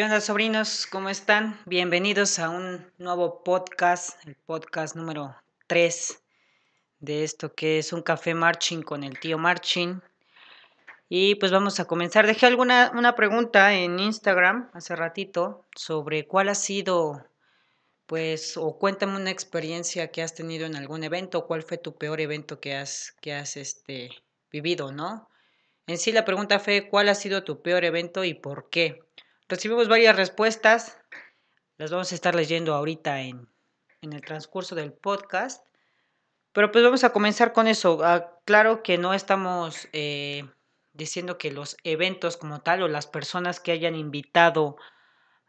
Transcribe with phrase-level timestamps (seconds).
[0.00, 0.86] ¿Qué onda, sobrinos?
[0.86, 1.60] ¿Cómo están?
[1.66, 5.36] Bienvenidos a un nuevo podcast, el podcast número
[5.66, 6.22] 3
[7.00, 10.00] de esto que es un café marching con el tío Marching.
[11.10, 12.26] Y pues vamos a comenzar.
[12.26, 17.22] Dejé alguna una pregunta en Instagram hace ratito sobre cuál ha sido,
[18.06, 22.22] pues, o cuéntame una experiencia que has tenido en algún evento, cuál fue tu peor
[22.22, 24.08] evento que has, que has este,
[24.50, 25.28] vivido, ¿no?
[25.86, 29.02] En sí la pregunta fue cuál ha sido tu peor evento y por qué.
[29.50, 30.96] Recibimos varias respuestas,
[31.76, 33.48] las vamos a estar leyendo ahorita en,
[34.00, 35.66] en el transcurso del podcast.
[36.52, 37.98] Pero pues vamos a comenzar con eso.
[38.04, 40.48] Ah, claro que no estamos eh,
[40.92, 44.76] diciendo que los eventos como tal o las personas que hayan invitado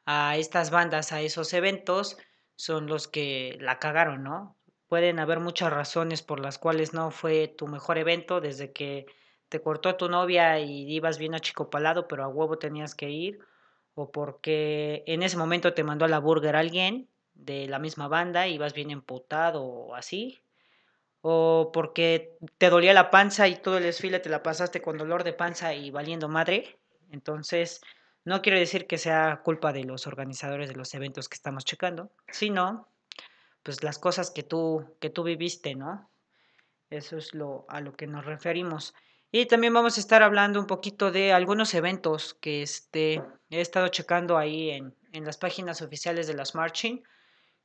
[0.08, 2.18] a estas bandas a esos eventos
[2.56, 4.58] son los que la cagaron, ¿no?
[4.88, 9.06] Pueden haber muchas razones por las cuales no fue tu mejor evento, desde que
[9.48, 13.40] te cortó tu novia y ibas bien achicopalado, pero a huevo tenías que ir,
[13.95, 18.48] o porque en ese momento te mandó a la burger alguien de la misma banda
[18.48, 20.44] y vas bien emputado o así,
[21.22, 25.23] o porque te dolía la panza y todo el desfile te la pasaste con dolor
[25.23, 26.80] de panza y valiendo madre.
[27.11, 27.81] Entonces,
[28.23, 32.11] no quiero decir que sea culpa de los organizadores de los eventos que estamos checando,
[32.30, 32.87] sino
[33.64, 36.10] pues las cosas que tú que tú viviste, ¿no?
[36.89, 38.93] Eso es lo a lo que nos referimos.
[39.33, 43.87] Y también vamos a estar hablando un poquito de algunos eventos que este, he estado
[43.87, 47.02] checando ahí en, en las páginas oficiales de las Marching,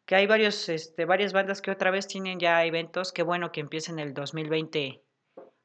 [0.05, 3.59] que hay varios, este, varias bandas que otra vez tienen ya eventos, qué bueno que
[3.59, 5.03] empiecen el 2020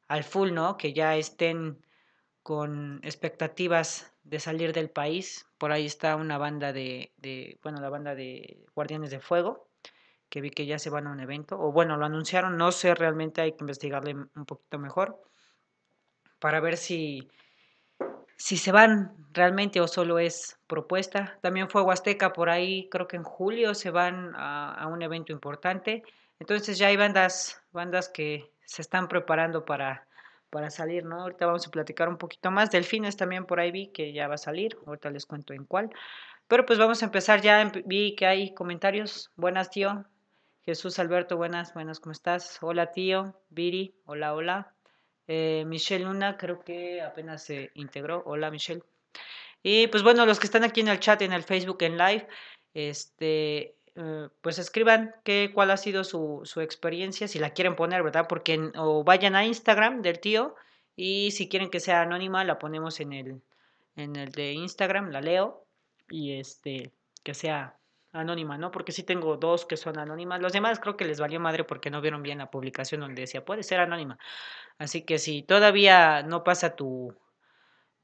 [0.08, 0.76] al full, ¿no?
[0.76, 1.86] Que ya estén
[2.42, 5.46] con expectativas de salir del país.
[5.60, 9.70] Por ahí está una banda de, de, bueno, la banda de Guardianes de Fuego,
[10.30, 12.96] que vi que ya se van a un evento, o bueno, lo anunciaron, no sé
[12.96, 15.31] realmente, hay que investigarle un poquito mejor
[16.42, 17.30] para ver si,
[18.36, 21.38] si se van realmente o solo es propuesta.
[21.42, 26.04] También fue Huasteca por ahí, creo que en julio se van a, un evento importante.
[26.40, 30.08] Entonces ya hay bandas, bandas que se están preparando para,
[30.50, 31.22] para salir, ¿no?
[31.22, 32.72] Ahorita vamos a platicar un poquito más.
[32.72, 35.92] Delfines también por ahí vi que ya va a salir, ahorita les cuento en cuál.
[36.48, 39.32] Pero pues vamos a empezar ya, vi que hay comentarios.
[39.36, 40.06] Buenas, tío.
[40.64, 42.58] Jesús Alberto, buenas, buenas, ¿cómo estás?
[42.62, 43.36] Hola, tío.
[43.52, 44.74] Viri, hola, hola.
[45.34, 48.22] Eh, Michelle Luna creo que apenas se integró.
[48.26, 48.84] Hola Michelle.
[49.64, 52.28] Y pues bueno, los que están aquí en el chat, en el Facebook, en live,
[52.74, 58.04] este, eh, pues escriban qué, cuál ha sido su, su, experiencia, si la quieren poner,
[58.04, 58.28] ¿verdad?
[58.28, 60.54] Porque o vayan a Instagram del tío
[60.98, 63.42] y si quieren que sea anónima, la ponemos en el,
[63.96, 65.64] en el de Instagram, la leo
[66.10, 66.92] y este,
[67.24, 67.78] que sea
[68.12, 68.72] anónima, ¿no?
[68.72, 70.42] Porque sí tengo dos que son anónimas.
[70.42, 73.46] Los demás creo que les valió madre porque no vieron bien la publicación donde decía,
[73.46, 74.18] puede ser anónima.
[74.78, 77.16] Así que si todavía no pasa tu,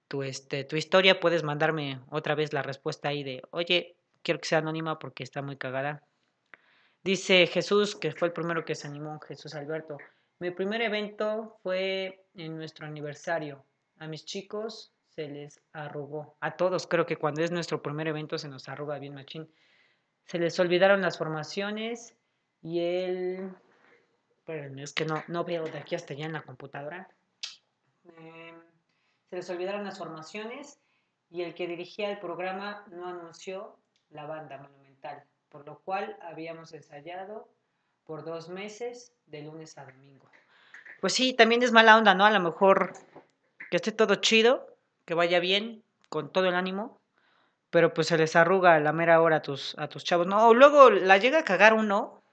[0.07, 4.47] tu, este, tu historia, puedes mandarme otra vez la respuesta ahí de, oye, quiero que
[4.47, 6.03] sea anónima porque está muy cagada.
[7.03, 9.97] Dice Jesús, que fue el primero que se animó, Jesús Alberto.
[10.39, 13.63] Mi primer evento fue en nuestro aniversario.
[13.97, 16.38] A mis chicos se les arrugó.
[16.41, 19.50] A todos creo que cuando es nuestro primer evento se nos arruga bien machín
[20.27, 22.15] se les olvidaron las formaciones
[22.61, 23.51] y él,
[24.45, 27.09] es que no, no veo de aquí hasta allá en la computadora.
[28.18, 28.56] Em,
[29.29, 30.79] se les olvidaron las formaciones
[31.29, 33.77] y el que dirigía el programa no anunció
[34.09, 37.50] la banda monumental, por lo cual habíamos ensayado
[38.06, 40.29] por dos meses de lunes a domingo.
[41.01, 42.25] Pues sí, también es mala onda, ¿no?
[42.25, 42.94] A lo mejor
[43.69, 44.75] que esté todo chido,
[45.06, 47.00] que vaya bien, con todo el ánimo,
[47.69, 50.27] pero pues se les arruga a la mera hora a tus, a tus chavos.
[50.27, 52.23] No, luego la llega a cagar uno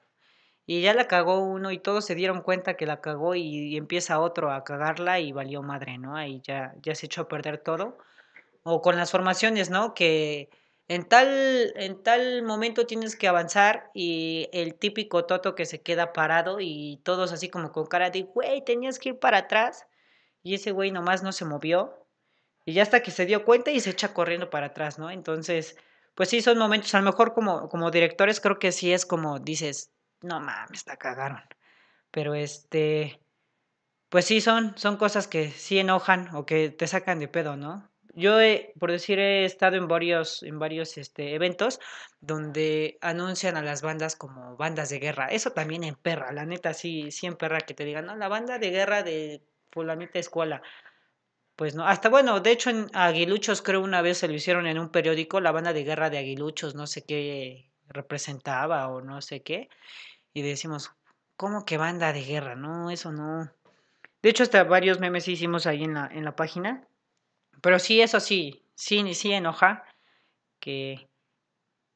[0.67, 4.21] y ya la cagó uno y todos se dieron cuenta que la cagó y, empieza
[4.21, 6.17] otro a cagarla y valió madre, ¿no?
[6.17, 7.99] Ahí ya, ya se echó a perder todo.
[8.63, 9.95] O con las formaciones, ¿no?
[9.95, 10.51] Que
[10.89, 16.13] en tal, en tal momento tienes que avanzar y el típico toto que se queda
[16.13, 19.87] parado y todos así como con cara de, güey, tenías que ir para atrás.
[20.43, 22.04] Y ese güey nomás no se movió
[22.65, 25.11] y ya hasta que se dio cuenta y se echa corriendo para atrás, ¿no?
[25.11, 25.77] Entonces,
[26.15, 29.39] pues sí, son momentos, a lo mejor como, como directores creo que sí es como
[29.39, 31.43] dices, no mames, está cagaron.
[32.11, 33.21] Pero este,
[34.09, 37.91] pues sí, son, son cosas que sí enojan o que te sacan de pedo, ¿no?
[38.17, 41.81] Yo, he, por decir, he estado en varios, en varios este, eventos
[42.21, 45.27] donde anuncian a las bandas como bandas de guerra.
[45.27, 48.29] Eso también en perra, la neta, sí, sí en perra que te digan, no, la
[48.29, 50.63] banda de guerra de fulanita escuela.
[51.57, 54.79] Pues no, hasta bueno, de hecho en Aguiluchos creo una vez se lo hicieron en
[54.79, 59.43] un periódico, la banda de guerra de Aguiluchos, no sé qué representaba o no sé
[59.43, 59.69] qué,
[60.33, 60.93] y decimos,
[61.37, 62.57] ¿cómo que banda de guerra?
[62.57, 63.53] No, eso no.
[64.23, 66.89] De hecho, hasta varios memes hicimos ahí en la, en la página,
[67.63, 69.85] pero sí, eso sí, sí, sí enoja
[70.61, 71.09] que,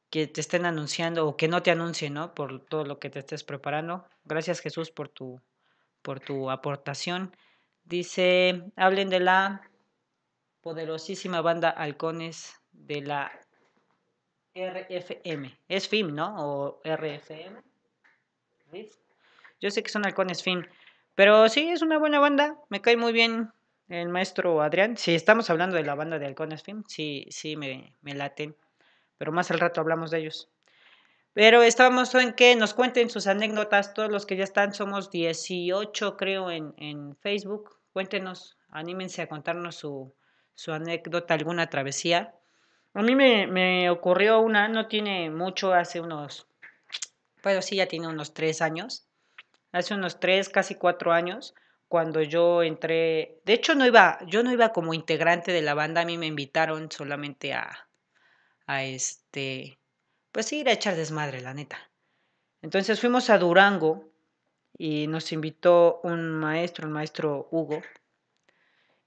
[0.09, 2.33] que te estén anunciando o que no te anuncien, ¿no?
[2.33, 4.05] Por todo lo que te estés preparando.
[4.25, 5.41] Gracias Jesús por tu,
[6.01, 7.35] por tu aportación.
[7.89, 9.67] Dice, hablen de la
[10.61, 13.31] poderosísima banda Halcones de la
[14.53, 15.57] RFM.
[15.67, 16.35] Es FIM, ¿no?
[16.37, 17.63] O RFM.
[19.59, 20.67] Yo sé que son Halcones FIM.
[21.15, 22.59] Pero sí, es una buena banda.
[22.69, 23.51] Me cae muy bien
[23.87, 24.95] el maestro Adrián.
[24.95, 28.55] Si estamos hablando de la banda de Halcones FIM, sí, sí, me, me laten.
[29.17, 30.47] Pero más al rato hablamos de ellos.
[31.33, 33.95] Pero estábamos en que nos cuenten sus anécdotas.
[33.95, 37.78] Todos los que ya están, somos 18 creo en, en Facebook.
[37.99, 40.15] Cuéntenos, anímense a contarnos su,
[40.55, 42.33] su anécdota, alguna travesía.
[42.93, 46.47] A mí me, me, ocurrió una, no tiene mucho, hace unos,
[47.43, 49.09] pues sí, ya tiene unos tres años.
[49.73, 51.55] Hace unos tres, casi cuatro años,
[51.89, 55.99] cuando yo entré, de hecho no iba, yo no iba como integrante de la banda,
[55.99, 57.89] a mí me invitaron solamente a,
[58.65, 59.77] a este,
[60.31, 61.91] pues ir a echar desmadre, la neta.
[62.61, 64.08] Entonces fuimos a Durango
[64.79, 67.81] y nos invitó un maestro, el maestro Hugo.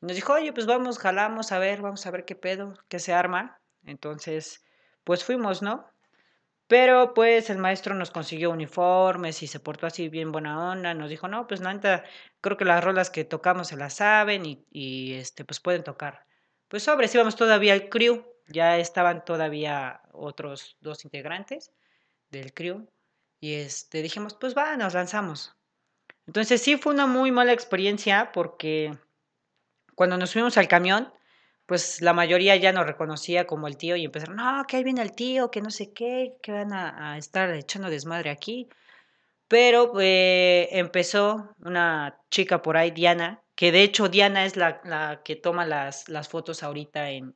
[0.02, 2.98] Y nos dijo, oye, pues vamos, jalamos, a ver, vamos a ver qué pedo, qué
[2.98, 3.58] se arma.
[3.84, 4.64] Entonces,
[5.02, 5.88] pues fuimos, ¿no?
[6.66, 10.92] Pero pues el maestro nos consiguió uniformes y se portó así bien buena onda.
[10.92, 12.04] Nos dijo, no, pues neta,
[12.42, 16.26] creo que las rolas que tocamos se las saben y, este, pues pueden tocar.
[16.68, 21.72] Pues sobres, íbamos todavía al crew ya estaban todavía otros dos integrantes
[22.30, 22.88] del crew
[23.40, 25.56] y este, dijimos, pues va, nos lanzamos.
[26.26, 28.92] Entonces sí fue una muy mala experiencia porque
[29.94, 31.12] cuando nos subimos al camión,
[31.66, 35.02] pues la mayoría ya nos reconocía como el tío y empezaron, no, que ahí viene
[35.02, 38.68] el tío, que no sé qué, que van a, estar echando desmadre aquí.
[39.48, 45.36] Pero eh, empezó una chica por ahí, Diana, que de hecho Diana es la, que
[45.36, 47.34] toma las, fotos ahorita en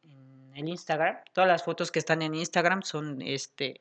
[0.57, 1.19] en Instagram.
[1.33, 3.81] Todas las fotos que están en Instagram son este,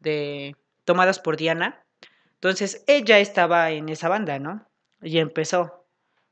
[0.00, 1.84] de, tomadas por Diana.
[2.40, 4.66] Entonces ella estaba en esa banda, ¿no?
[5.02, 5.86] Y empezó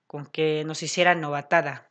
[0.06, 1.90] con que nos hicieran novatada.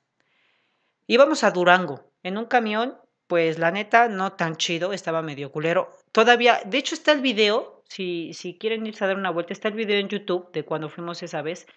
[1.06, 2.98] Íbamos a Durango en un camión,
[3.28, 5.92] pues la neta no tan chido, estaba medio culero.
[6.12, 9.68] Todavía, de hecho está el video, si, si quieren irse a dar una vuelta, está
[9.68, 11.68] el video en YouTube de cuando fuimos esa vez.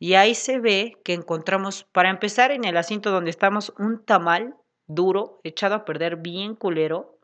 [0.00, 4.56] Y ahí se ve que encontramos, para empezar en el asiento donde estamos, un tamal
[4.88, 7.20] duro, echado a perder bien culero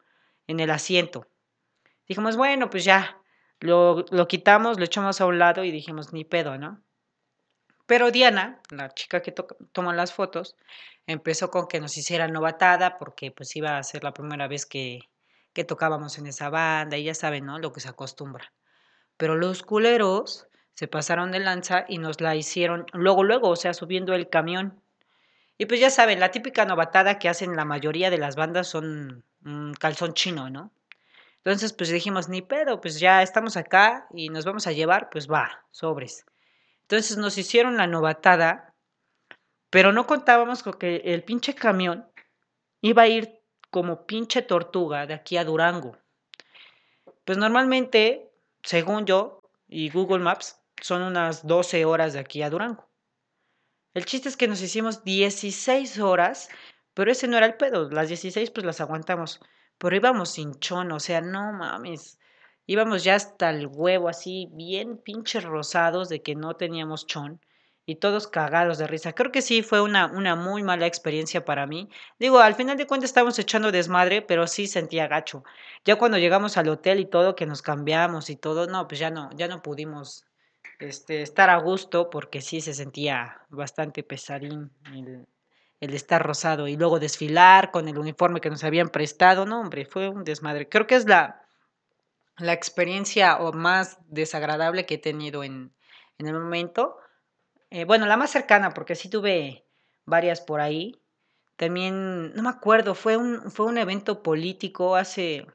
[0.46, 1.26] en el asiento.
[2.06, 3.19] Dijimos, bueno, pues ya,
[3.60, 6.82] lo, lo quitamos, lo echamos a un lado y dijimos, ni pedo, ¿no?
[7.86, 9.32] Pero Diana, la chica que
[9.72, 10.56] toma las fotos,
[11.06, 15.00] empezó con que nos hiciera novatada porque pues iba a ser la primera vez que,
[15.52, 17.58] que tocábamos en esa banda y ya saben, ¿no?
[17.58, 18.52] Lo que se acostumbra.
[19.16, 23.74] Pero los culeros se pasaron de lanza y nos la hicieron luego, luego, o sea,
[23.74, 24.80] subiendo el camión.
[25.58, 29.24] Y pues ya saben, la típica novatada que hacen la mayoría de las bandas son
[29.44, 30.70] un calzón chino, ¿no?
[31.44, 35.30] Entonces, pues dijimos, ni pedo, pues ya estamos acá y nos vamos a llevar, pues
[35.30, 36.26] va, sobres.
[36.82, 38.74] Entonces nos hicieron la novatada,
[39.70, 42.10] pero no contábamos con que el pinche camión
[42.82, 45.96] iba a ir como pinche tortuga de aquí a Durango.
[47.24, 48.30] Pues normalmente,
[48.62, 52.90] según yo y Google Maps, son unas 12 horas de aquí a Durango.
[53.94, 56.48] El chiste es que nos hicimos 16 horas,
[56.94, 57.88] pero ese no era el pedo.
[57.90, 59.40] Las 16 pues las aguantamos.
[59.80, 62.18] Pero íbamos sin chón, o sea, no mames.
[62.66, 67.40] Íbamos ya hasta el huevo, así, bien pinches rosados de que no teníamos chón.
[67.86, 69.14] Y todos cagados de risa.
[69.14, 71.88] Creo que sí fue una, una muy mala experiencia para mí.
[72.18, 75.44] Digo, al final de cuentas estábamos echando desmadre, pero sí sentía gacho.
[75.86, 79.10] Ya cuando llegamos al hotel y todo, que nos cambiamos y todo, no, pues ya
[79.10, 80.26] no, ya no pudimos
[80.78, 85.26] este, estar a gusto porque sí se sentía bastante pesadín el,
[85.80, 89.86] el, estar rosado y luego desfilar con el uniforme que nos habían prestado, no hombre,
[89.86, 90.68] fue un desmadre.
[90.68, 91.46] Creo que es la,
[92.38, 95.74] la experiencia o más desagradable que he tenido en,
[96.18, 96.96] en el momento.
[97.70, 99.66] Eh, bueno, la más cercana porque sí tuve
[100.04, 101.00] varias por ahí.
[101.56, 105.46] También, no me acuerdo, fue un, fue un evento político hace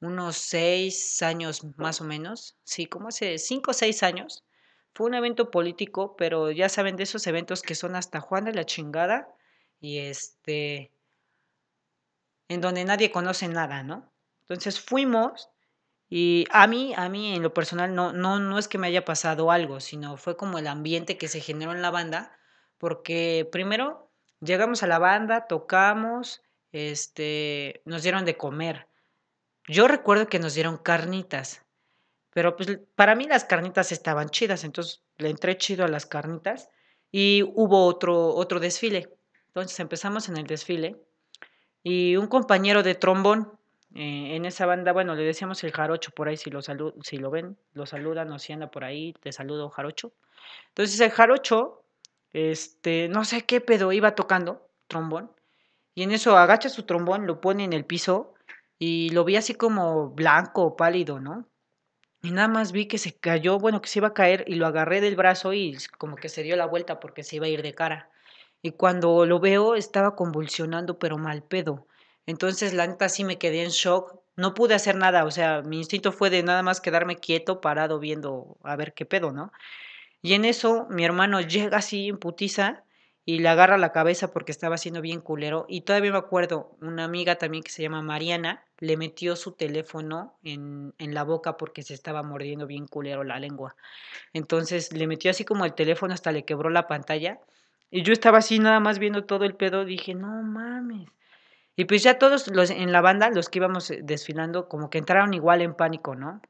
[0.00, 4.44] unos seis años más o menos, sí, como hace cinco o seis años.
[4.94, 8.54] Fue un evento político, pero ya saben de esos eventos que son hasta Juan de
[8.54, 9.34] la chingada
[9.80, 10.92] y este,
[12.48, 14.12] en donde nadie conoce nada, ¿no?
[14.42, 15.50] Entonces fuimos
[16.08, 19.04] y a mí, a mí en lo personal no, no, no es que me haya
[19.04, 22.36] pasado algo, sino fue como el ambiente que se generó en la banda,
[22.78, 28.88] porque primero llegamos a la banda, tocamos, este, nos dieron de comer
[29.68, 31.64] yo recuerdo que nos dieron carnitas,
[32.32, 36.70] pero pues para mí las carnitas estaban chidas, entonces le entré chido a las carnitas
[37.10, 39.14] y hubo otro, otro desfile.
[39.48, 40.96] Entonces empezamos en el desfile
[41.82, 43.52] y un compañero de trombón.
[43.94, 47.30] Eh, en esa banda, bueno, le decíamos el jarocho por ahí, si lo, si lo
[47.30, 50.12] ven, lo saludan o si anda por ahí, te saludo jarocho.
[50.68, 51.84] Entonces el jarocho,
[52.32, 55.30] este, no sé qué pedo iba tocando, trombón,
[55.94, 58.32] y en eso agacha su trombón, lo pone en el piso
[58.78, 61.46] y lo vi así como blanco, pálido, ¿no?
[62.22, 64.66] Y nada más vi que se cayó, bueno, que se iba a caer y lo
[64.66, 67.62] agarré del brazo y como que se dio la vuelta porque se iba a ir
[67.62, 68.10] de cara.
[68.62, 71.88] Y cuando lo veo estaba convulsionando, pero mal pedo.
[72.26, 74.20] Entonces, la neta sí me quedé en shock.
[74.36, 77.98] No pude hacer nada, o sea, mi instinto fue de nada más quedarme quieto, parado,
[77.98, 79.52] viendo a ver qué pedo, ¿no?
[80.22, 82.18] Y en eso mi hermano llega así en
[83.24, 85.66] y le agarra la cabeza porque estaba siendo bien culero.
[85.68, 90.36] Y todavía me acuerdo, una amiga también que se llama Mariana le metió su teléfono
[90.42, 93.76] en, en, la boca porque se estaba mordiendo bien culero la lengua.
[94.32, 97.38] Entonces le metió así como el teléfono hasta le quebró la pantalla.
[97.92, 101.08] Y yo estaba así nada más viendo todo el pedo, dije, no mames.
[101.76, 104.98] Y pues ya todos los en la banda, los que íbamos eh, desfilando, como que
[104.98, 106.42] entraron igual en pánico, ¿no?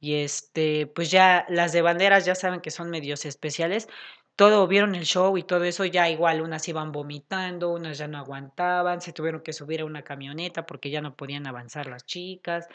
[0.00, 3.88] Y este, pues ya las de banderas ya saben que son medios especiales.
[4.36, 8.18] Todo vieron el show y todo eso, ya igual unas iban vomitando, unas ya no
[8.18, 12.66] aguantaban, se tuvieron que subir a una camioneta porque ya no podían avanzar las chicas.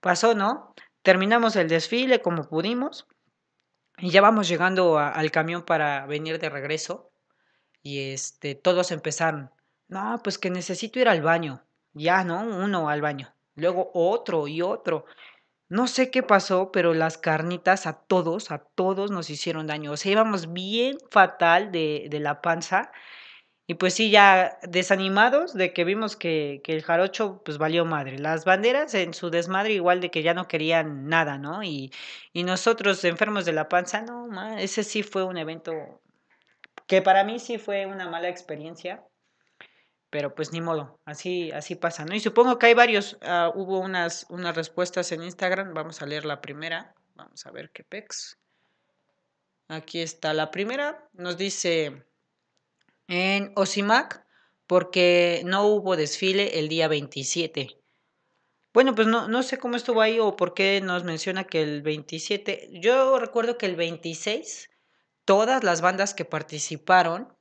[0.00, 0.74] Pasó, ¿no?
[1.02, 3.06] Terminamos el desfile como pudimos
[3.98, 7.10] y ya vamos llegando al camión para venir de regreso
[7.82, 9.50] y este, todos empezaron,
[9.88, 12.40] no, pues que necesito ir al baño, ya, ¿no?
[12.40, 15.04] Uno al baño, luego otro y otro.
[15.68, 19.92] No sé qué pasó, pero las carnitas a todos, a todos nos hicieron daño.
[19.92, 22.92] O sea, íbamos bien fatal de, de la panza.
[23.66, 28.18] Y pues sí, ya desanimados de que vimos que, que, el jarocho pues valió madre.
[28.18, 31.62] Las banderas en su desmadre igual de que ya no querían nada, ¿no?
[31.62, 31.90] Y,
[32.32, 34.28] y nosotros enfermos de la panza, no,
[34.58, 35.72] ese sí fue un evento
[36.86, 39.04] que para mí sí fue una mala experiencia,
[40.14, 42.14] pero pues ni modo, así, así pasa, ¿no?
[42.14, 46.24] Y supongo que hay varios, uh, hubo unas, unas respuestas en Instagram, vamos a leer
[46.24, 48.38] la primera, vamos a ver qué pex.
[49.66, 52.06] Aquí está la primera, nos dice
[53.08, 54.24] en Osimac,
[54.68, 57.76] porque no hubo desfile el día 27.
[58.72, 61.82] Bueno, pues no, no sé cómo estuvo ahí o por qué nos menciona que el
[61.82, 62.68] 27.
[62.80, 64.70] Yo recuerdo que el 26
[65.24, 67.33] todas las bandas que participaron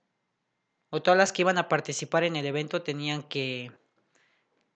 [0.94, 3.72] o todas las que iban a participar en el evento tenían que,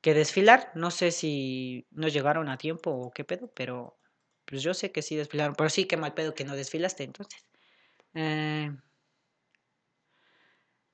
[0.02, 0.72] que desfilar.
[0.74, 4.00] No sé si no llegaron a tiempo o qué pedo, pero
[4.46, 5.54] pues yo sé que sí desfilaron.
[5.56, 7.46] Pero sí, qué mal pedo que no desfilaste entonces.
[8.16, 8.72] Eh,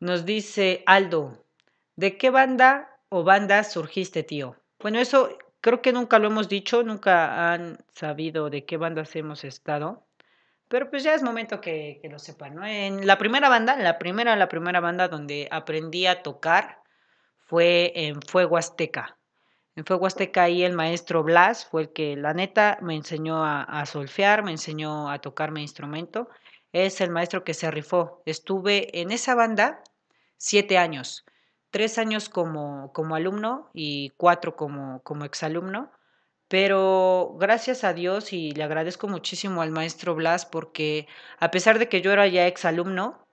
[0.01, 1.45] nos dice Aldo,
[1.95, 4.57] ¿de qué banda o bandas surgiste, tío?
[4.77, 9.45] Bueno, eso creo que nunca lo hemos dicho, nunca han sabido de qué bandas hemos
[9.45, 10.05] estado.
[10.67, 12.65] Pero pues ya es momento que, que lo sepan, ¿no?
[12.65, 16.81] En la primera banda, la primera, la primera banda donde aprendí a tocar
[17.37, 19.17] fue en Fuego Azteca.
[19.75, 23.63] En Fuego Azteca ahí el maestro Blas fue el que la neta me enseñó a,
[23.63, 26.29] a solfear, me enseñó a tocar mi instrumento.
[26.71, 28.21] Es el maestro que se rifó.
[28.25, 29.83] Estuve en esa banda
[30.37, 31.25] siete años,
[31.71, 35.91] tres años como, como alumno y cuatro como, como exalumno.
[36.53, 41.07] Pero gracias a Dios y le agradezco muchísimo al maestro Blas porque
[41.39, 43.25] a pesar de que yo era ya exalumno,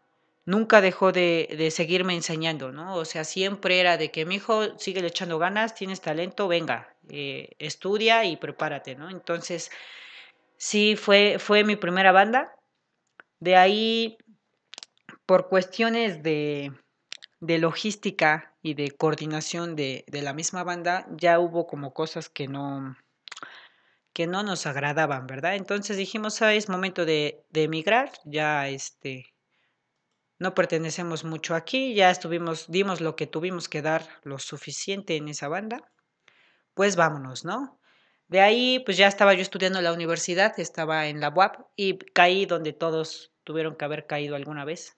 [0.46, 2.94] nunca dejó de, de seguirme enseñando, ¿no?
[2.94, 7.50] O sea, siempre era de que mi hijo sigue echando ganas, tienes talento, venga, eh,
[7.58, 9.10] estudia y prepárate, ¿no?
[9.10, 9.70] Entonces,
[10.56, 12.54] sí, fue, fue mi primera banda.
[13.38, 14.16] De ahí,
[15.26, 16.72] por cuestiones de,
[17.40, 22.48] de logística y de coordinación de, de la misma banda, ya hubo como cosas que
[22.48, 22.96] no,
[24.12, 25.54] que no nos agradaban, ¿verdad?
[25.56, 29.26] Entonces dijimos, ah, es momento de, de emigrar, ya este,
[30.38, 35.28] no pertenecemos mucho aquí, ya estuvimos, dimos lo que tuvimos que dar lo suficiente en
[35.28, 35.92] esa banda,
[36.74, 37.78] pues vámonos, ¿no?
[38.26, 41.98] De ahí, pues ya estaba yo estudiando en la universidad, estaba en la UAP y
[41.98, 44.96] caí donde todos tuvieron que haber caído alguna vez.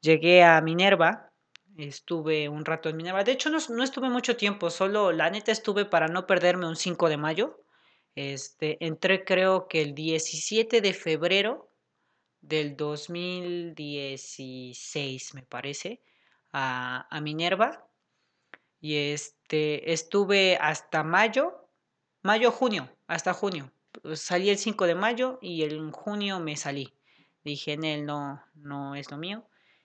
[0.00, 1.32] Llegué a Minerva,
[1.78, 3.24] estuve un rato en Minerva.
[3.24, 6.76] De hecho, no, no estuve mucho tiempo, solo la neta estuve para no perderme un
[6.76, 7.65] 5 de mayo
[8.16, 11.70] este, entré creo que el 17 de febrero
[12.40, 16.00] del 2016, me parece,
[16.52, 17.86] a, a Minerva.
[18.80, 21.68] Y este, estuve hasta mayo,
[22.22, 23.70] mayo, junio, hasta junio.
[24.14, 26.94] Salí el 5 de mayo y en junio me salí.
[27.44, 29.44] Dije, en él no, no es lo mío.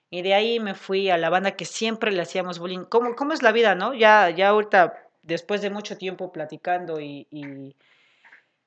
[0.09, 2.85] Y de ahí me fui a la banda que siempre le hacíamos bullying.
[2.85, 3.93] ¿Cómo, cómo es la vida, no?
[3.93, 7.75] Ya, ya ahorita, después de mucho tiempo platicando y, y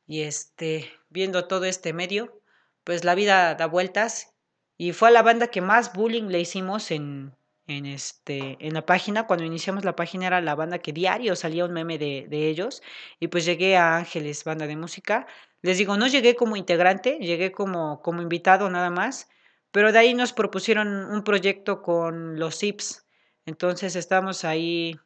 [0.06, 2.40] y este, viendo todo este medio,
[2.84, 4.34] pues la vida da vueltas
[4.76, 7.34] y fue a la banda que más bullying le hicimos en,
[7.66, 9.26] en, este, en la página.
[9.26, 12.82] Cuando iniciamos la página era la banda que diario salía un meme de, de ellos.
[13.20, 15.26] Y pues llegué a Ángeles, banda de música.
[15.62, 19.28] Les digo, no llegué como integrante, llegué como, como invitado nada más.
[19.70, 23.06] Pero de ahí nos propusieron un proyecto con los ZIPs.
[23.46, 24.98] Entonces estamos ahí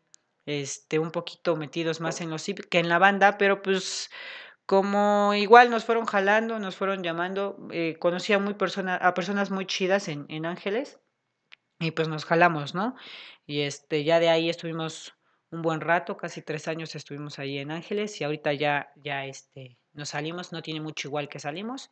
[0.46, 4.10] este, un poquito metidos más en los ZIPs que en la banda, pero pues
[4.68, 9.50] como igual nos fueron jalando, nos fueron llamando, eh, conocí a, muy persona, a personas
[9.50, 11.00] muy chidas en, en Ángeles
[11.80, 12.94] y pues nos jalamos, ¿no?
[13.46, 15.14] Y este, ya de ahí estuvimos
[15.50, 19.78] un buen rato, casi tres años estuvimos ahí en Ángeles y ahorita ya, ya este,
[19.94, 21.88] nos salimos, no tiene mucho igual que salimos.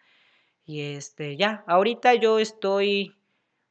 [0.66, 3.16] Y este, ya, ahorita yo estoy,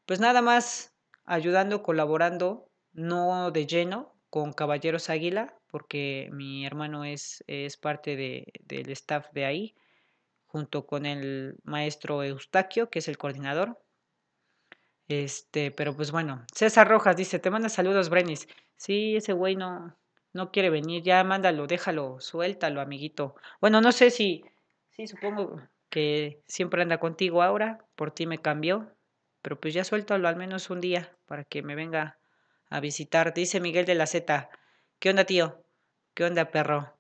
[0.07, 0.95] pues nada más
[1.25, 8.53] ayudando, colaborando, no de lleno, con Caballeros Águila, porque mi hermano es, es parte de,
[8.62, 9.75] del staff de ahí,
[10.45, 13.79] junto con el maestro Eustaquio, que es el coordinador.
[15.07, 18.48] Este, pero pues bueno, César Rojas dice, te manda saludos, Brenis.
[18.75, 19.95] Sí, ese güey no,
[20.34, 23.36] no quiere venir, ya mándalo, déjalo, suéltalo, amiguito.
[23.62, 24.43] Bueno, no sé si,
[24.91, 28.91] sí, supongo que siempre anda contigo ahora, por ti me cambió,
[29.41, 32.17] pero pues ya suéltalo al menos un día para que me venga
[32.69, 33.34] a visitar.
[33.34, 34.49] Dice Miguel de la Z,
[34.99, 35.63] ¿qué onda, tío?
[36.13, 36.97] ¿Qué onda, perro?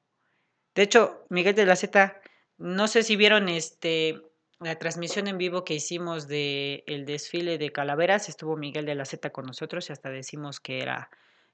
[0.75, 2.21] De hecho, Miguel de la Z,
[2.57, 4.21] no sé si vieron este
[4.59, 9.05] la transmisión en vivo que hicimos de el desfile de calaveras, estuvo Miguel de la
[9.05, 11.09] Z con nosotros y hasta decimos que era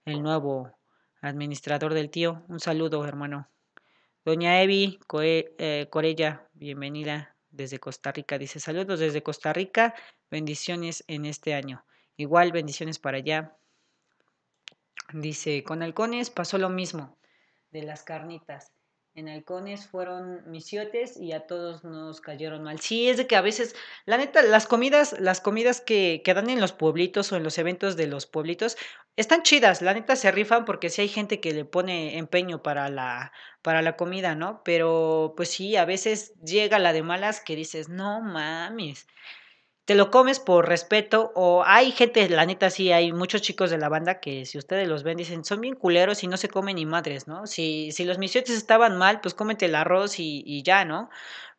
[0.06, 0.72] el nuevo
[1.22, 2.44] administrador del tío.
[2.48, 3.50] Un saludo, hermano.
[4.24, 8.38] Doña Evi eh, Corella, bienvenida desde Costa Rica.
[8.38, 9.96] Dice saludos desde Costa Rica,
[10.30, 11.84] bendiciones en este año.
[12.18, 13.58] Igual bendiciones para allá.
[15.14, 17.18] Dice, con halcones pasó lo mismo
[17.72, 18.74] de las carnitas.
[19.14, 22.80] En halcones fueron misiotes y a todos nos cayeron mal.
[22.80, 26.50] Sí, es de que a veces, la neta, las comidas, las comidas que, que dan
[26.50, 28.78] en los pueblitos o en los eventos de los pueblitos,
[29.18, 32.88] están chidas, la neta se rifan porque sí hay gente que le pone empeño para
[32.88, 34.64] la, para la comida, ¿no?
[34.64, 39.08] Pero pues sí, a veces llega la de malas que dices, no mames
[39.86, 43.78] te lo comes por respeto o hay gente, la neta sí, hay muchos chicos de
[43.78, 46.76] la banda que si ustedes los ven dicen, son bien culeros y no se comen
[46.76, 47.48] ni madres, ¿no?
[47.48, 51.10] Si, si los misiotes estaban mal, pues cómete el arroz y, y ya, ¿no?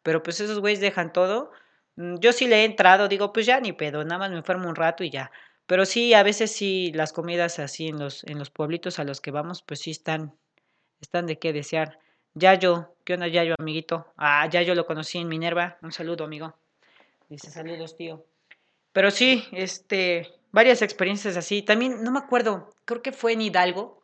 [0.03, 1.51] Pero pues esos güeyes dejan todo.
[1.97, 4.69] Mm, yo sí le he entrado, digo, pues ya ni pedo, nada más me enfermo
[4.69, 5.31] un rato y ya.
[5.67, 9.21] Pero sí, a veces sí, las comidas así en los, en los pueblitos a los
[9.21, 10.35] que vamos, pues sí están,
[11.01, 11.99] están de qué desear.
[12.35, 14.07] Yayo, ¿qué onda Yayo, amiguito?
[14.17, 16.57] Ah, Yayo lo conocí en Minerva, un saludo, amigo.
[17.33, 18.27] Dice, saludos, tío.
[18.93, 21.63] Pero sí, este, varias experiencias así.
[21.63, 24.03] También, no me acuerdo, creo que fue en Hidalgo.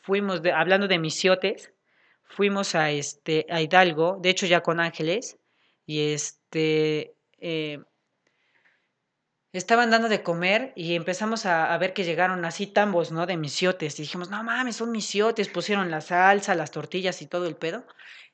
[0.00, 1.72] Fuimos, de, hablando de misiotes,
[2.22, 5.38] fuimos a, este, a Hidalgo, de hecho ya con Ángeles,
[5.86, 7.82] y este, eh,
[9.52, 13.26] estaban dando de comer y empezamos a, a, ver que llegaron así tambos, ¿no?
[13.26, 13.98] De misiotes.
[13.98, 15.48] Y dijimos, no mames, son misiotes.
[15.48, 17.84] Pusieron la salsa, las tortillas y todo el pedo.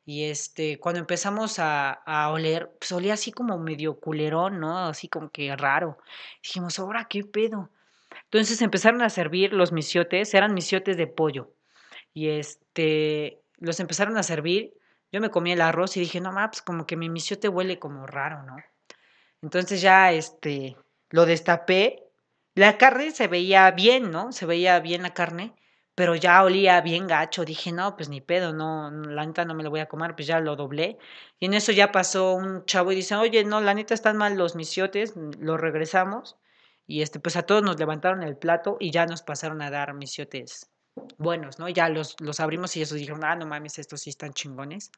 [0.08, 4.78] Y este, cuando empezamos a, a oler, pues olía así como medio culerón, ¿no?
[4.86, 5.98] Así como que raro.
[6.42, 7.68] Dijimos, ahora qué pedo.
[8.24, 11.52] Entonces empezaron a servir los misiotes, eran misiotes de pollo.
[12.14, 14.72] Y este, los empezaron a servir.
[15.12, 18.06] Yo me comí el arroz y dije, no, mames, como que mi misiote huele como
[18.06, 18.56] raro, ¿no?
[19.42, 20.78] Entonces ya este,
[21.10, 22.02] lo destapé.
[22.54, 24.32] La carne se veía bien, ¿no?
[24.32, 25.54] Se veía bien la carne
[25.98, 27.44] pero ya olía bien gacho.
[27.44, 30.28] Dije, no, pues ni pedo, no, la neta no me lo voy a comer, pues
[30.28, 30.96] ya lo doblé.
[31.40, 34.36] Y en eso ya pasó un chavo y dice, oye, no, la neta están mal
[34.36, 36.36] los misiotes, lo regresamos.
[36.86, 39.92] Y este, pues a todos nos levantaron el plato y ya nos pasaron a dar
[39.92, 40.70] misiotes
[41.16, 41.68] buenos, ¿no?
[41.68, 44.92] Ya los, los abrimos y ellos dijeron, ah, no mames, estos sí están chingones.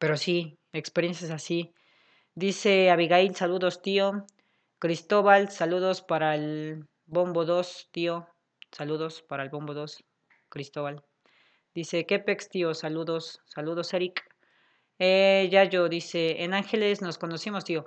[0.00, 1.72] Pero sí, experiencias así.
[2.34, 4.26] Dice Abigail, saludos, tío.
[4.80, 8.26] Cristóbal, saludos para el Bombo 2, tío.
[8.76, 10.04] Saludos para el Bombo 2,
[10.50, 11.02] Cristóbal.
[11.74, 12.74] Dice, ¿qué pex, tío?
[12.74, 14.22] Saludos, saludos, Eric.
[14.98, 17.86] Eh, Yayo dice, en Ángeles nos conocimos, tío.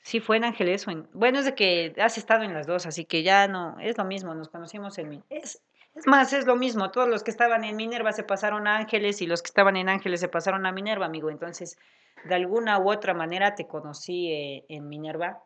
[0.00, 0.86] Sí, fue en Ángeles.
[1.12, 4.04] Bueno, es de que has estado en las dos, así que ya no, es lo
[4.04, 5.22] mismo, nos conocimos en...
[5.30, 5.62] Es,
[5.94, 9.22] es más, es lo mismo, todos los que estaban en Minerva se pasaron a Ángeles
[9.22, 11.30] y los que estaban en Ángeles se pasaron a Minerva, amigo.
[11.30, 11.78] Entonces,
[12.24, 15.44] de alguna u otra manera te conocí eh, en Minerva,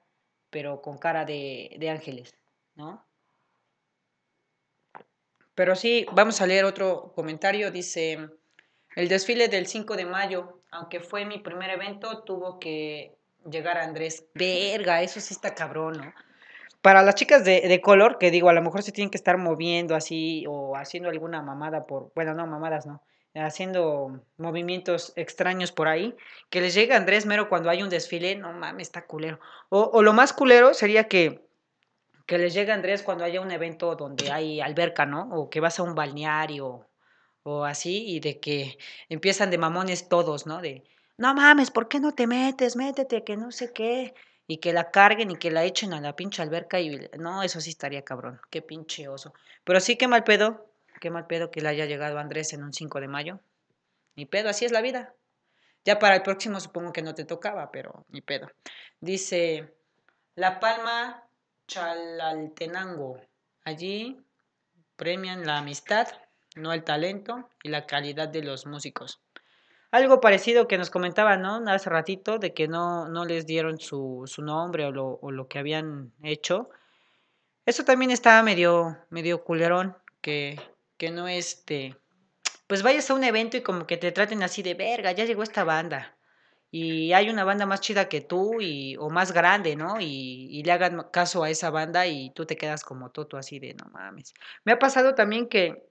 [0.48, 2.38] pero con cara de, de Ángeles,
[2.74, 3.05] ¿no?
[5.56, 7.72] Pero sí, vamos a leer otro comentario.
[7.72, 8.28] Dice,
[8.94, 13.16] el desfile del 5 de mayo, aunque fue mi primer evento, tuvo que
[13.50, 14.26] llegar a Andrés.
[14.34, 16.14] Verga, eso sí está cabrón, ¿no?
[16.82, 19.38] Para las chicas de, de, color, que digo, a lo mejor se tienen que estar
[19.38, 23.02] moviendo así o haciendo alguna mamada por, bueno, no, mamadas no,
[23.34, 26.14] haciendo movimientos extraños por ahí,
[26.50, 29.40] que les llegue Andrés Mero cuando hay un desfile, no mames, está culero.
[29.70, 31.45] O, o lo más culero sería que
[32.26, 35.28] que les llega Andrés cuando haya un evento donde hay alberca, ¿no?
[35.30, 36.88] O que vas a un balneario
[37.44, 40.60] o así y de que empiezan de mamones todos, ¿no?
[40.60, 40.84] De,
[41.16, 42.76] no mames, ¿por qué no te metes?
[42.76, 44.14] Métete, que no sé qué.
[44.48, 47.60] Y que la carguen y que la echen a la pinche alberca y no, eso
[47.60, 49.32] sí estaría cabrón, qué pinche oso.
[49.64, 52.72] Pero sí, qué mal pedo, qué mal pedo que le haya llegado Andrés en un
[52.72, 53.40] 5 de mayo.
[54.14, 55.14] Ni pedo, así es la vida.
[55.84, 58.48] Ya para el próximo supongo que no te tocaba, pero ni pedo.
[59.00, 59.74] Dice,
[60.36, 61.25] La Palma
[61.66, 63.20] Chalaltenango.
[63.64, 64.20] Allí
[64.96, 66.08] premian la amistad,
[66.54, 69.20] no el talento y la calidad de los músicos.
[69.90, 71.62] Algo parecido que nos comentaba, ¿no?
[71.70, 75.58] Hace ratito, de que no, no les dieron su, su nombre o lo, lo, que
[75.58, 76.70] habían hecho.
[77.64, 80.60] Eso también estaba medio, medio culerón, que,
[80.96, 81.96] que no este...
[82.66, 85.44] Pues vayas a un evento y como que te traten así de verga, ya llegó
[85.44, 86.15] esta banda
[86.78, 89.98] y hay una banda más chida que tú y, o más grande, ¿no?
[89.98, 93.72] Y, le hagan caso a esa banda y tú te quedas como toto así de
[93.72, 94.34] no mames.
[94.64, 95.88] Me ha pasado también que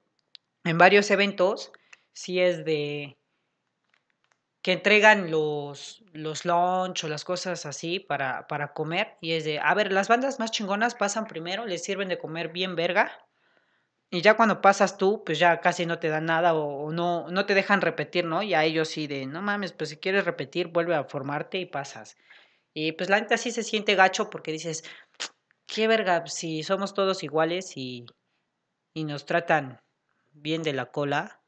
[0.64, 1.72] en varios eventos,
[2.14, 3.18] si es de
[4.62, 9.58] que entregan los, los lunch o las cosas así para, para comer y es de,
[9.60, 13.12] a ver, las bandas más chingonas pasan primero, les sirven de comer bien verga
[14.16, 17.46] y ya cuando pasas tú, pues ya casi no te dan nada o, no, no
[17.46, 18.42] te dejan repetir, ¿no?
[18.44, 21.66] Y a ellos sí de, no mames, pues si quieres repetir, vuelve a formarte y
[21.66, 22.16] pasas.
[22.74, 24.86] Y pues la neta sí se siente gacho porque dices,
[25.66, 28.06] qué verga, si somos todos iguales y,
[28.94, 29.82] y nos tratan
[30.32, 31.42] bien de la cola,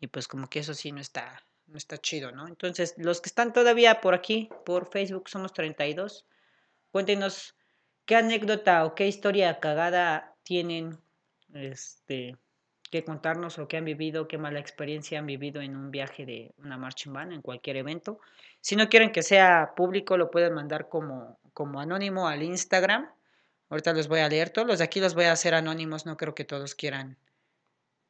[0.00, 2.48] y pues como que eso sí no está, no está chido, ¿no?
[2.48, 6.24] Entonces, los que están todavía por aquí, por Facebook, somos 32,
[6.90, 7.54] cuéntenos
[8.06, 11.04] qué anécdota o qué historia cagada tienen
[11.54, 12.36] este,
[12.90, 16.54] que contarnos o que han vivido, qué mala experiencia han vivido en un viaje de
[16.58, 18.20] una marching band, en cualquier evento.
[18.60, 23.10] Si no quieren que sea público, lo pueden mandar como, como anónimo al Instagram.
[23.68, 26.16] Ahorita los voy a leer, todos los de aquí los voy a hacer anónimos, no
[26.16, 27.18] creo que todos quieran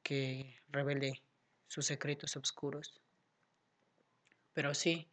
[0.03, 1.23] que revele
[1.67, 3.01] sus secretos oscuros.
[4.53, 5.09] Pero sí,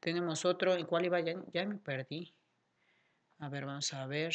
[0.00, 1.20] tenemos otro, ¿en cuál iba?
[1.20, 2.34] Ya me perdí.
[3.40, 4.34] A ver, vamos a ver.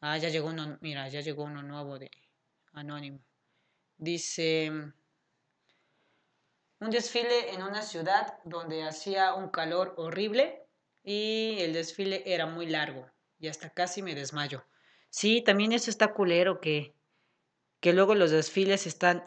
[0.00, 2.10] Ah, ya llegó uno, mira, ya llegó uno nuevo de
[2.72, 3.20] Anónimo.
[3.96, 4.70] Dice,
[6.80, 10.66] un desfile en una ciudad donde hacía un calor horrible
[11.02, 14.64] y el desfile era muy largo y hasta casi me desmayo.
[15.08, 16.94] Sí, también eso está culero que,
[17.80, 19.24] que luego los desfiles están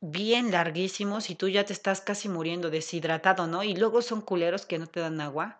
[0.00, 3.64] bien larguísimos y tú ya te estás casi muriendo deshidratado, ¿no?
[3.64, 5.59] Y luego son culeros que no te dan agua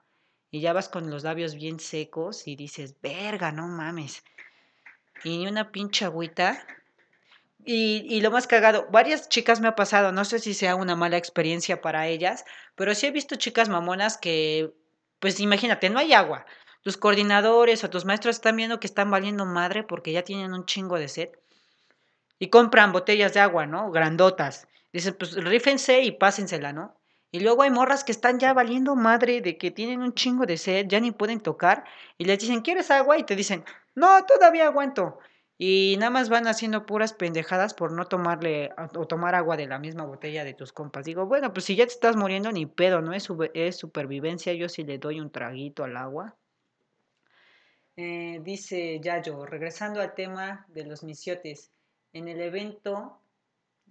[0.51, 4.25] y ya vas con los labios bien secos y dices, verga, no mames.
[5.23, 6.67] Y ni una pinche agüita.
[7.65, 10.97] Y, y, lo más cagado, varias chicas me ha pasado, no sé si sea una
[10.97, 14.73] mala experiencia para ellas, pero sí he visto chicas mamonas que,
[15.19, 16.47] pues imagínate, no hay agua.
[16.83, 20.65] Tus coordinadores o tus maestros están viendo que están valiendo madre porque ya tienen un
[20.65, 21.29] chingo de sed.
[22.39, 23.91] Y compran botellas de agua, ¿no?
[23.91, 24.67] Grandotas.
[24.93, 27.00] Dicen, pues rífense y pásensela, ¿no?
[27.33, 30.57] Y luego hay morras que están ya valiendo madre de que tienen un chingo de
[30.57, 31.85] sed, ya ni pueden tocar,
[32.19, 33.19] y les dicen, ¿quieres agua?
[33.19, 33.65] Y te dicen,
[33.95, 35.19] no, todavía aguanto.
[35.63, 39.79] Y nada más van haciendo puras pendejadas por no tomarle o tomar agua de la
[39.79, 41.05] misma botella de tus compas.
[41.05, 43.13] Digo, bueno, pues si ya te estás muriendo, ni pedo, ¿no?
[43.13, 44.55] Es, es supervivencia.
[44.55, 46.35] Yo sí le doy un traguito al agua.
[47.97, 51.71] Eh, dice Yayo, regresando al tema de los misiotes.
[52.15, 53.21] En el evento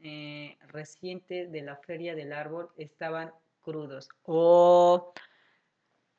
[0.03, 3.31] eh, reciente de la Feria del Árbol estaban
[3.61, 4.09] crudos.
[4.23, 5.13] Oh,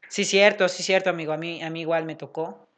[0.08, 1.32] sí, cierto, sí, cierto, amigo.
[1.32, 2.68] A mí, a mí igual me tocó.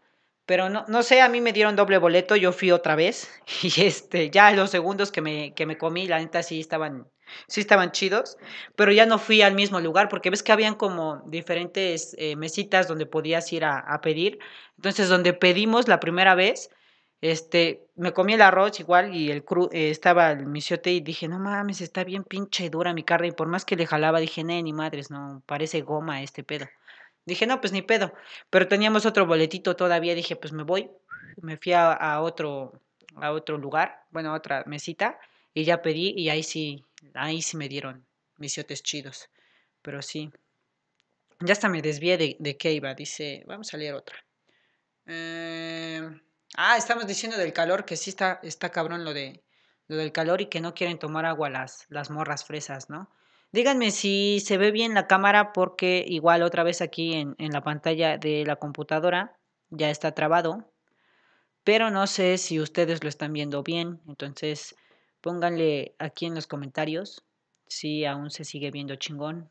[0.44, 3.30] Pero no, no sé, a mí me dieron doble boleto, yo fui otra vez.
[3.62, 7.08] Y este, ya los segundos que me, que me comí, la neta sí estaban,
[7.48, 8.36] sí estaban chidos.
[8.76, 12.88] Pero ya no fui al mismo lugar, porque ves que habían como diferentes eh, mesitas
[12.88, 14.38] donde podías ir a, a pedir.
[14.76, 16.70] Entonces, donde pedimos la primera vez,
[17.22, 21.28] este, me comí el arroz igual y el cru, eh, estaba el misiote y dije,
[21.28, 23.28] no mames, está bien pinche dura mi carne.
[23.28, 26.66] Y por más que le jalaba, dije, nee, ni madres, no, parece goma este pedo.
[27.24, 28.12] Dije, no, pues ni pedo.
[28.50, 30.16] Pero teníamos otro boletito todavía.
[30.16, 30.90] Dije, pues me voy.
[31.40, 32.72] Me fui a, otro,
[33.14, 35.20] a otro lugar, bueno, a otra mesita.
[35.54, 38.04] Y ya pedí y ahí sí, ahí sí me dieron
[38.38, 39.28] misiotes chidos.
[39.82, 40.32] Pero sí.
[41.38, 42.94] Ya hasta me desvié de, de qué iba.
[42.94, 44.16] Dice, vamos a leer otra.
[45.06, 46.10] Eh...
[46.56, 49.42] Ah, estamos diciendo del calor, que sí está, está cabrón lo, de,
[49.88, 53.10] lo del calor y que no quieren tomar agua las, las morras fresas, ¿no?
[53.52, 57.62] Díganme si se ve bien la cámara porque igual otra vez aquí en, en la
[57.62, 59.38] pantalla de la computadora
[59.70, 60.72] ya está trabado,
[61.64, 64.74] pero no sé si ustedes lo están viendo bien, entonces
[65.20, 67.24] pónganle aquí en los comentarios
[67.66, 69.50] si aún se sigue viendo chingón.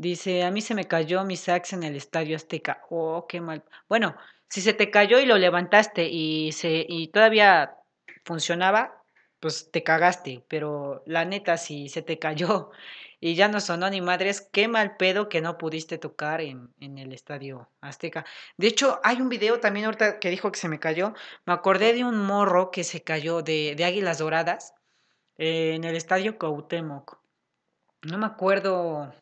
[0.00, 2.82] Dice, a mí se me cayó mi sax en el Estadio Azteca.
[2.88, 3.64] Oh, qué mal.
[3.86, 4.16] Bueno,
[4.48, 7.76] si se te cayó y lo levantaste y, se, y todavía
[8.24, 9.04] funcionaba,
[9.40, 10.42] pues te cagaste.
[10.48, 12.70] Pero la neta, si se te cayó
[13.20, 16.96] y ya no sonó ni madres, qué mal pedo que no pudiste tocar en, en
[16.96, 18.24] el Estadio Azteca.
[18.56, 21.12] De hecho, hay un video también ahorita que dijo que se me cayó.
[21.44, 24.72] Me acordé de un morro que se cayó de, de Águilas Doradas
[25.36, 27.18] eh, en el Estadio Cuauhtémoc.
[28.00, 29.12] No me acuerdo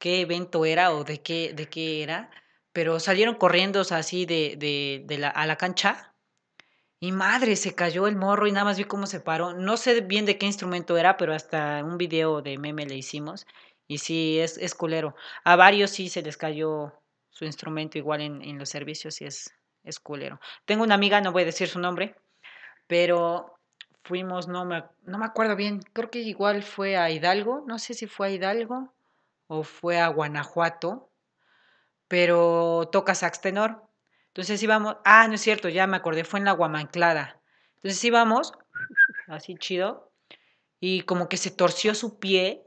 [0.00, 2.30] qué evento era o de qué, de qué era,
[2.72, 6.10] pero salieron corriendo así de, de, de la, a la cancha
[7.02, 9.54] y madre, se cayó el morro y nada más vi cómo se paró.
[9.54, 13.46] No sé bien de qué instrumento era, pero hasta un video de meme le hicimos.
[13.88, 15.14] Y sí, es, es culero.
[15.44, 16.92] A varios sí se les cayó
[17.30, 20.40] su instrumento igual en, los servicios y es, es culero.
[20.66, 22.16] Tengo una amiga, no voy a decir su nombre,
[22.86, 23.54] pero
[24.04, 27.94] fuimos, no me, no me acuerdo bien, creo que igual fue a Hidalgo, no sé
[27.94, 28.92] si fue a Hidalgo
[29.52, 31.10] o fue a Guanajuato,
[32.06, 33.82] pero toca sax tenor.
[34.28, 37.42] Entonces íbamos, ah, no es cierto, ya me acordé, fue en la Guamanclada.
[37.74, 38.52] Entonces íbamos,
[39.26, 40.12] así chido,
[40.78, 42.64] y como que se torció su pie,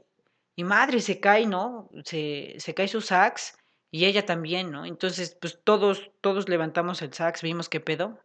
[0.56, 1.88] y madre, se cae, ¿no?
[2.04, 3.56] Se, se cae su sax,
[3.90, 4.84] y ella también, ¿no?
[4.84, 8.20] Entonces, pues todos, todos levantamos el sax, vimos qué pedo,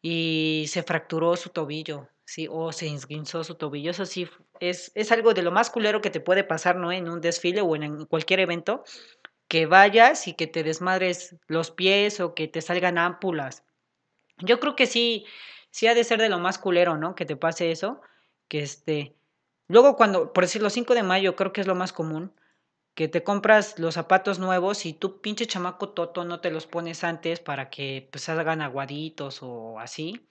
[0.00, 4.28] y se fracturó su tobillo, sí, o se esguinzó su tobillo, eso sí,
[4.60, 6.92] es, es algo de lo más culero que te puede pasar, ¿no?
[6.92, 8.84] En un desfile o en cualquier evento,
[9.48, 13.64] que vayas y que te desmadres los pies o que te salgan ámpulas.
[14.38, 15.26] Yo creo que sí,
[15.70, 17.14] sí ha de ser de lo más culero, ¿no?
[17.14, 18.00] Que te pase eso,
[18.48, 19.16] que este...
[19.68, 22.32] Luego cuando, por decir, los 5 de mayo creo que es lo más común,
[22.94, 27.02] que te compras los zapatos nuevos y tú pinche chamaco toto no te los pones
[27.02, 30.28] antes para que pues hagan aguaditos o así.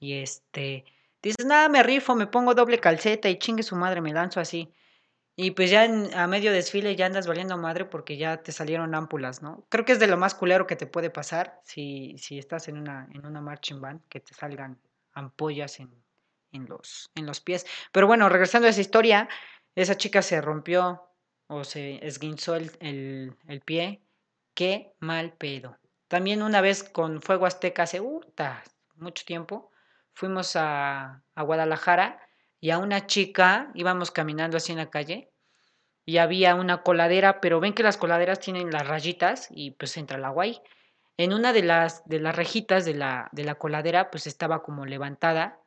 [0.00, 0.84] Y este,
[1.22, 4.72] dices, nada, me rifo, me pongo doble calceta y chingue su madre, me lanzo así.
[5.40, 9.40] Y pues ya a medio desfile ya andas valiendo madre porque ya te salieron ámpulas,
[9.40, 9.64] ¿no?
[9.68, 12.76] Creo que es de lo más culero que te puede pasar si, si estás en
[12.76, 14.80] una, en una marching band, que te salgan
[15.12, 15.94] ampollas en,
[16.50, 17.66] en, los, en los pies.
[17.92, 19.28] Pero bueno, regresando a esa historia,
[19.76, 21.04] esa chica se rompió
[21.46, 24.02] o se esguinzó el, el, el pie.
[24.54, 25.78] Qué mal pedo.
[26.08, 28.20] También una vez con Fuego Azteca hace uh,
[28.96, 29.70] mucho tiempo,
[30.18, 32.20] fuimos a, a Guadalajara
[32.60, 35.30] y a una chica, íbamos caminando así en la calle
[36.04, 40.18] y había una coladera, pero ven que las coladeras tienen las rayitas y pues entra
[40.18, 40.60] el agua ahí.
[41.18, 44.86] En una de las, de las rejitas de la, de la coladera pues estaba como
[44.86, 45.60] levantada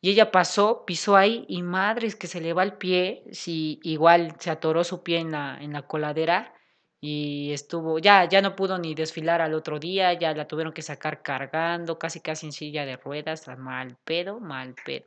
[0.00, 4.34] y ella pasó, pisó ahí y madres que se le va el pie, si igual
[4.40, 6.52] se atoró su pie en la, en la coladera
[7.00, 10.82] y estuvo, ya, ya no pudo ni desfilar al otro día, ya la tuvieron que
[10.82, 15.06] sacar cargando, casi casi en silla de ruedas, mal pedo, mal pedo.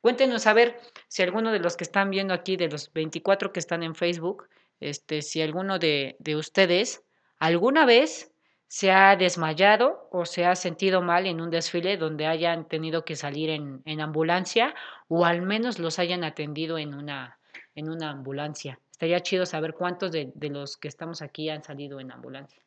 [0.00, 3.58] Cuéntenos a ver si alguno de los que están viendo aquí, de los 24 que
[3.60, 4.48] están en Facebook,
[4.80, 7.04] este, si alguno de, de ustedes
[7.38, 8.32] alguna vez
[8.68, 13.16] se ha desmayado o se ha sentido mal en un desfile donde hayan tenido que
[13.16, 14.74] salir en, en ambulancia
[15.08, 17.38] o al menos los hayan atendido en una,
[17.74, 18.78] en una ambulancia.
[18.98, 22.60] Estaría chido saber cuántos de, de, los que estamos aquí han salido en ambulancia.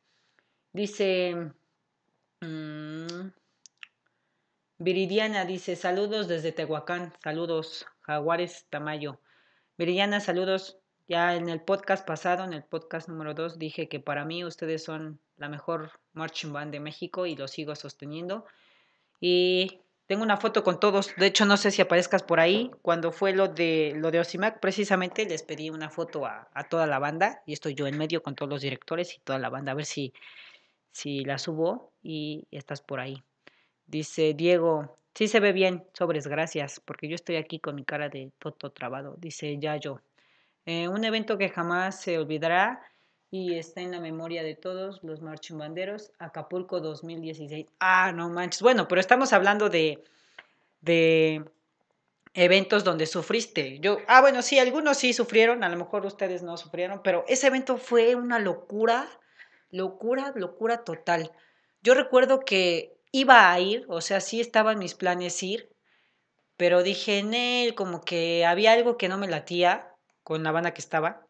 [0.72, 1.52] Dice,
[2.40, 3.32] mmm,
[4.78, 9.20] Viridiana dice, saludos desde Tehuacán, saludos, Jaguares Tamayo.
[9.78, 10.78] Viridiana, saludos.
[11.10, 14.86] Ya en el podcast pasado, en el podcast número 2, dije que para mí ustedes
[14.86, 18.46] son la mejor marching band de México y lo sigo sosteniendo.
[19.20, 22.70] Y tengo una foto con todos, de hecho no sé si aparezcas por ahí.
[22.82, 27.00] Cuando fue lo de lo de Osimac, precisamente les pedí una foto a, toda la
[27.00, 29.76] banda y estoy yo en medio con todos los directores y toda la banda, a
[29.76, 30.12] ver si,
[30.92, 33.24] si la subo y estás por ahí.
[33.88, 38.10] Dice Diego, sí se ve bien, sobres, gracias, porque yo estoy aquí con mi cara
[38.10, 39.16] de toto trabado.
[39.18, 40.02] Dice Yayo,
[40.66, 42.82] eh, un evento que jamás se olvidará
[43.32, 47.66] y está en la memoria de todos los marchimbanderos, Acapulco 2016.
[47.80, 48.62] Ah, no manches.
[48.62, 50.04] Bueno, pero estamos hablando de,
[50.82, 51.46] de
[52.34, 53.80] eventos donde sufriste.
[53.80, 57.48] Yo, ah, bueno, sí, algunos sí sufrieron, a lo mejor ustedes no sufrieron, pero ese
[57.48, 59.08] evento fue una locura,
[59.70, 61.32] locura, locura total.
[61.82, 65.70] Yo recuerdo que iba a ir, o sea, sí estaban mis planes ir,
[66.58, 70.74] pero dije en él como que había algo que no me latía con la banda
[70.74, 71.26] que estaba.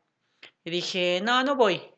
[0.64, 1.91] Y dije, no, no voy.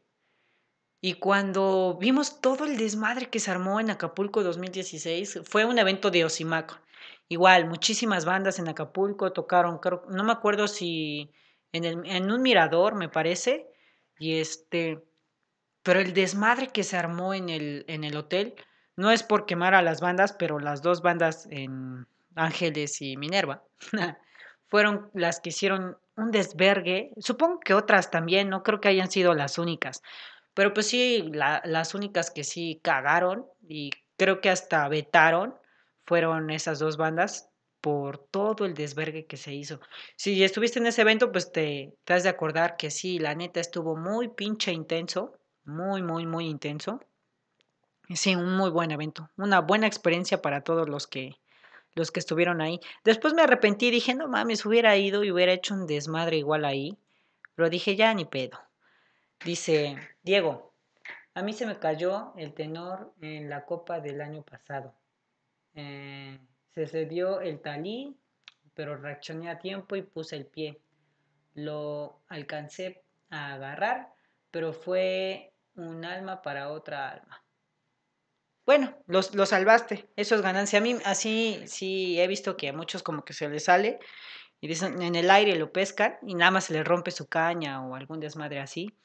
[1.05, 6.11] Y cuando vimos todo el desmadre que se armó en Acapulco 2016, fue un evento
[6.11, 6.79] de Osimac.
[7.27, 11.29] Igual, muchísimas bandas en Acapulco tocaron, creo, no me acuerdo si
[11.73, 13.67] en, el, un mirador, me parece,
[14.17, 15.03] y este,
[15.81, 18.55] pero el desmadre que se armó en el, en el hotel,
[18.95, 23.61] no es por quemar a las bandas, pero las dos bandas en Ángeles y Minerva
[24.69, 27.11] fueron las que hicieron un desvergue.
[27.17, 30.01] Supongo que otras también, no creo que hayan sido las únicas.
[30.53, 35.55] Pero pues sí, las únicas que sí cagaron y creo que hasta vetaron
[36.05, 37.49] fueron esas dos bandas
[37.81, 39.79] por todo el desvergue que se hizo.
[40.15, 43.59] Si estuviste en ese evento, pues te, te has de acordar que sí, la neta
[43.59, 47.01] estuvo muy pinche intenso, muy, muy, muy intenso.
[48.09, 51.39] Sí, un muy buen evento, una buena experiencia para todos los que,
[51.95, 52.79] los que estuvieron ahí.
[53.03, 56.97] Después me arrepentí dije, no mames, hubiera ido y hubiera hecho un desmadre igual ahí.
[57.55, 58.59] Pero dije, ya ni pedo.
[59.43, 60.73] Dice, Diego,
[61.33, 64.95] a mí se me cayó el tenor en la copa del año pasado.
[65.75, 66.39] Eh,
[66.73, 68.15] se cedió el talí,
[68.73, 70.79] pero reaccioné a tiempo y puse el pie.
[71.55, 74.13] Lo alcancé a agarrar,
[74.49, 77.43] pero fue un alma para otra alma.
[78.65, 80.79] Bueno, lo salvaste, eso es ganancia.
[80.79, 83.99] A mí así sí he visto que a muchos como que se les sale
[84.61, 87.85] y dicen en el aire lo pescan y nada más se les rompe su caña
[87.85, 88.97] o algún desmadre así.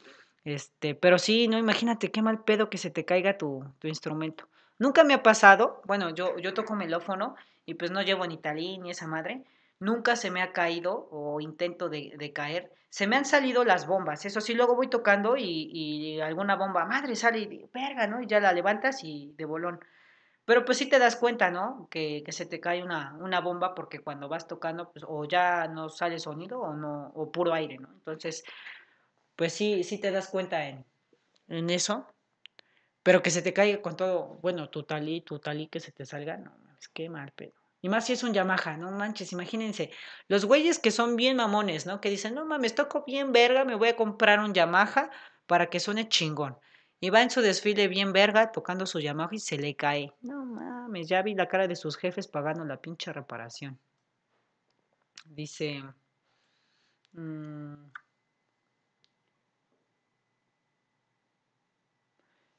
[0.44, 4.48] Este, pero sí, no, imagínate qué mal pedo que se te caiga tu, tu instrumento.
[4.79, 7.35] Nunca me ha pasado, bueno, yo, yo toco melófono
[7.66, 9.44] y pues no llevo ni talí ni esa madre,
[9.81, 12.72] nunca se me ha caído o intento de, caer.
[12.90, 17.16] Se me han salido las bombas, eso sí, luego voy tocando y, alguna bomba, madre,
[17.16, 18.22] sale y verga, ¿no?
[18.22, 19.81] Y ya la levantas y de bolón.
[20.44, 21.88] Pero pues sí te das cuenta, ¿no?
[21.90, 25.90] Que, se te cae una, una, bomba porque cuando vas tocando, pues o ya no
[25.90, 27.88] sale sonido o no, o puro aire, ¿no?
[27.92, 28.44] Entonces,
[29.38, 30.85] pues sí, sí te das cuenta en,
[31.46, 32.12] en eso.
[33.05, 36.05] Pero que se te caiga con todo, bueno, tu talí, tu talí que se te
[36.05, 37.55] salga, no, es que mal pedo.
[37.81, 39.92] Y más si es un Yamaha, no manches, imagínense.
[40.27, 42.01] Los güeyes que son bien mamones, ¿no?
[42.01, 45.09] Que dicen, no mames, toco bien verga, me voy a comprar un Yamaha
[45.46, 46.59] para que suene chingón.
[46.98, 50.12] Y va en su desfile bien verga, tocando su Yamaha y se le cae.
[50.20, 53.79] No mames, ya vi la cara de sus jefes pagando la pinche reparación.
[55.27, 55.85] Dice...
[57.12, 57.90] Mm,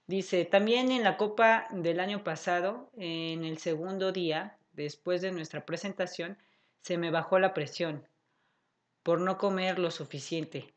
[0.10, 5.67] dice, también en la copa del año pasado, en el segundo día, después de nuestra
[5.67, 6.39] presentación,
[6.82, 8.08] se me bajó la presión
[9.04, 10.74] por no comer lo suficiente.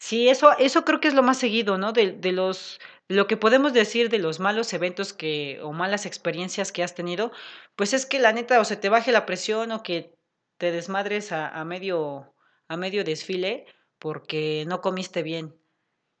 [0.00, 1.92] Sí, eso, eso creo que es lo más seguido, ¿no?
[1.92, 6.82] De, los, lo que podemos decir de los malos eventos que, o malas experiencias que
[6.82, 7.30] has tenido,
[7.76, 10.16] pues es que la neta o se te baje la presión o que
[10.58, 12.34] te desmadres a medio,
[12.66, 13.66] a medio desfile
[14.00, 15.61] porque no comiste bien.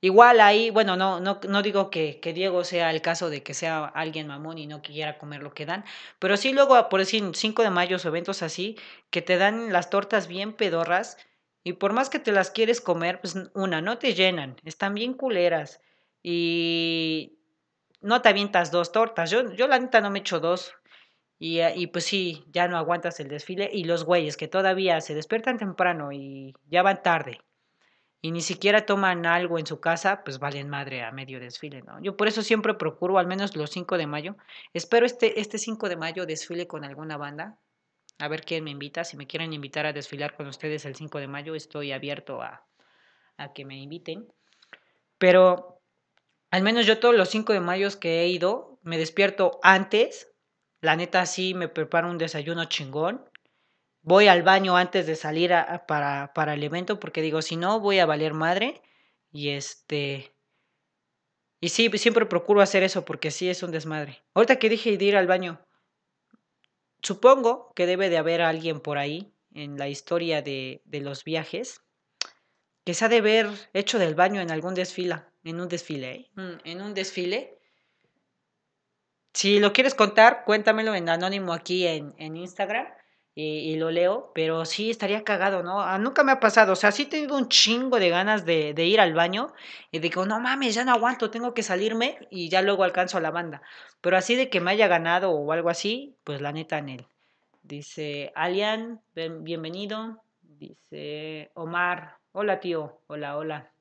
[0.04, 3.54] Igual ahí, bueno, no, no, no digo que, que, Diego sea el caso de que
[3.54, 5.84] sea alguien mamón y no quiera comer lo que dan,
[6.18, 8.76] pero sí luego, por decir, 5 de mayo eventos así,
[9.10, 11.18] que te dan las tortas bien pedorras
[11.62, 15.14] y por más que te las quieres comer, pues una, no te llenan, están bien
[15.14, 15.80] culeras
[16.20, 17.38] y
[18.00, 19.30] no te avientas dos tortas.
[19.30, 20.74] Yo, yo la neta no me echo dos.
[21.38, 23.70] Y, y pues sí, ya no aguantas el desfile.
[23.72, 27.40] Y los güeyes que todavía se despiertan temprano y ya van tarde
[28.24, 32.00] y ni siquiera toman algo en su casa, pues valen madre a medio desfile, ¿no?
[32.00, 34.36] Yo por eso siempre procuro, al menos los 5 de mayo,
[34.72, 37.58] espero este, este 5 de mayo desfile con alguna banda,
[38.20, 41.18] a ver quién me invita, si me quieren invitar a desfilar con ustedes el 5
[41.18, 42.64] de mayo, estoy abierto a,
[43.38, 44.32] a que me inviten,
[45.18, 45.80] pero
[46.52, 50.32] al menos yo todos los 5 de mayo que he ido, me despierto antes,
[50.80, 53.28] la neta sí me preparo un desayuno chingón,
[54.02, 55.52] voy al baño antes de salir
[55.86, 58.82] para, para el evento porque digo, si no, voy a valer madre.
[59.30, 60.34] Y este...
[61.60, 64.22] Y sí, siempre procuro hacer eso porque sí es un desmadre.
[64.34, 65.64] Ahorita que dije de ir al baño,
[67.02, 71.80] supongo que debe de haber alguien por ahí en la historia de, de los viajes
[72.84, 76.30] que se ha de haber hecho del baño en algún desfile, en un desfile, ¿eh?
[76.34, 77.60] Mm, en un desfile.
[79.32, 82.88] Si lo quieres contar, cuéntamelo en anónimo aquí en, en Instagram
[83.34, 85.80] y, lo leo, pero sí estaría cagado, ¿no?
[85.80, 88.74] Ah, nunca me ha pasado, o sea, sí he tenido un chingo de ganas de,
[88.84, 89.54] ir al baño
[89.90, 93.22] y digo, no mames, ya no aguanto, tengo que salirme y ya luego alcanzo a
[93.22, 93.62] la banda.
[94.02, 97.06] Pero así de que me haya ganado o algo así, pues la neta en él.
[97.62, 100.22] Dice Alian, bienvenido.
[100.42, 103.72] Dice Omar, hola tío, hola, hola.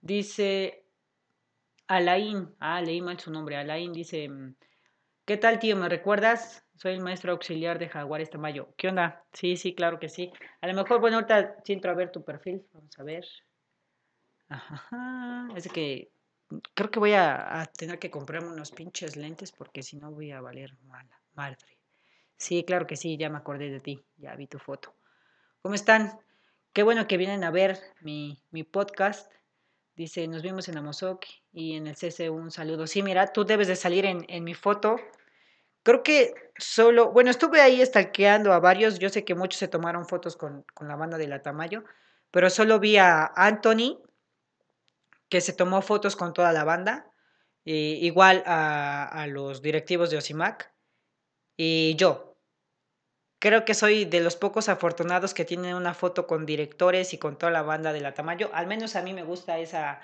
[0.00, 0.87] Dice
[1.88, 3.56] Alain, ah, leí mal su nombre.
[3.56, 4.54] Alain dice, mm,
[5.24, 5.74] ¿qué tal tío?
[5.74, 6.64] ¿Me recuerdas?
[6.76, 8.68] Soy el maestro auxiliar de Jaguares Tamayo.
[8.76, 9.24] ¿Qué onda?
[9.32, 10.30] Sí, sí, claro que sí.
[10.60, 12.64] A lo mejor, bueno, ahorita siento a ver tu perfil.
[12.72, 13.24] Vamos a ver.
[14.50, 16.10] Ajá, es que
[16.74, 20.40] creo que voy a, tener que comprarme unos pinches lentes porque si no voy a
[20.40, 21.78] valer mala, madre.
[22.36, 24.94] Sí, claro que sí, ya me acordé de ti, ya vi tu foto.
[25.60, 26.18] ¿Cómo están?
[26.72, 29.30] Qué bueno que vienen a ver mi, mi podcast.
[29.96, 31.24] Dice, nos vimos en Amozoc
[31.58, 32.86] y en el CC un saludo.
[32.86, 34.96] Sí, mira, tú debes de salir en, mi foto
[35.82, 40.06] Creo que solo, bueno, estuve ahí estalqueando a varios, yo sé que muchos se tomaron
[40.06, 41.82] fotos con, la banda de la Tamayo,
[42.30, 43.98] pero solo vi a Anthony,
[45.30, 47.10] que se tomó fotos con toda la banda,
[47.64, 50.72] igual a, a, los directivos de Osimac,
[51.56, 52.36] y yo.
[53.38, 57.38] Creo que soy de los pocos afortunados que tienen una foto con directores y con
[57.38, 60.02] toda la banda de la Tamayo, al menos a mí me gusta esa,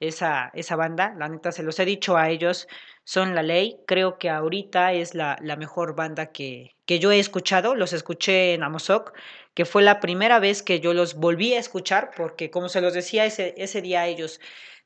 [0.00, 2.68] esa, esa banda, la neta se los he dicho a ellos,
[3.04, 7.18] son la ley, creo que ahorita es la, la mejor banda que, que, yo he
[7.18, 9.12] escuchado, los escuché en Amosok,
[9.54, 12.94] que fue la primera vez que yo los volví a escuchar, porque como se los
[12.94, 14.40] decía ese, ese día ellos,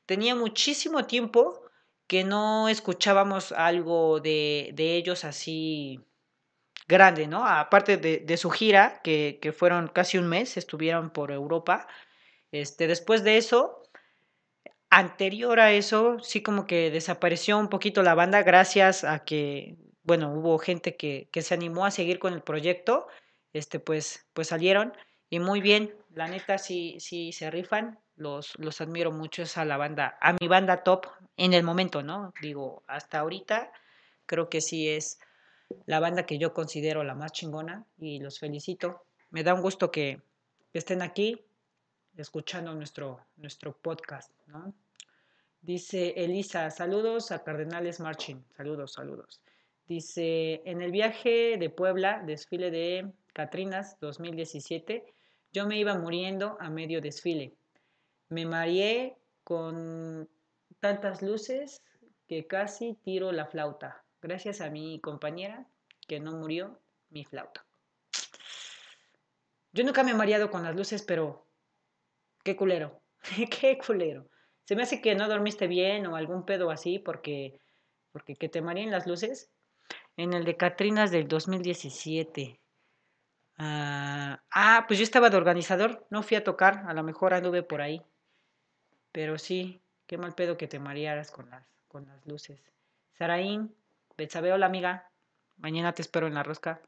[0.05, 1.61] tenía muchísimo tiempo
[2.07, 5.99] que no escuchábamos algo de, de ellos así
[6.87, 7.47] grande, ¿no?
[7.47, 11.87] Aparte de, de su gira, que, que, fueron casi un mes, estuvieron por Europa.
[12.51, 13.83] Este, después de eso,
[14.89, 20.33] anterior a eso, sí como que desapareció un poquito la banda gracias a que, bueno,
[20.33, 23.07] hubo gente que, que se animó a seguir con el proyecto,
[23.53, 24.93] este, pues, pues salieron
[25.29, 29.77] y muy bien, la neta sí, sí se rifan, los, los admiro mucho, esa la
[29.77, 31.05] banda, a mi banda top
[31.37, 32.33] en el momento, ¿no?
[32.41, 33.71] Digo, hasta ahorita
[34.25, 35.19] creo que sí es
[35.85, 39.03] la banda que yo considero la más chingona y los felicito.
[39.29, 40.21] Me da un gusto que
[40.73, 41.45] estén aquí
[42.21, 44.73] escuchando nuestro, nuestro podcast, ¿no?
[45.61, 49.41] Dice Elisa, saludos a Cardenales Marching, saludos, saludos.
[49.87, 55.03] Dice, en el viaje de Puebla, desfile de Catrinas 2017,
[55.51, 57.55] yo me iba muriendo a medio desfile.
[58.29, 60.29] Me mareé con
[60.79, 61.81] tantas luces
[62.27, 64.03] que casi tiro la flauta.
[64.21, 65.65] Gracias a mi compañera
[66.07, 67.65] que no murió mi flauta.
[69.73, 71.48] Yo nunca me he mareado con las luces, pero
[72.43, 73.01] Qué culero.
[73.59, 74.29] Qué culero.
[74.65, 77.59] Se me hace que no dormiste bien o algún pedo así porque,
[78.11, 79.51] porque que te mareen las luces.
[80.15, 82.59] En el de Catrinas del 2017.
[83.57, 86.05] ah, ah pues yo estaba de organizador.
[86.09, 86.83] No fui a tocar.
[86.87, 88.01] A lo mejor anduve por ahí.
[89.11, 92.61] Pero sí, qué mal pedo que te marearas con las, con las luces.
[93.13, 93.75] Saraín,
[94.17, 95.09] Betsabe, hola amiga.
[95.57, 96.81] Mañana te espero en la rosca.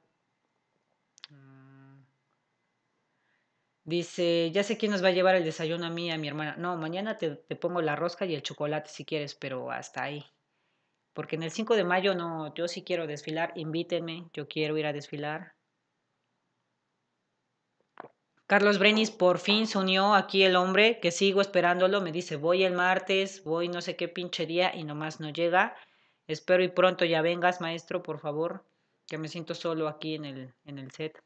[3.83, 6.55] Dice, ya sé quién nos va a llevar el desayuno a mí a mi hermana.
[6.57, 10.23] No, mañana te, pongo la rosca y el chocolate si quieres, pero hasta ahí.
[11.13, 14.85] Porque en el 5 de mayo no, yo sí quiero desfilar, invítenme, yo quiero ir
[14.85, 15.55] a desfilar.
[18.45, 22.63] Carlos Brenis por fin se unió aquí el hombre, que sigo esperándolo, me dice, voy
[22.63, 25.75] el martes, voy no sé qué pinche día y nomás no llega.
[26.27, 28.63] Espero y pronto ya vengas, maestro, por favor,
[29.07, 31.23] que me siento solo aquí en el, en el set.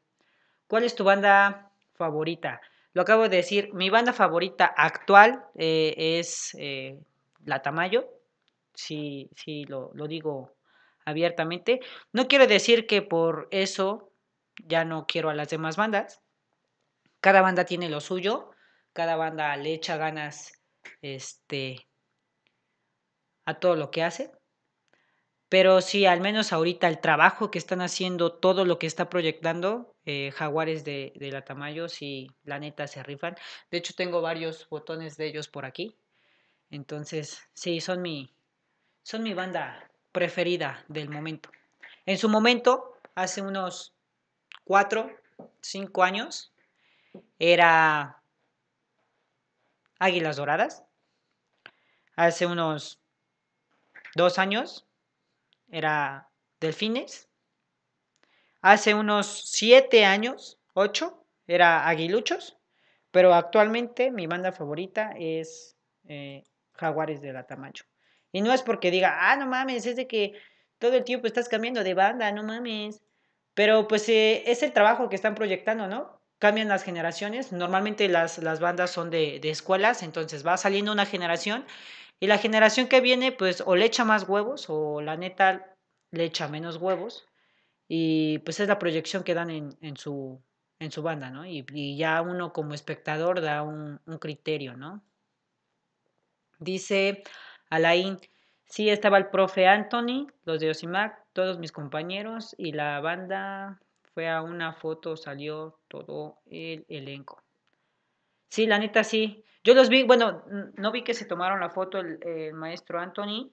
[0.68, 2.60] ¿Cuál es tu banda favorita.
[2.92, 6.98] Lo acabo de decir, mi banda favorita actual eh, es eh,
[7.44, 8.08] La Tamayo,
[8.74, 10.56] si sí, lo, lo digo
[11.04, 11.80] abiertamente.
[12.12, 14.10] No quiero decir que por eso
[14.64, 16.20] ya no quiero a las demás bandas.
[17.20, 18.50] Cada banda tiene lo suyo,
[18.92, 20.62] cada banda le echa ganas
[21.02, 21.86] este,
[23.44, 24.30] a todo lo que hace.
[25.48, 29.94] Pero sí, al menos ahorita el trabajo que están haciendo, todo lo que está proyectando,
[30.04, 33.36] eh, Jaguares de, de, la Tamayo, sí, la neta se rifan.
[33.70, 35.96] De hecho, tengo varios botones de ellos por aquí.
[36.70, 38.34] Entonces, sí, son mi,
[39.02, 41.50] son mi banda preferida del momento.
[42.06, 43.94] En su momento, hace unos
[44.64, 45.10] cuatro,
[45.60, 46.52] cinco años,
[47.38, 48.20] era
[49.98, 50.82] Águilas Doradas.
[52.16, 52.98] Hace unos
[54.14, 54.85] dos años
[55.70, 56.28] era
[56.60, 57.28] Delfines.
[58.60, 62.56] Hace unos siete años, ocho, era Aguiluchos.
[63.10, 67.84] Pero actualmente mi banda favorita es eh, Jaguares de la Tamayo.
[68.30, 70.34] Y no es porque diga, ah, no mames, es de que
[70.78, 73.02] todo el tiempo estás cambiando de banda, no mames.
[73.54, 76.20] Pero pues eh, es el trabajo que están proyectando, ¿no?
[76.38, 77.52] Cambian las generaciones.
[77.52, 81.64] Normalmente las, las bandas son de, de escuelas, entonces va saliendo una generación
[82.18, 85.74] y la generación que viene, pues o le echa más huevos o la neta
[86.10, 87.26] le echa menos huevos.
[87.88, 90.42] Y pues es la proyección que dan en, su,
[90.80, 91.46] en su banda, ¿no?
[91.46, 95.04] Y, ya uno como espectador da un, un criterio, ¿no?
[96.58, 97.22] Dice
[97.70, 98.18] Alain,
[98.64, 103.78] sí estaba el profe Anthony, los de Osimac, todos mis compañeros y la banda
[104.14, 107.42] fue a una foto, salió todo el elenco.
[108.48, 109.44] Sí, la neta sí.
[109.66, 110.44] Yo los vi, bueno,
[110.76, 113.50] no vi que se tomaron la foto el, maestro Anthony,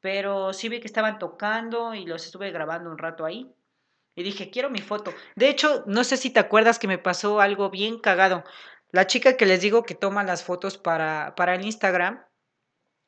[0.00, 3.52] pero sí vi que estaban tocando y los estuve grabando un rato ahí.
[4.14, 5.12] Y dije, quiero mi foto.
[5.34, 8.44] De hecho, no sé si te acuerdas que me pasó algo bien cagado.
[8.92, 12.24] La chica que les digo que toma las fotos para, para el Instagram,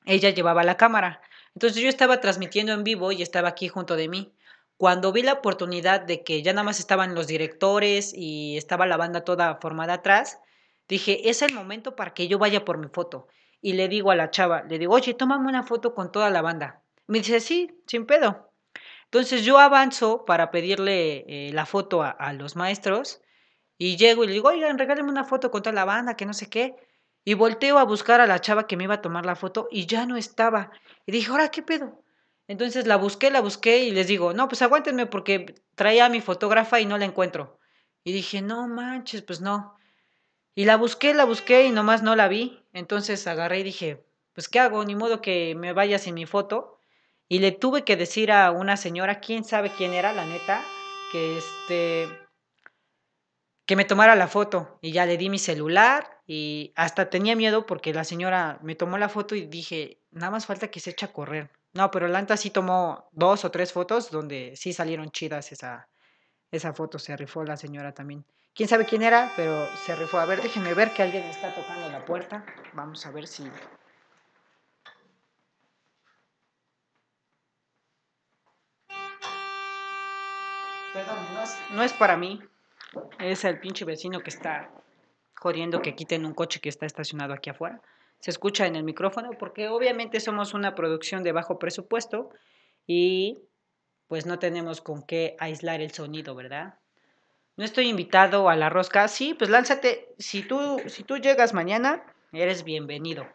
[0.04, 1.22] ella llevaba la cámara.
[1.54, 4.34] Entonces yo estaba transmitiendo en vivo y estaba aquí junto de mí.
[4.76, 8.98] Cuando vi la oportunidad de que ya nada más estaban los directores y estaba la
[8.98, 10.40] banda toda formada atrás,
[10.88, 13.28] dije, es el momento para que yo vaya por mi foto.
[13.60, 16.42] Y le digo a la chava, le digo, oye, tómame una foto con toda la
[16.42, 16.82] banda.
[17.06, 18.50] Me dice, sí, sin pedo.
[19.04, 23.22] Entonces yo avanzo para pedirle eh, la foto a, los maestros
[23.78, 26.34] y llego y le digo, oigan, regálenme una foto con toda la banda, que no
[26.34, 26.76] sé qué.
[27.24, 29.86] Y volteo a buscar a la chava que me iba a tomar la foto y
[29.86, 30.70] ya no estaba.
[31.06, 32.02] Y dije, ahora, ¿qué pedo?
[32.48, 36.20] Entonces la busqué, la busqué y les digo, no, pues aguántenme porque traía a mi
[36.20, 37.58] fotógrafa y no la encuentro.
[38.04, 39.74] Y dije, no manches, pues no.
[40.58, 42.60] Y la busqué, la busqué y nomás no la vi.
[42.72, 44.84] Entonces agarré y dije, pues ¿qué hago?
[44.84, 46.80] Ni modo que me vaya sin mi foto.
[47.28, 50.64] Y le tuve que decir a una señora, quién sabe quién era, la neta,
[51.12, 52.08] que este
[53.66, 57.64] que me tomara la foto y ya le di mi celular y hasta tenía miedo
[57.64, 61.06] porque la señora me tomó la foto y dije, nada más falta que se eche
[61.06, 61.52] a correr.
[61.72, 65.88] No, pero Lanta sí tomó dos o tres fotos donde sí salieron chidas esa,
[66.50, 68.24] esa foto, se rifó la señora también.
[68.58, 70.18] Quién sabe quién era, pero se rifó.
[70.18, 72.44] A ver, déjenme ver que alguien está tocando la puerta.
[72.74, 73.44] Vamos a ver si.
[80.92, 82.42] Perdón, no es, no es para mí.
[83.20, 84.70] Es el pinche vecino que está
[85.36, 87.80] jodiendo que quiten un coche que está estacionado aquí afuera
[88.20, 92.30] se escucha en el micrófono, porque obviamente somos una producción de bajo presupuesto
[92.86, 93.44] y
[94.08, 96.80] pues no tenemos con qué aislar el sonido, ¿verdad?
[97.58, 99.08] No estoy invitado a la rosca.
[99.08, 100.14] Sí, pues lánzate.
[100.16, 103.26] Si tú, si tú llegas mañana, eres bienvenido.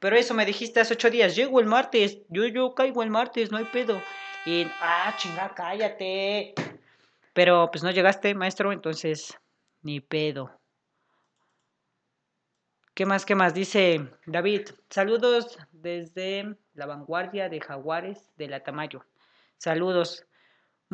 [0.00, 1.34] Pero eso me dijiste hace ocho días.
[1.34, 2.18] Llego el martes.
[2.28, 3.98] Yo, yo caigo el martes, no hay pedo.
[4.44, 6.52] Y, ah, chinga, cállate.
[7.32, 9.34] Pero pues no llegaste, maestro, entonces,
[9.80, 10.60] ni pedo.
[12.92, 13.24] ¿Qué más?
[13.24, 13.54] ¿Qué más?
[13.54, 19.06] Dice David, saludos desde la vanguardia de Jaguares de la Tamayo.
[19.56, 20.26] Saludos,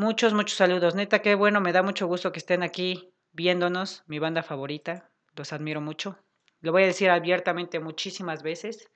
[0.01, 0.95] muchos, muchos saludos.
[0.95, 5.11] Neta, qué bueno, me da mucho gusto que estén aquí viéndonos, mi banda favorita.
[5.37, 6.19] Los admiro mucho.
[6.61, 8.91] Lo voy a decir abiertamente muchísimas veces.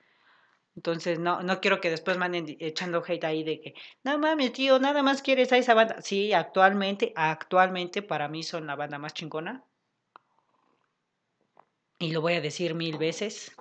[0.75, 4.51] Entonces, no, no quiero que después me anden echando hate ahí de que, no mames,
[4.51, 6.01] tío, nada más quieres a esa banda.
[6.01, 9.63] Sí, actualmente, actualmente para mí son la banda más chingona
[11.99, 13.55] y lo voy a decir mil veces,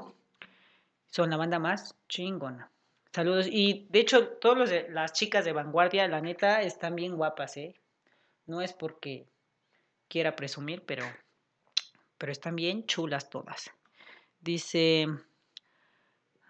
[1.06, 2.73] son la banda más chingona.
[3.14, 3.46] Saludos.
[3.48, 7.76] Y de hecho, todas las chicas de vanguardia, la neta, están bien guapas, ¿eh?
[8.44, 9.28] No es porque
[10.08, 11.04] quiera presumir, pero,
[12.18, 13.70] pero están bien chulas todas.
[14.40, 15.06] Dice,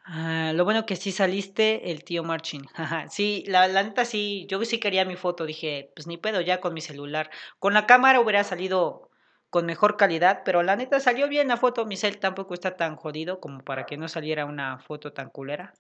[0.07, 2.65] ah, lo bueno que sí saliste, el tío Marchin.
[3.11, 6.63] sí, la, la, neta sí, yo sí quería mi foto, dije, pues ni pedo ya
[6.63, 7.31] con mi celular.
[7.59, 9.11] Con la cámara hubiera salido
[9.51, 11.85] con mejor calidad, pero la neta salió bien la foto.
[11.85, 15.75] Mi cel tampoco está tan jodido como para que no saliera una foto tan culera.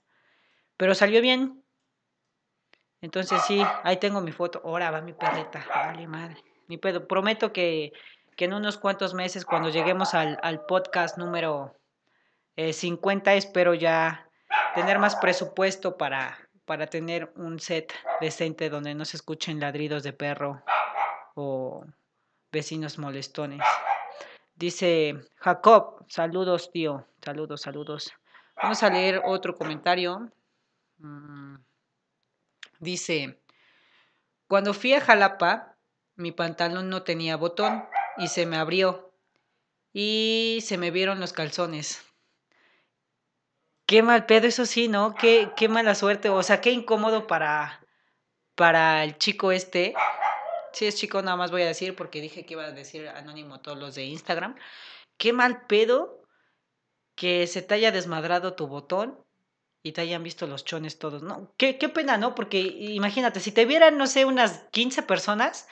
[0.76, 1.62] Pero salió bien.
[3.00, 4.62] Entonces sí, ahí tengo mi foto.
[4.64, 5.64] Ahora va mi perreta.
[5.68, 6.42] Vale, madre.
[6.68, 7.06] Mi pedo.
[7.06, 7.92] Prometo que,
[8.36, 11.76] que, en unos cuantos meses, cuando lleguemos al, al podcast número
[12.56, 14.28] 50, eh, espero ya
[14.74, 20.12] tener más presupuesto para, para tener un set decente donde no se escuchen ladridos de
[20.12, 20.62] perro
[21.34, 21.84] o
[22.50, 23.60] vecinos molestones.
[24.54, 28.12] Dice Jacob, saludos tío, saludos, saludos.
[28.56, 30.30] Vamos a leer otro comentario.
[30.98, 31.56] Mm,
[32.80, 33.42] dice,
[34.46, 35.76] cuando fui a Jalapa,
[36.16, 37.84] mi pantalón no tenía botón
[38.16, 39.12] y se me abrió
[39.92, 42.02] y se me vieron los calzones.
[43.86, 45.14] Qué mal pedo, eso sí, ¿no?
[45.14, 47.84] Qué, qué mala suerte, o sea, qué incómodo para,
[48.54, 49.94] para el chico este
[50.74, 53.60] si es chico, nada más voy a decir porque dije que iba a decir anónimo
[53.60, 54.56] todos los de Instagram.
[55.16, 56.22] Qué mal pedo
[57.14, 59.24] que se te haya desmadrado tu botón
[59.84, 61.52] y te hayan visto los chones todos, ¿no?
[61.58, 62.34] Qué, pena, ¿no?
[62.34, 65.68] Porque imagínate, si te vieran, no sé, unas 15 personas,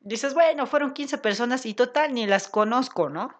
[0.00, 3.32] dices, bueno, fueron 15 personas y total, ni las conozco, ¿no?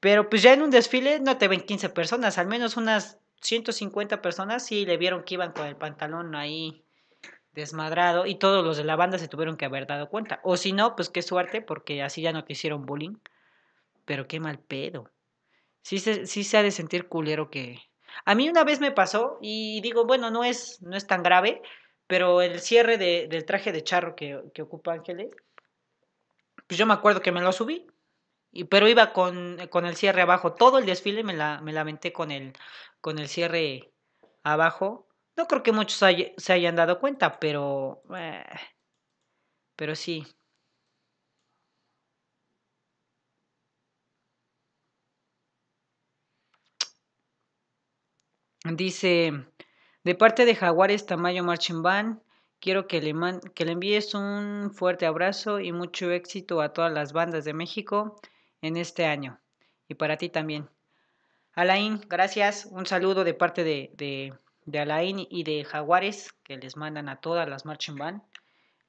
[0.00, 4.20] Pero pues ya en un desfile no te ven 15 personas, al menos unas 150
[4.20, 6.84] personas sí le vieron que iban con el pantalón ahí
[7.52, 10.40] desmadrado y todos los de la banda se tuvieron que haber dado cuenta.
[10.42, 13.18] O si no, pues qué suerte, porque así ya no te hicieron bullying.
[14.04, 15.10] Pero qué mal pedo.
[15.82, 17.78] Sí se, sí se ha de sentir culero que...
[18.24, 21.62] A mí una vez me pasó y digo, bueno, no es, no es tan grave,
[22.06, 25.34] pero el cierre de, del traje de charro que, que ocupa Ángeles,
[26.66, 27.86] pues yo me acuerdo que me lo subí,
[28.50, 30.54] y, pero iba con, con el cierre abajo.
[30.54, 32.52] Todo el desfile me la, me lamenté con el,
[33.00, 33.92] con el cierre
[34.42, 35.98] abajo no creo que muchos
[36.36, 38.02] se hayan dado cuenta, pero...
[38.16, 38.44] Eh,
[39.76, 40.26] pero sí.
[48.64, 49.32] Dice,
[50.04, 52.20] de parte de Jaguares Tamayo Marching Band,
[52.62, 53.12] Quiero que le,
[53.56, 58.20] que le envíes un fuerte abrazo y mucho éxito a todas las bandas de México
[58.60, 59.40] en este año.
[59.88, 60.70] Y para ti también.
[61.54, 62.68] Alain, gracias.
[62.70, 64.32] Un saludo de parte de, de,
[64.64, 68.22] de Alain y de Jaguares que les mandan a todas las marching band.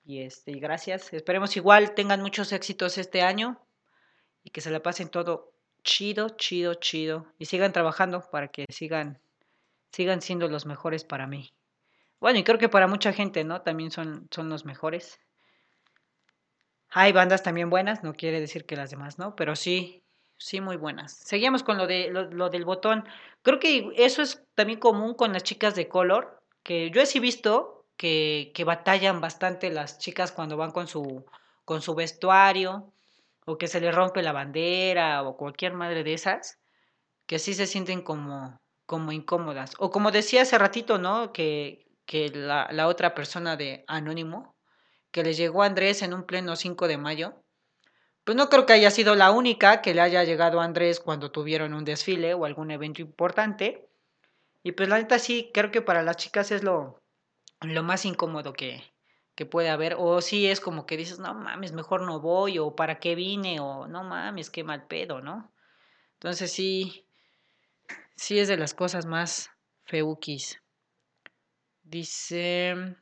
[0.06, 1.12] Y, este, y gracias.
[1.12, 3.60] Esperemos igual tengan muchos éxitos este año
[4.44, 5.52] y que se la pasen todo
[5.84, 7.26] chido, chido, chido.
[7.40, 9.20] Y sigan trabajando para que sigan,
[9.94, 11.54] sigan siendo los mejores para mí.
[12.20, 13.62] Bueno, y creo que para mucha gente, ¿no?
[13.62, 15.20] También son, son los mejores.
[16.90, 20.04] Hay bandas también buenas, no quiere decir que las demás no, pero sí,
[20.38, 21.14] sí muy buenas.
[21.14, 23.06] Seguimos con lo, de, lo, del botón.
[23.44, 27.20] Creo que eso es también común con las chicas de color, que yo he sí
[27.20, 31.26] visto que, que batallan bastante las chicas cuando van con su,
[31.66, 32.92] con su vestuario,
[33.46, 36.60] o que se les rompe la bandera, o cualquier madre de esas,
[37.26, 39.74] que sí se sienten como, como incómodas.
[39.80, 41.34] O como decía hace ratito, ¿no?
[41.34, 44.56] Que, que la, la otra persona de Anónimo,
[45.12, 47.44] que le llegó a Andrés en un pleno 5 de mayo,
[48.24, 51.32] pues no creo que haya sido la única que le haya llegado a Andrés cuando
[51.32, 53.90] tuvieron un desfile o algún evento importante.
[54.64, 57.02] Y pues la neta sí, creo que para las chicas es lo,
[57.62, 58.82] lo más incómodo que,
[59.36, 59.96] que puede haber.
[59.98, 63.60] O sí es como que dices, no mames, mejor no voy, o para qué vine,
[63.60, 65.52] o no mames, qué mal pedo, ¿no?
[66.14, 67.06] Entonces sí,
[68.16, 69.50] sí es de las cosas más
[69.86, 70.62] feukis.
[71.84, 72.96] Dice,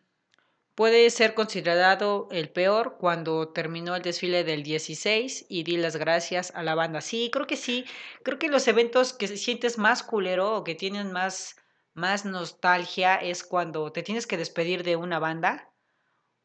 [0.76, 6.52] puede ser considerado el peor cuando terminó el desfile del 16 y di las gracias
[6.56, 7.02] a la banda.
[7.02, 7.86] Sí, creo que sí.
[8.24, 11.56] Creo que los eventos que sientes más culero o que tienen más,
[11.94, 15.72] más nostalgia es cuando te tienes que despedir de una banda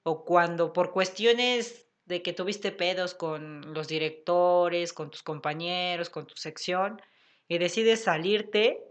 [0.03, 6.27] o cuando por cuestiones de que tuviste pedos con los directores, con tus compañeros, con
[6.27, 7.01] tu sección
[7.49, 8.83] y decides salirte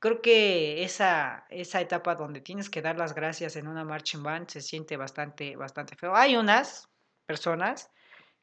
[0.00, 4.48] creo que esa, esa etapa donde tienes que dar las gracias en una marching band
[4.48, 6.16] se siente bastante, bastante feo.
[6.16, 6.88] Hay unas
[7.26, 7.90] personas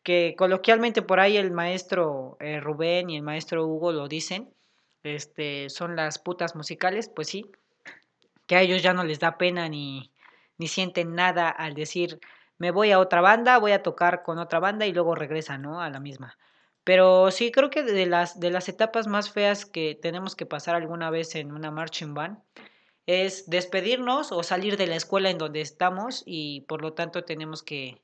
[0.03, 4.53] que coloquialmente por ahí el maestro eh, Rubén y el maestro Hugo lo dicen,
[5.03, 7.51] este, son las putas musicales, pues sí,
[8.45, 10.14] que a ellos ya no les da pena ni,
[10.58, 12.20] ni sienten nada al decir
[12.60, 15.82] me voy a otra banda, voy a tocar con otra banda y luego regresan, ¿no?
[15.82, 16.38] A la misma.
[16.88, 20.73] Pero sí, creo que de las, de las etapas más feas que tenemos que pasar
[20.73, 22.41] alguna vez en una marching band
[23.05, 27.61] es despedirnos o salir de la escuela en donde estamos y por lo tanto tenemos
[27.61, 28.01] que,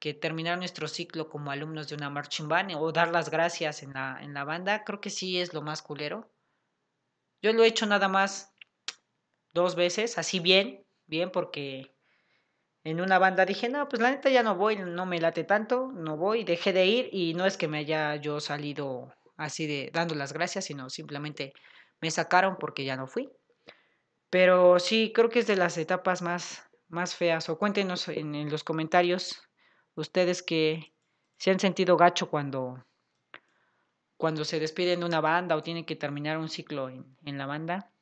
[0.00, 3.92] que terminar nuestro ciclo como alumnos de una marching band o dar las gracias en
[3.92, 4.82] la, en la banda.
[4.82, 6.32] Creo que sí es lo más culero.
[7.40, 8.52] Yo lo he hecho nada más
[9.52, 11.94] dos veces, así bien, bien porque
[12.84, 15.92] en una banda dije, no, pues la neta ya no voy, no me late tanto,
[15.92, 19.90] no voy, dejé de ir y no es que me haya yo salido así de
[19.92, 21.52] dando las gracias, sino simplemente
[22.00, 23.30] me sacaron porque ya no fui.
[24.30, 27.48] Pero sí, creo que es de las etapas más, más feas.
[27.48, 29.42] O cuéntenos en, los comentarios
[29.94, 30.94] ustedes que
[31.36, 32.86] se han sentido gacho cuando,
[34.16, 37.92] cuando se despiden de una banda o tienen que terminar un ciclo en la banda.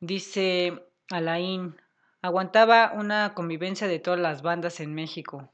[0.00, 1.76] Dice Alain,
[2.22, 5.52] aguantaba una convivencia de todas las bandas en México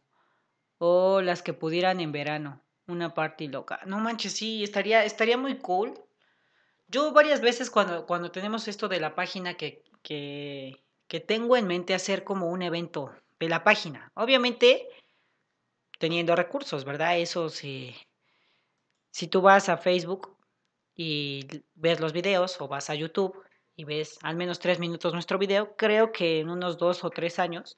[0.79, 3.81] o las que pudieran en verano, una party loca.
[3.87, 5.95] No manches, sí, estaría, estaría muy cool.
[6.89, 11.67] Yo varias veces cuando, cuando tenemos esto de la página que, que, que tengo en
[11.67, 14.13] mente hacer como un evento de la página.
[14.15, 14.89] Obviamente
[15.99, 17.19] teniendo recursos, ¿verdad?
[17.19, 17.95] Eso sí.
[19.11, 20.37] Si tú vas a Facebook
[20.95, 23.46] y ves los videos o vas a YouTube
[23.77, 27.39] y ves al menos tres minutos nuestro video, creo que en unos dos o tres
[27.39, 27.77] años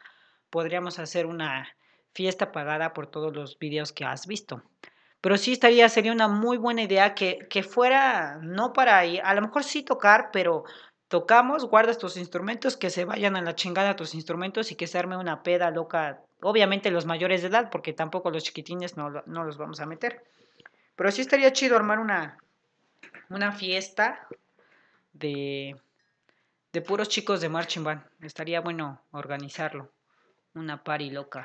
[0.49, 1.69] podríamos hacer una
[2.15, 4.63] fiesta pagada por todos los videos que has visto.
[5.21, 9.35] Pero sí estaría, sería una muy buena idea que, que fuera, no para ir, a
[9.35, 10.65] lo mejor sí tocar, pero
[11.09, 14.99] tocamos, guardas tus instrumentos, que se vayan a la chingada tus instrumentos y que se
[14.99, 16.23] arme una peda loca.
[16.41, 20.23] Obviamente los mayores de edad, porque tampoco los chiquitines no, no los vamos a meter.
[20.95, 22.39] Pero sí estaría chido armar una,
[23.29, 24.29] una fiesta
[25.13, 25.77] de,
[26.73, 28.03] de puros chicos de marching band.
[28.21, 29.93] Estaría bueno organizarlo.
[30.55, 31.45] Una party loca.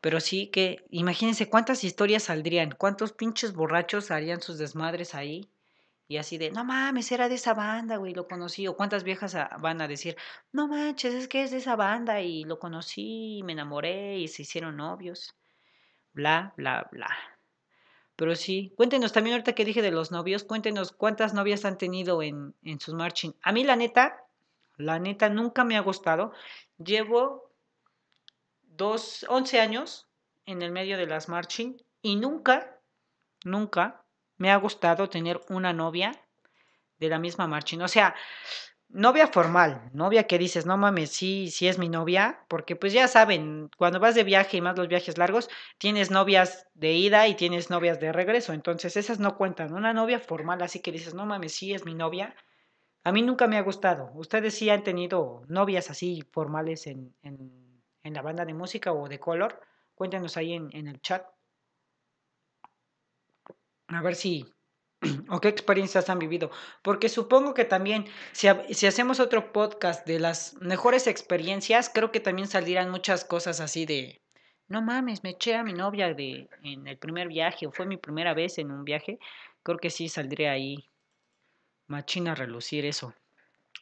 [0.00, 5.50] Pero sí que, imagínense cuántas historias saldrían, cuántos pinches borrachos harían sus desmadres ahí.
[6.06, 8.66] Y así de, no mames, era de esa banda, güey, lo conocí.
[8.66, 10.16] O cuántas viejas van a decir,
[10.52, 14.28] no manches, es que es de esa banda y lo conocí, y me enamoré y
[14.28, 15.34] se hicieron novios.
[16.12, 17.08] Bla, bla, bla.
[18.16, 22.22] Pero sí, cuéntenos también ahorita que dije de los novios, cuéntenos cuántas novias han tenido
[22.22, 23.32] en, en sus marching.
[23.42, 24.24] A mí la neta,
[24.76, 26.32] la neta nunca me ha gustado.
[26.78, 27.50] Llevo
[28.62, 30.08] dos, 11 años
[30.46, 32.80] en el medio de las marching y nunca,
[33.44, 34.04] nunca
[34.36, 36.12] me ha gustado tener una novia
[36.98, 37.80] de la misma marching.
[37.80, 38.14] O sea,
[38.88, 43.08] novia formal, novia que dices, no mames, sí, sí es mi novia, porque pues ya
[43.08, 47.34] saben, cuando vas de viaje y más los viajes largos, tienes novias de ida y
[47.34, 49.74] tienes novias de regreso, entonces esas no cuentan.
[49.74, 52.34] Una novia formal, así que dices, no mames, sí es mi novia,
[53.04, 54.10] a mí nunca me ha gustado.
[54.14, 57.14] ¿Ustedes sí han tenido novias así formales en,
[58.02, 59.60] la banda de música o de color?
[59.94, 61.26] Cuéntenos ahí en, en el chat.
[63.88, 64.53] A ver si,
[65.28, 66.50] o qué experiencias han vivido.
[66.82, 72.20] Porque supongo que también, si, si, hacemos otro podcast de las mejores experiencias, creo que
[72.20, 74.20] también saldrán muchas cosas así de,
[74.68, 77.96] no mames, me eché a mi novia de, en el primer viaje, o fue mi
[77.96, 79.18] primera vez en un viaje.
[79.62, 80.88] Creo que sí saldría ahí
[81.86, 83.14] machina a relucir eso.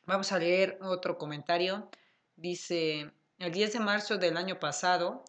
[0.07, 1.89] Vamos a leer otro comentario.
[2.37, 5.25] Dice, el 10 de marzo del año pasado,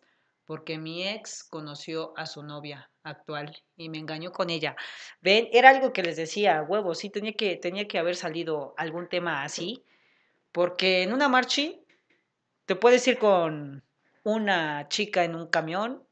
[0.46, 4.76] porque mi ex conoció a su novia actual y me engañó con ella.
[5.22, 9.10] Ven, era algo que les decía, huevos, sí tenía que, tenía que haber salido algún
[9.10, 9.84] tema así,
[10.52, 11.86] porque en una marchi
[12.66, 13.84] te puedes ir con
[14.24, 16.04] una chica en un camión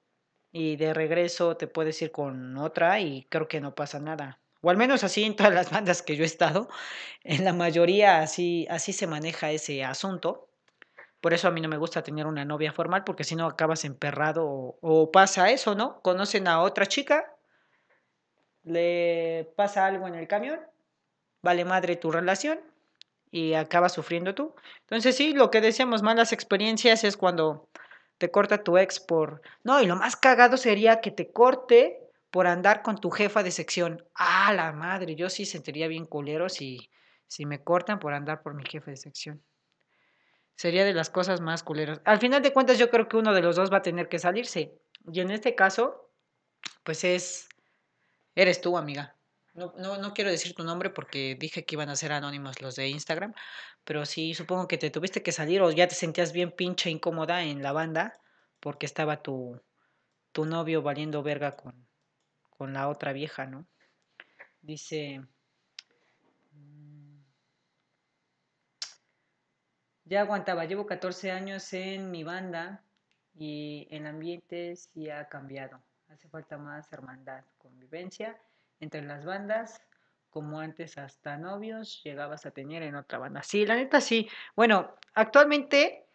[0.52, 4.70] y de regreso te puedes ir con otra y creo que no pasa nada o
[4.70, 6.70] al menos así en todas las bandas que yo he estado,
[7.24, 10.51] en la mayoría así, así se maneja ese asunto.
[11.22, 13.86] Por eso a mí no me gusta tener una novia formal, porque si no acabas
[13.86, 14.46] emperrado
[14.82, 16.02] o, pasa eso, ¿no?
[16.02, 17.36] Conocen a otra chica,
[18.64, 20.60] le pasa algo en el camión,
[21.44, 22.60] vale madre tu relación
[23.30, 24.56] y acabas sufriendo tú.
[24.82, 27.70] Entonces sí, lo que decíamos, malas experiencias es cuando
[28.18, 29.42] te corta tu ex por...
[29.64, 32.00] No, y lo más cagado sería que te corte
[32.32, 34.04] por andar con tu jefa de sección.
[34.16, 36.90] Ah, la madre, yo sí sentiría bien culero si,
[37.28, 39.44] si me cortan por andar por mi jefe de sección.
[40.62, 42.02] Sería de las cosas más culeras.
[42.06, 44.20] Al final de cuentas, yo creo que uno de los dos va a tener que
[44.20, 44.80] salirse.
[45.12, 46.12] Y en este caso,
[46.84, 47.50] pues es.
[48.36, 49.16] Eres tú, amiga.
[49.56, 52.76] No, no, no quiero decir tu nombre porque dije que iban a ser anónimos los
[52.76, 53.34] de Instagram.
[53.84, 57.42] Pero sí, supongo que te tuviste que salir o ya te sentías bien pinche incómoda
[57.42, 58.14] en la banda
[58.60, 59.60] porque estaba tu,
[60.32, 61.88] tu novio valiendo verga con,
[62.52, 63.66] con la otra vieja, ¿no?
[64.62, 65.22] Dice,
[70.12, 72.84] ya aguantaba, llevo 14 años en mi banda
[73.34, 75.82] y el ambiente sí ha cambiado.
[76.10, 78.38] Hace falta más hermandad, convivencia
[78.82, 79.82] entre las bandas,
[80.30, 83.42] como antes hasta novios llegabas a tener en otra banda.
[83.42, 84.28] Sí, la neta sí.
[84.54, 86.10] Bueno, actualmente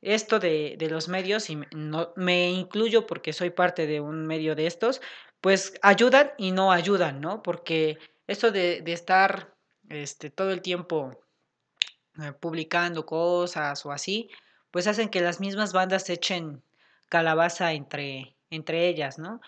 [0.00, 4.68] esto de, los medios, y no, me incluyo porque soy parte de un medio de
[4.68, 5.02] estos,
[5.40, 7.42] pues ayudan y no ayudan, ¿no?
[7.42, 7.98] Porque
[8.28, 9.56] esto de, estar
[9.88, 11.20] este, todo el tiempo
[12.40, 14.30] publicando cosas o así,
[14.70, 16.62] pues hacen que las mismas bandas echen
[17.08, 19.40] calabaza entre, entre ellas, ¿no?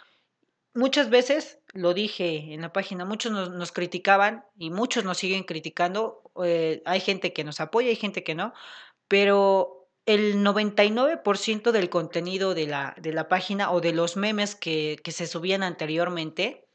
[0.75, 6.23] Muchas veces, lo dije en la página, muchos nos, criticaban y muchos nos siguen criticando.
[6.43, 8.55] Eh, hay gente que nos apoya, hay gente que no,
[9.07, 14.99] pero el 99% del contenido de la, de la, página o de los memes que,
[15.05, 16.67] que, se subían anteriormente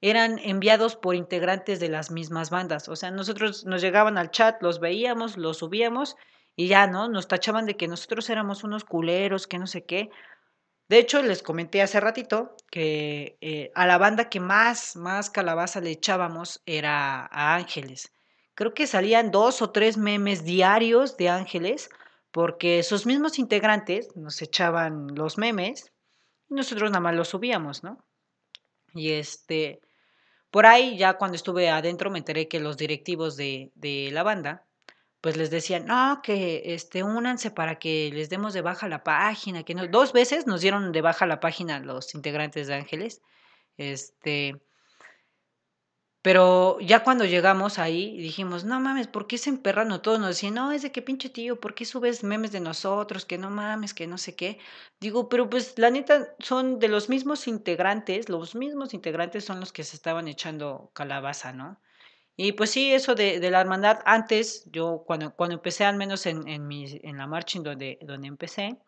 [0.00, 2.88] eran enviados por integrantes de las mismas bandas.
[2.88, 6.16] O sea, nosotros nos llegaban al chat, los veíamos, los subíamos
[6.54, 7.08] y ya, ¿no?
[7.08, 10.10] Nos tachaban de que nosotros éramos unos culeros, que no sé qué.
[10.88, 15.80] De hecho, les comenté hace ratito que eh, a la banda que más, más calabaza
[15.80, 18.12] le echábamos era a Ángeles.
[18.54, 21.90] Creo que salían dos o tres memes diarios de Ángeles
[22.32, 25.92] porque sus mismos integrantes nos echaban los memes
[26.48, 27.98] y nosotros nada más los subíamos, ¿no?
[28.94, 29.80] Y este,
[30.50, 34.66] por ahí ya cuando estuve adentro me enteré que los directivos de, de la banda,
[35.20, 39.64] pues les decían, no, que este, únanse para que les demos de baja la página,
[39.64, 43.20] que no, dos veces nos dieron de baja la página los integrantes de Ángeles,
[43.76, 44.60] este,
[46.22, 49.88] pero ya cuando llegamos ahí dijimos, no mames, ¿por qué se emperran?
[50.02, 53.24] todos nos decían, no, es de que pinche tío, ¿por qué subes memes de nosotros?
[53.24, 54.58] Que no mames, que no sé qué.
[55.00, 59.72] Digo, pero pues la neta son de los mismos integrantes, los mismos integrantes son los
[59.72, 61.80] que se estaban echando calabaza, ¿no?
[62.36, 66.26] Y pues sí, eso de, de la hermandad, antes, yo cuando, cuando empecé, al menos
[66.26, 68.78] en, en, mi, en la marching donde, donde empecé,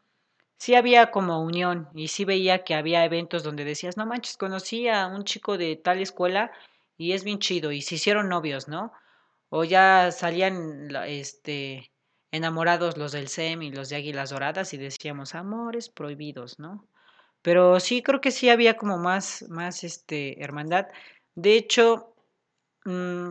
[0.59, 4.89] sí había como unión y sí veía que había eventos donde decías, no manches, conocí
[4.89, 6.53] a un chico de tal escuela
[7.01, 8.93] y es bien chido, y se hicieron novios, ¿no?
[9.49, 11.91] O ya salían este,
[12.31, 16.87] enamorados los del SEM y los de Águilas Doradas y decíamos amores prohibidos, ¿no?
[17.41, 20.89] Pero sí creo que sí había como más, más este, hermandad.
[21.35, 22.15] De hecho,
[22.85, 23.31] mm,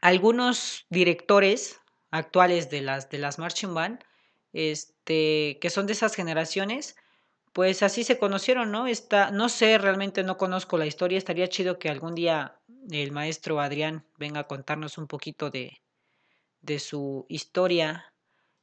[0.00, 1.80] algunos directores
[2.10, 4.00] actuales de las, de las Marching Band,
[4.52, 6.96] este, que son de esas generaciones,
[7.52, 8.86] pues así se conocieron, ¿no?
[8.86, 12.58] Está, no sé, realmente no conozco la historia, estaría chido que algún día
[12.90, 15.82] el maestro Adrián venga a contarnos un poquito de,
[16.60, 18.12] de su historia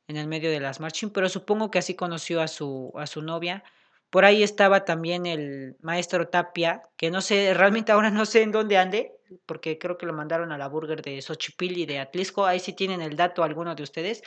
[0.07, 3.21] en el medio de las marching, pero supongo que así conoció a su, a su
[3.21, 3.63] novia.
[4.09, 8.51] Por ahí estaba también el maestro Tapia, que no sé, realmente ahora no sé en
[8.51, 9.13] dónde ande,
[9.45, 12.45] porque creo que lo mandaron a la burger de Xochipil y de Atlisco.
[12.45, 14.23] Ahí sí tienen el dato alguno de ustedes.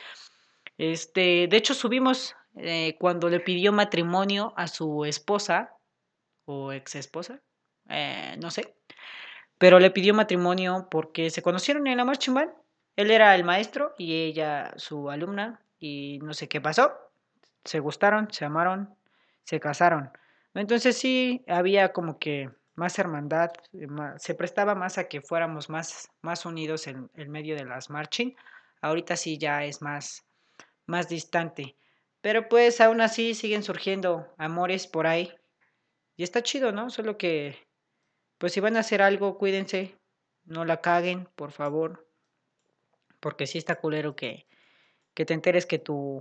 [0.78, 5.74] Este, de hecho, subimos eh, cuando le pidió matrimonio a su esposa
[6.45, 7.43] o ex esposa,
[7.88, 8.76] eh, no sé,
[9.63, 12.51] pero le pidió matrimonio porque se conocieron en la marching band.
[12.97, 16.93] Él era el maestro y ella su alumna y no sé qué pasó.
[17.63, 18.93] Se gustaron, se amaron,
[19.45, 20.11] se casaron.
[20.55, 23.87] Entonces sí había como que más hermandad, eh,
[24.17, 28.35] se prestaba más a que fuéramos más, más unidos en, el medio de las marching.
[28.81, 30.27] Ahorita sí ya es más,
[30.87, 31.77] más distante.
[32.21, 35.33] Pero pues aún así siguen surgiendo amores por ahí.
[36.17, 36.91] Y está chido, ¿no?
[36.91, 37.57] Solo que,
[38.43, 39.97] pues si van a hacer algo, cuídense,
[40.47, 42.09] no la caguen, por favor.
[43.20, 44.49] Porque sí está culero que,
[45.14, 46.18] que te enteres que tu,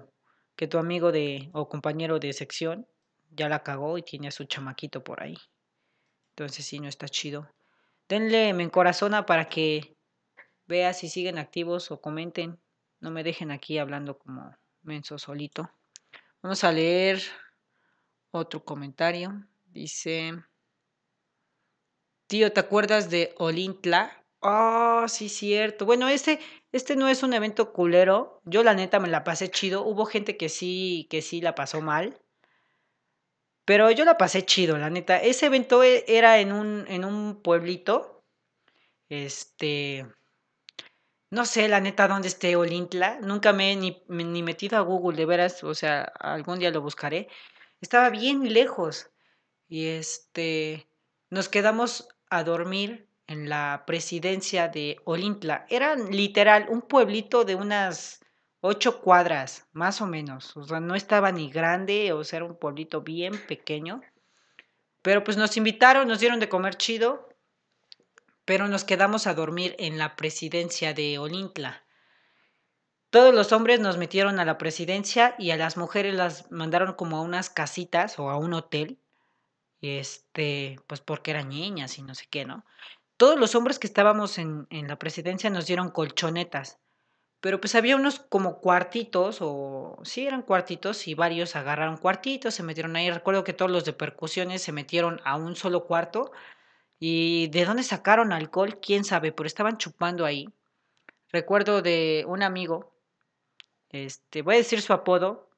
[0.56, 2.88] que tu amigo de, o compañero de sección
[3.32, 5.36] ya la cagó y tiene a su chamaquito por ahí.
[6.34, 7.50] Entonces sí, no está chido.
[8.08, 9.98] Denle me encorazona para que
[10.68, 12.60] vea si siguen activos o comenten.
[13.00, 15.72] No me dejen aquí hablando como menso solito.
[16.44, 17.20] Vamos a leer
[18.30, 19.44] otro comentario.
[19.66, 20.36] Dice,
[22.32, 24.24] tío, ¿te acuerdas de Olintla?
[24.40, 25.86] Oh, sí, cierto.
[25.86, 26.40] Bueno, este,
[26.72, 28.42] este no es un evento culero.
[28.46, 29.84] Yo la neta me la pasé chido.
[29.84, 32.22] Hubo gente que sí, que sí la pasó mal.
[33.66, 35.22] Pero yo la pasé chido, la neta.
[35.22, 38.24] Ese evento e, era en un, en un pueblito.
[39.10, 40.06] Este.
[41.32, 43.20] No sé, la neta, dónde esté Olintla.
[43.20, 45.66] Nunca me he ni, ni metido a Google, de veras.
[45.66, 47.28] O sea, algún día lo buscaré.
[47.82, 49.12] Estaba bien lejos.
[49.68, 50.88] Y este.
[51.30, 55.66] Nos quedamos a dormir en la presidencia de Olintla.
[55.70, 58.22] Era literal un pueblito de unas
[58.62, 60.56] ocho cuadras, más o menos.
[60.56, 64.02] O sea, no estaba ni grande, o sea, era un pueblito bien pequeño.
[65.02, 67.28] Pero pues nos invitaron, nos dieron de comer chido,
[68.46, 71.84] pero nos quedamos a dormir en la presidencia de Olintla.
[73.10, 77.18] Todos los hombres nos metieron a la presidencia y a las mujeres las mandaron como
[77.18, 79.01] a unas casitas o a un hotel.
[79.82, 82.66] Este, pues porque eran niñas y no sé qué, ¿no?
[83.18, 86.80] Todos los hombres que estábamos en, en la presidencia nos dieron colchonetas
[87.42, 92.64] pero pues había unos como cuartitos, o sí eran cuartitos, y varios agarraron cuartitos, se
[92.64, 93.10] metieron ahí.
[93.10, 96.32] Recuerdo que todos los de percusiones se metieron a un solo cuarto.
[97.00, 98.80] ¿Y de dónde sacaron alcohol?
[98.80, 100.50] Quién sabe, pero estaban chupando ahí.
[101.32, 102.94] Recuerdo de un amigo,
[103.90, 105.50] este, voy a decir su apodo,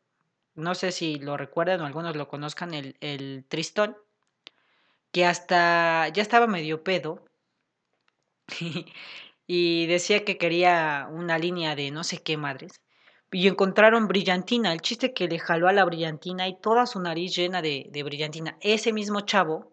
[0.56, 3.98] no sé si lo recuerdan o algunos lo conozcan, el, el Tristón,
[5.14, 7.24] que hasta ya estaba medio pedo.
[9.48, 12.82] y decía que quería una línea de no sé qué madres.
[13.32, 14.74] Y encontraron brillantina.
[14.74, 18.58] El chiste que le jaló a la brillantina y toda su nariz llena de, brillantina.
[18.60, 19.72] Ese mismo chavo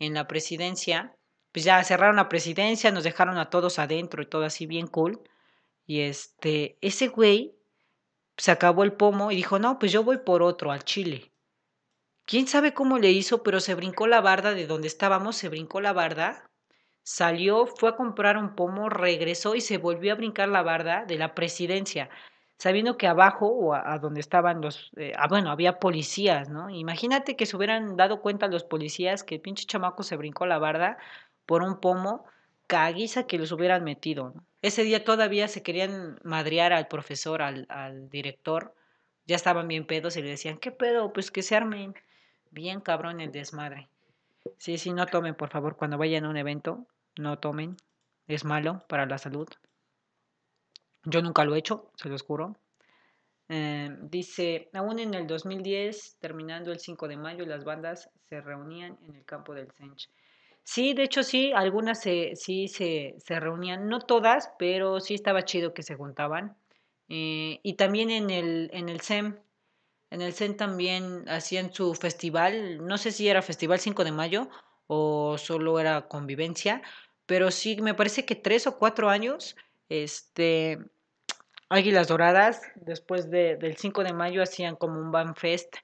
[0.00, 1.16] en la presidencia,
[1.52, 5.20] pues ya cerraron la presidencia, nos dejaron a todos adentro y todo así bien cool.
[5.86, 7.54] Y este, ese güey
[8.36, 11.29] se acabó el pomo y dijo, no, pues yo voy por otro, al Chile.
[12.30, 15.80] Quién sabe cómo le hizo, pero se brincó la barda de donde estábamos, se brincó
[15.80, 16.50] la barda
[17.02, 21.16] Salió, fue a comprar un pomo, regresó y se volvió a brincar la barda de
[21.16, 22.10] la presidencia,
[22.58, 26.70] sabiendo que abajo o a, donde estaban los, eh, ah, bueno, había policías, ¿no?
[26.70, 30.58] Imagínate que se hubieran dado cuenta los policías que el pinche chamaco se brincó la
[30.58, 30.98] barda
[31.46, 32.26] por un pomo,
[32.68, 34.44] caguiza que los hubieran metido, ¿no?
[34.62, 38.74] Ese día todavía se querían madrear al profesor, al, al director,
[39.26, 41.12] ya estaban bien pedos y le decían, ¿qué pedo?
[41.12, 41.94] Pues que se armen.
[42.50, 43.88] Bien cabrón el desmadre.
[44.58, 46.86] Sí, sí, no tomen, por favor, cuando vayan a un evento,
[47.16, 47.76] no tomen.
[48.26, 49.48] Es malo para la salud.
[51.04, 52.56] Yo nunca lo he hecho, se los juro.
[53.48, 58.96] Eh, dice, aún en el 2010, terminando el 5 de mayo, las bandas se reunían
[59.02, 60.08] en el campo del Sench.
[60.62, 65.44] Sí, de hecho sí, algunas se, sí se, se reunían, no todas, pero sí estaba
[65.44, 66.56] chido que se juntaban.
[67.08, 69.36] Eh, y también en el, en el SEM,
[70.10, 74.48] en el CEN también hacían su festival, no sé si era Festival 5 de Mayo
[74.86, 76.82] o solo era convivencia,
[77.26, 79.54] pero sí, me parece que tres o cuatro años,
[79.88, 80.78] este,
[81.68, 85.76] Águilas Doradas, después de, del 5 de mayo hacían como un Band Fest,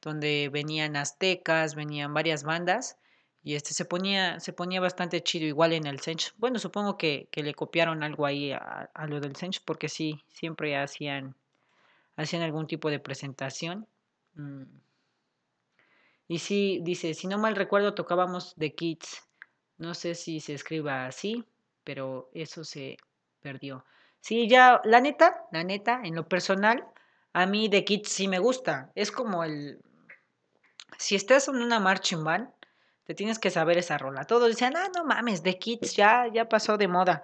[0.00, 2.98] donde venían aztecas, venían varias bandas,
[3.42, 6.32] y este se ponía, se ponía bastante chido igual en el Sench.
[6.36, 10.24] Bueno, supongo que, que le copiaron algo ahí a, a lo del Sench, porque sí,
[10.28, 11.34] siempre hacían
[12.22, 13.86] hacían algún tipo de presentación.
[14.34, 14.64] Mm.
[16.28, 19.22] Y sí, dice, si no mal recuerdo, tocábamos The Kids.
[19.78, 21.44] No sé si se escriba así,
[21.84, 22.96] pero eso se
[23.40, 23.84] perdió.
[24.20, 26.86] Sí, ya, la neta, la neta, en lo personal,
[27.32, 28.90] a mí The Kids sí me gusta.
[28.94, 29.80] Es como el...
[30.98, 32.48] Si estás en una marching band,
[33.04, 34.24] te tienes que saber esa rola.
[34.24, 37.22] Todos dicen, ah, no mames, The Kids ya, ya pasó de moda.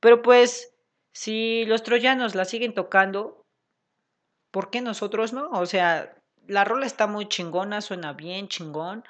[0.00, 0.74] Pero pues,
[1.12, 3.39] si los troyanos la siguen tocando,
[4.50, 5.48] ¿por qué nosotros no?
[5.50, 9.04] O sea, la rola está muy chingona, suena bien chingón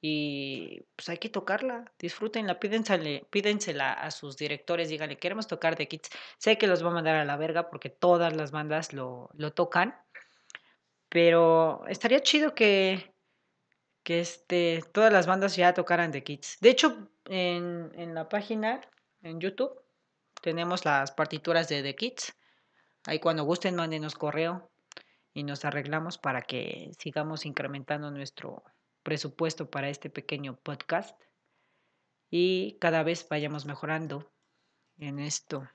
[0.00, 5.88] y pues hay que tocarla, disfrútenla, pídensela, pídensela a sus directores, díganle, queremos tocar The
[5.88, 6.10] Kids.
[6.38, 9.52] Sé que los va a mandar a la verga porque todas las bandas lo, lo
[9.52, 9.96] tocan,
[11.08, 13.12] pero estaría chido que,
[14.02, 16.58] que este, todas las bandas ya tocaran The Kids.
[16.60, 18.80] De hecho, en, en la página,
[19.22, 19.82] en YouTube,
[20.40, 22.36] tenemos las partituras de The Kids.
[23.06, 24.70] Ahí cuando gusten, mándenos correo
[25.36, 28.64] y nos arreglamos para que sigamos incrementando nuestro
[29.02, 31.20] presupuesto para este pequeño podcast
[32.30, 34.32] y cada vez vayamos mejorando
[34.96, 35.68] en esto.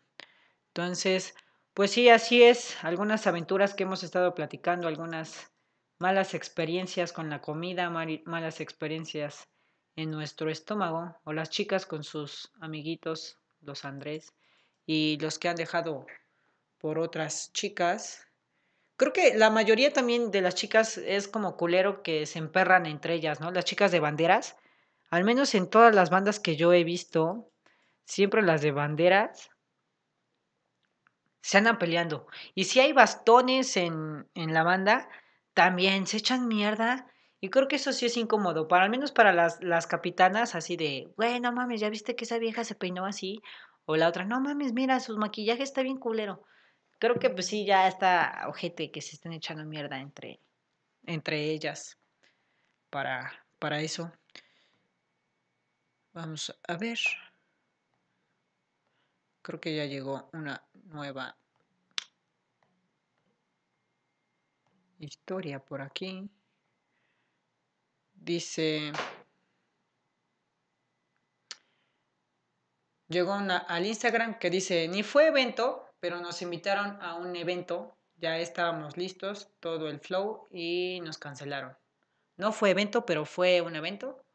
[0.70, 1.36] Entonces,
[1.76, 5.52] pues sí, así es, algunas aventuras que hemos estado platicando, algunas
[6.00, 9.48] malas experiencias con la comida, malas experiencias
[9.96, 14.34] en nuestro estómago, o las chicas con sus amiguitos, los Andrés,
[14.88, 16.08] y los que han dejado
[16.80, 18.31] por otras chicas,
[19.02, 23.16] Creo que la mayoría también de las chicas es como culero que se emperran entre
[23.16, 23.50] ellas, ¿no?
[23.50, 24.58] Las chicas de banderas,
[25.10, 27.50] al menos en todas las bandas que yo he visto,
[28.06, 29.50] siempre las de banderas
[31.42, 32.28] se andan peleando.
[32.54, 35.10] Y si hay bastones en, en la banda,
[35.56, 37.08] también se echan mierda.
[37.40, 40.78] Y creo que eso sí es incómodo, para al menos para las, las capitanas, así
[40.78, 43.42] de, bueno, mames, ya viste que esa vieja se peinó así.
[43.86, 46.46] O la otra, no mames, mira, su maquillaje está bien culero
[47.02, 50.40] creo que pues sí, ya está ojete que se estén echando mierda entre,
[51.08, 51.98] entre ellas
[52.92, 54.14] para, para eso.
[56.14, 57.00] Vamos a ver.
[59.42, 61.36] Creo que ya llegó una nueva
[65.00, 66.30] historia por aquí.
[68.14, 68.92] Dice...
[73.08, 77.96] Llegó una, al Instagram que dice, ni fue evento, pero nos invitaron a un evento,
[78.18, 81.78] ya estábamos listos, todo el flow y nos cancelaron.
[82.36, 84.26] No fue evento, pero fue un evento.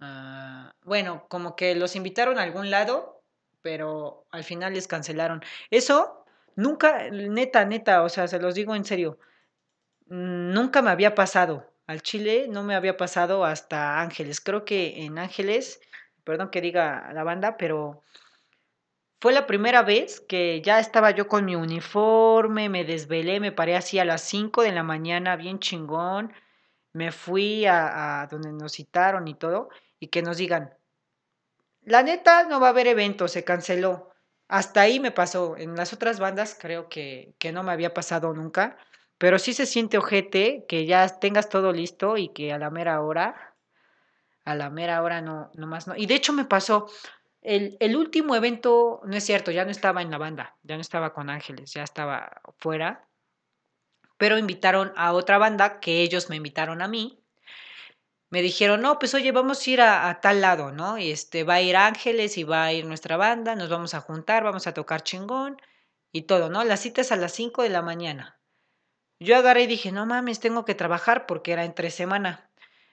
[0.00, 3.22] Ah, bueno, como que los invitaron a algún lado,
[3.62, 5.42] pero al final les cancelaron.
[5.70, 9.18] Eso nunca, neta, neta, o sea, se los digo en serio,
[10.06, 11.72] nunca me había pasado.
[11.86, 14.40] Al Chile no me había pasado hasta Ángeles.
[14.42, 15.80] Creo que en Ángeles,
[16.24, 18.02] perdón que diga la banda, pero
[19.18, 23.76] fue la primera vez que ya estaba yo con mi uniforme, me desvelé, me paré
[23.76, 26.32] así a las 5 de la mañana, bien chingón.
[26.92, 30.74] Me fui a, donde nos citaron y todo, y que nos digan,
[31.82, 34.10] la neta no va a haber evento, se canceló.
[34.48, 35.56] Hasta ahí me pasó.
[35.56, 38.76] En las otras bandas creo que, que no me había pasado nunca,
[39.18, 43.00] pero sí se siente ojete que ya tengas todo listo y que a la mera
[43.00, 43.54] hora,
[44.44, 45.96] a la mera hora no, no más no.
[45.96, 46.86] Y de hecho me pasó,
[47.46, 51.12] el, último evento, no es cierto, ya no estaba en la banda, ya no estaba
[51.12, 53.08] con Ángeles, ya estaba fuera,
[54.18, 57.22] pero invitaron a otra banda que ellos me invitaron a mí.
[58.30, 60.98] Me dijeron, no, pues oye, vamos a ir a, tal lado, ¿no?
[60.98, 64.00] Y este, va a ir Ángeles y va a ir nuestra banda, nos vamos a
[64.00, 65.62] juntar, vamos a tocar chingón
[66.10, 66.64] y todo, ¿no?
[66.64, 68.40] La cita es a las 5 de la mañana.
[69.20, 72.50] Yo agarré y dije, no mames, tengo que trabajar porque era entre semana.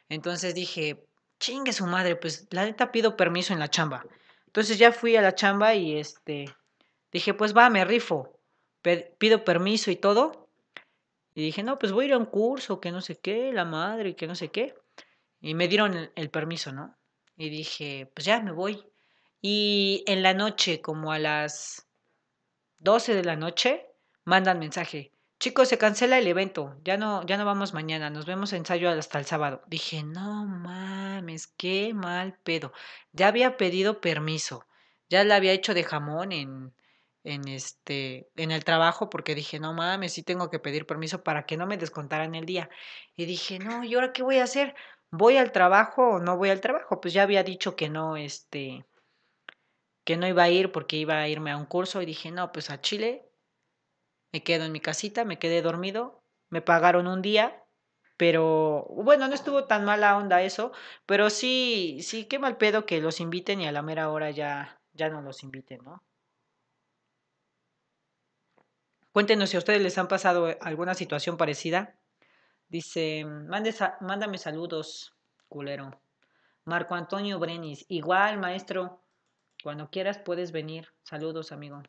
[0.09, 1.03] Entonces dije,
[1.39, 4.05] chingue su madre, pues la neta pido permiso en la chamba.
[4.53, 6.45] Entonces ya fui a la chamba y este
[7.11, 8.39] dije, pues va, me rifo,
[9.17, 10.47] pido permiso y todo.
[11.33, 13.65] Y dije, no, pues voy a ir a un curso, que no sé qué, la
[13.65, 14.75] madre, que no sé qué.
[15.41, 16.95] Y me dieron el, permiso, ¿no?
[17.35, 18.85] Y dije, pues ya me voy.
[19.41, 21.87] Y en la noche, como a las
[22.77, 23.87] 12 de la noche,
[24.23, 25.12] mandan mensaje.
[25.43, 29.19] Chicos, se cancela el evento, ya no, ya no vamos mañana, nos vemos ensayo hasta
[29.19, 29.61] el sábado.
[29.67, 32.71] Dije, no mames, qué mal pedo.
[33.11, 34.65] Ya había pedido permiso,
[35.09, 36.73] ya la había hecho de jamón en,
[37.25, 41.45] en este, en el trabajo, porque dije, no mames, sí tengo que pedir permiso para
[41.45, 42.69] que no me descontaran el día.
[43.17, 44.75] Y dije, no, ¿y ahora qué voy a hacer?
[45.11, 47.01] ¿Voy al trabajo o no voy al trabajo?
[47.01, 48.85] Pues ya había dicho que no, este,
[50.05, 52.53] que no iba a ir porque iba a irme a un curso y dije, no,
[52.53, 53.32] pues a Chile
[54.33, 57.63] me quedo en mi casita, me quedé dormido, me pagaron un día,
[58.17, 60.71] pero bueno, no estuvo tan mala onda eso,
[61.05, 64.81] pero sí, sí, qué mal pedo que los inviten y a la mera hora ya,
[64.93, 66.03] ya no los inviten, ¿no?
[69.11, 71.95] Cuéntenos si a ustedes les han pasado alguna situación parecida.
[72.67, 73.25] Dice,
[74.01, 75.13] mándame saludos,
[75.47, 76.01] culero.
[76.65, 79.03] Marco Antonio Brenis, igual, maestro,
[79.61, 80.87] cuando quieras puedes venir.
[81.03, 81.83] Saludos, amigo.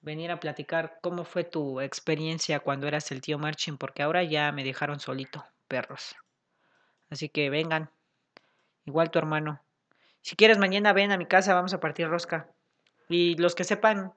[0.00, 4.52] Venir a platicar cómo fue tu experiencia cuando eras el tío Marching, porque ahora ya
[4.52, 6.16] me dejaron solito, perros.
[7.10, 7.90] Así que vengan.
[8.84, 9.62] Igual tu hermano.
[10.22, 12.48] Si quieres, mañana ven a mi casa, vamos a partir rosca.
[13.08, 14.12] Y los que sepan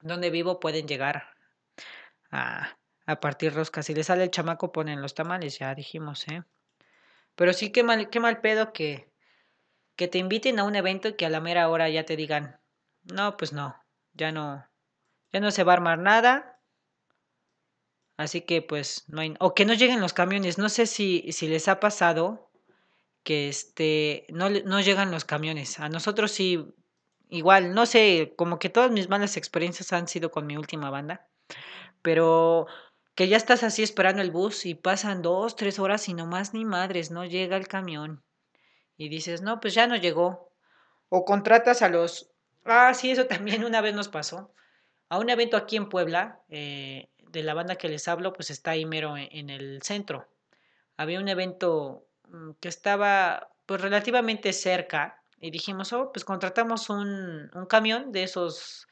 [0.00, 1.34] dónde vivo pueden llegar
[2.30, 2.76] a,
[3.06, 3.82] a partir rosca.
[3.82, 6.42] Si les sale el chamaco, ponen los tamales, ya dijimos, ¿eh?
[7.34, 9.10] Pero sí, qué mal, qué mal pedo que,
[9.96, 12.60] que te inviten a un evento y que a la mera hora ya te digan,
[13.04, 13.76] no, pues no,
[14.12, 14.66] ya no,
[15.32, 16.60] ya no se va a armar nada.
[18.16, 20.58] Así que pues no hay, o que no lleguen los camiones.
[20.58, 22.50] No sé si, si les ha pasado
[23.24, 25.80] que este, no, no llegan los camiones.
[25.80, 26.74] A nosotros sí,
[27.28, 31.28] igual, no sé, como que todas mis malas experiencias han sido con mi última banda.
[32.02, 32.66] Pero
[33.14, 36.54] que ya estás así esperando el bus y pasan dos, tres horas y no más
[36.54, 38.22] ni madres, no llega el camión.
[38.96, 40.52] Y dices, no, pues ya no llegó.
[41.08, 42.30] O contratas a los...
[42.64, 44.52] Ah, sí, eso también una vez nos pasó.
[45.12, 48.70] A un evento aquí en Puebla, eh, de la banda que les hablo, pues está
[48.70, 50.26] ahí mero en, el centro.
[50.96, 57.50] Había un evento mm, que estaba pues relativamente cerca y dijimos, oh, pues contratamos un,
[57.52, 58.86] un camión de esos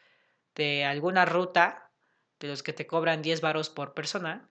[0.55, 1.91] de alguna ruta
[2.39, 4.51] de los que te cobran 10 varos por persona.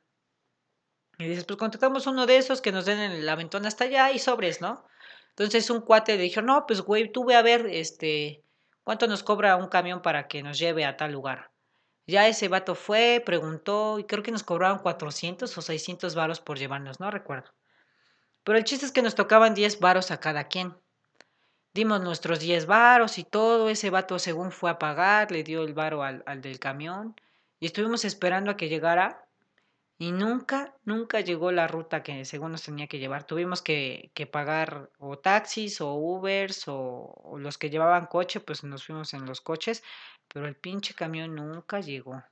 [1.20, 4.18] Y dices, pues contratamos uno de esos que nos den el aventón hasta allá y
[4.18, 4.88] sobres, ¿no?
[5.30, 8.44] Entonces un cuate le dijo, no, pues güey, tú ve a ver, este,
[8.84, 11.52] cuánto nos cobra un camión para que nos lleve a tal lugar.
[12.10, 16.58] Ya ese vato fue, preguntó y creo que nos cobraban 400 o 600 varos por
[16.58, 17.52] llevarnos, no recuerdo.
[18.44, 20.76] Pero el chiste es que nos tocaban 10 varos a cada quien.
[21.72, 25.76] Dimos nuestros 10 varos y todo, ese vato según fue a pagar, le dio el
[25.76, 27.16] varo al, del camión
[27.60, 29.28] y estuvimos esperando a que llegara
[30.00, 33.26] y nunca, nunca llegó la ruta que según nos tenía que llevar.
[33.26, 38.86] Tuvimos que, que pagar o taxis o Ubers o, los que llevaban coche, pues nos
[38.86, 39.84] fuimos en los coches,
[40.34, 42.24] pero el pinche camión nunca llegó.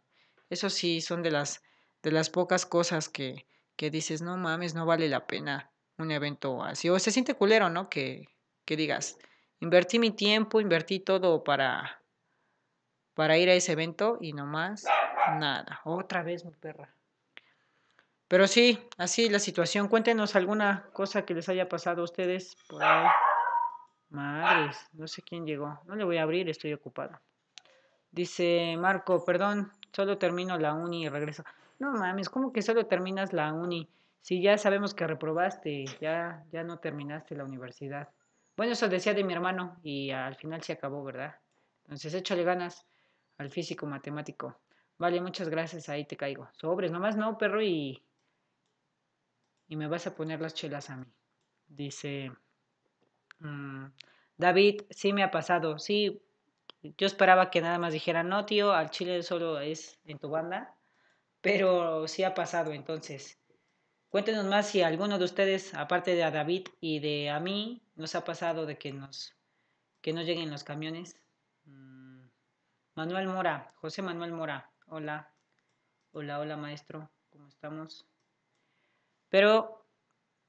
[0.49, 1.63] Eso sí, son de las,
[2.03, 3.45] de las pocas cosas que,
[3.75, 6.89] que dices, no mames, no vale la pena un evento así.
[6.89, 7.89] O se siente culero, ¿no?
[7.89, 8.27] Que,
[8.65, 9.17] que digas,
[9.59, 12.01] invertí mi tiempo, invertí todo para,
[13.13, 14.85] para ir a ese evento y nomás
[15.39, 15.81] nada.
[15.83, 16.93] Otra vez mi perra.
[18.27, 19.87] Pero sí, así la situación.
[19.87, 23.07] Cuéntenos alguna cosa que les haya pasado a ustedes por ahí.
[24.09, 25.79] Madres, no sé quién llegó.
[25.85, 27.19] No le voy a abrir, estoy ocupado.
[28.11, 31.43] Dice Marco, perdón, solo termino la uni y regreso.
[31.79, 33.89] No mames, ¿cómo que solo terminas la uni?
[34.21, 38.09] Si ya sabemos que reprobaste, ya, ya no terminaste la universidad.
[38.55, 41.35] Bueno, eso decía de mi hermano y al final se acabó, ¿verdad?
[41.84, 42.85] Entonces échale ganas
[43.38, 44.57] al físico matemático.
[44.97, 46.49] Vale, muchas gracias, ahí te caigo.
[46.53, 48.03] Sobres, nomás no, perro, y
[49.67, 51.05] y me vas a poner las chelas a mí.
[51.67, 52.31] Dice,
[53.39, 53.85] mm,
[54.38, 56.21] David, sí me ha pasado, sí,
[56.81, 60.75] yo esperaba que nada más dijera, no, tío, al chile solo es en tu banda,
[61.41, 63.39] pero sí ha pasado, entonces.
[64.09, 68.15] Cuéntenos más si alguno de ustedes, aparte de a David y de a mí, nos
[68.15, 69.33] ha pasado de que nos
[70.01, 71.19] que no lleguen los camiones.
[71.65, 72.27] Mm,
[72.95, 75.33] Manuel Mora, José Manuel Mora, hola,
[76.11, 78.05] hola, hola maestro, ¿cómo estamos?
[79.29, 79.85] Pero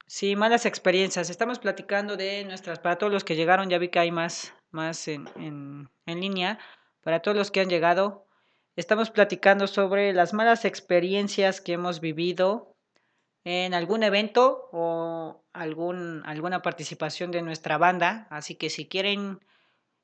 [0.06, 1.30] sí, malas experiencias.
[1.30, 5.08] Estamos platicando de nuestras, para todos los que llegaron, ya vi que hay más, más
[5.08, 6.58] en, en, en línea.
[7.02, 8.26] Para todos los que han llegado,
[8.76, 12.74] estamos platicando sobre las malas experiencias que hemos vivido
[13.44, 18.26] en algún evento o algún, alguna participación de nuestra banda.
[18.30, 19.40] Así que si quieren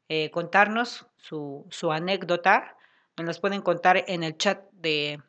[0.09, 2.77] eh, contarnos su, su, anécdota,
[3.17, 5.21] nos las pueden contar en el chat de,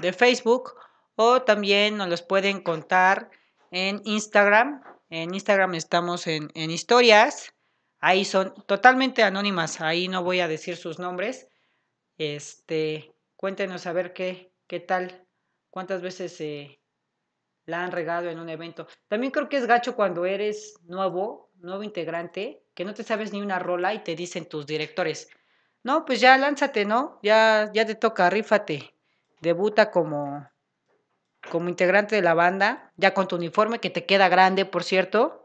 [0.00, 0.74] de Facebook
[1.16, 3.30] o también nos los pueden contar
[3.70, 4.82] en Instagram.
[5.10, 7.54] En Instagram estamos en, historias.
[8.02, 9.80] Ahí son totalmente anónimas.
[9.80, 11.48] Ahí no voy a decir sus nombres.
[12.18, 15.24] Este, cuéntenos a ver qué, qué tal,
[15.70, 16.80] cuántas veces se
[17.64, 18.88] la han regado en un evento.
[19.06, 23.40] También creo que es gacho cuando eres nuevo, nuevo integrante, que no te sabes ni
[23.40, 25.28] una rola y te dicen tus directores,
[25.84, 27.20] no, pues ya lánzate, ¿no?
[27.22, 28.94] Ya, ya te toca, rífate.
[29.40, 30.48] Debuta como,
[31.50, 35.41] como integrante de la banda, ya con tu uniforme que te queda grande, por cierto,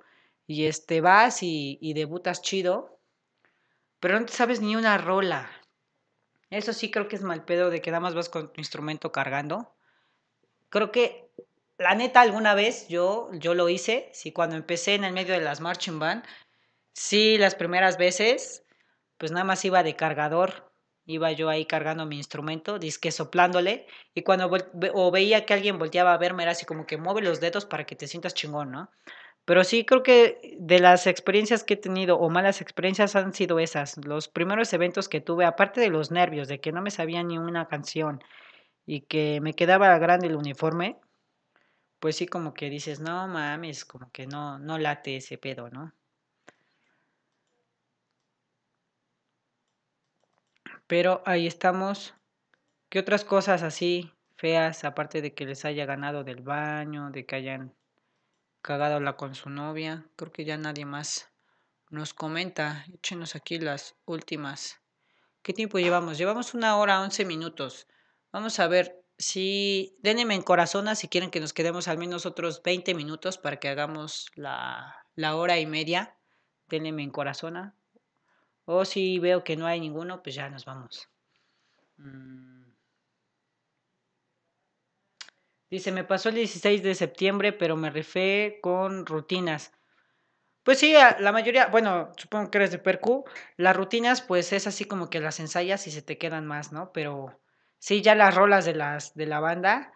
[0.47, 2.99] y este vas y, debutas chido,
[3.99, 5.51] pero no te sabes ni una rola.
[6.49, 9.11] Eso sí creo que es mal pedo de que nada más vas con tu instrumento
[9.11, 9.75] cargando.
[10.69, 11.29] Creo que
[11.77, 15.41] la neta alguna vez yo yo lo hice, sí cuando empecé en el medio de
[15.41, 16.23] las marching band,
[16.93, 18.63] sí las primeras veces
[19.17, 20.67] pues nada más iba de cargador
[21.07, 24.51] iba yo ahí cargando mi instrumento, disque soplándole, y cuando
[24.93, 27.85] o veía que alguien volteaba a verme, era así como que mueve los dedos para
[27.85, 28.91] que te sientas chingón, ¿no?
[29.47, 33.59] Pero sí creo que de las experiencias que he tenido o malas experiencias han sido
[33.59, 33.95] esas.
[34.05, 37.37] Los primeros eventos que tuve, aparte de los nervios, de que no me sabía ni
[37.37, 38.21] una canción
[38.85, 40.99] y que me quedaba grande el uniforme,
[41.99, 45.93] pues sí como que dices, no mames, como que no, no late ese pedo, ¿no?
[50.87, 52.15] Pero ahí estamos.
[52.89, 57.37] ¿Qué otras cosas así feas, aparte de que les haya ganado del baño, de que
[57.37, 57.76] hayan
[58.67, 60.05] cagado la con su novia?
[60.17, 61.29] Creo que ya nadie más
[61.89, 62.83] nos comenta.
[62.93, 64.81] Échenos aquí las últimas.
[65.41, 66.17] ¿Qué tiempo llevamos?
[66.17, 67.87] Llevamos una hora, once minutos.
[68.33, 72.61] Vamos a ver si denme en corazón si quieren que nos quedemos al menos otros
[72.61, 76.17] 20 minutos para que hagamos la, la hora y media.
[76.67, 77.73] Denme en corazón.
[78.65, 81.07] O si veo que no hay ninguno, pues ya nos vamos.
[81.95, 82.56] Mm.
[85.69, 89.73] Dice, me pasó el 16 de septiembre, pero me rifé con rutinas.
[90.63, 93.23] Pues sí, la mayoría, bueno, supongo que eres de Percu,
[93.55, 96.91] las rutinas pues es así como que las ensayas y se te quedan más, ¿no?
[96.91, 97.39] Pero
[97.79, 99.93] sí, ya las rolas de, las, de la banda,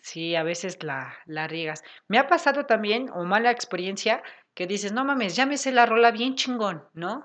[0.00, 1.82] sí, a veces la, la riegas.
[2.06, 4.22] Me ha pasado también, o mala experiencia,
[4.54, 7.24] que dices, no mames, ya la rola bien chingón, ¿no?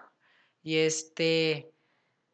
[0.62, 1.72] y este,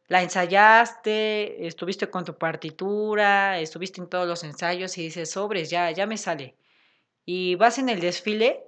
[0.07, 5.89] la ensayaste, estuviste con tu partitura, estuviste en todos los ensayos y dices, sobres, ya,
[5.91, 6.55] ya me sale.
[7.25, 8.63] Y vas en el desfile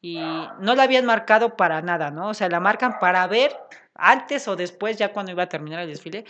[0.00, 0.18] y
[0.60, 2.28] no la habían marcado para nada, ¿no?
[2.28, 3.54] O sea, la marcan para ver
[3.94, 6.24] antes o después, ya cuando iba a terminar el desfile,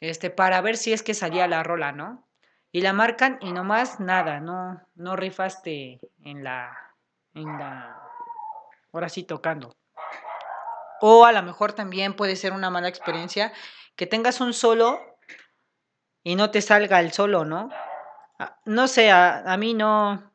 [0.00, 2.26] este, para ver si es que salía la rola, ¿no?
[2.72, 6.94] Y la marcan y nomás nada, no, no rifaste en la,
[7.34, 7.96] en la,
[8.92, 9.76] ahora sí tocando.
[11.00, 13.52] O a lo mejor también puede ser una mala experiencia
[13.96, 15.00] que tengas un solo
[16.22, 17.70] y no te salga el solo, ¿no?
[18.38, 20.32] Ah, no sé, a, mí no,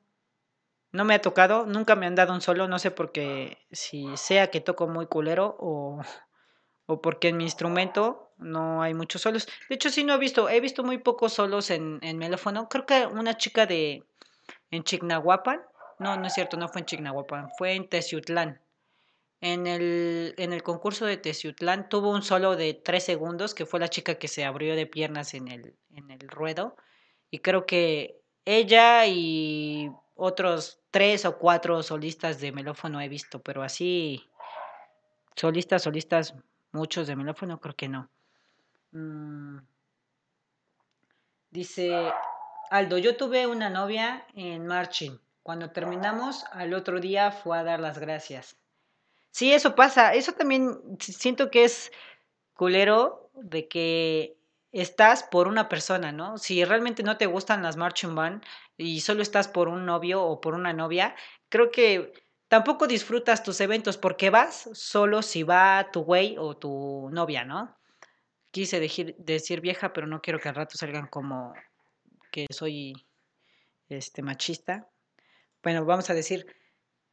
[0.92, 4.06] no me ha tocado, nunca me han dado un solo, no sé por qué, si
[4.18, 6.02] sea que toco muy culero o,
[6.86, 9.48] o porque en mi instrumento no hay muchos solos.
[9.70, 12.70] De hecho, sí no he visto, he visto muy pocos solos en, en melófono.
[12.70, 14.04] Creo que una chica de
[14.72, 15.62] en Chignahuapan,
[16.00, 18.62] no, no es cierto, no fue en Chignahuapan, fue en Teciutlán
[19.42, 23.80] en el, en el concurso de Teciutlán tuvo un solo de tres segundos, que fue
[23.80, 26.76] la chica que se abrió de piernas en el, en el ruedo.
[27.30, 33.64] Y creo que ella y otros tres o cuatro solistas de melófono he visto, pero
[33.64, 34.30] así,
[35.36, 36.36] solistas, solistas,
[36.72, 38.10] muchos de melófono, creo que no.
[38.92, 39.60] Mm.
[41.52, 42.12] Dice
[42.70, 45.18] Aldo, yo tuve una novia en marching.
[45.44, 48.58] Cuando terminamos, al otro día fue a dar las gracias.
[49.36, 50.14] Sí, eso pasa.
[50.14, 51.92] Eso también siento que es
[52.54, 54.38] culero de que
[54.72, 56.38] estás por una persona, ¿no?
[56.38, 58.46] Si realmente no te gustan las marching band
[58.78, 61.18] y solo estás por un novio o por una novia,
[61.50, 62.14] creo que
[62.48, 67.76] tampoco disfrutas tus eventos porque vas solo si va tu güey o tu novia, ¿no?
[68.52, 71.54] Quise decir, decir vieja, pero no quiero que al rato salgan como
[72.32, 72.94] que soy
[73.90, 74.88] este machista.
[75.62, 76.48] Bueno, vamos a decir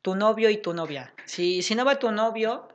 [0.02, 1.14] tu novio y tu novia.
[1.24, 2.68] Si, si no va tu novio,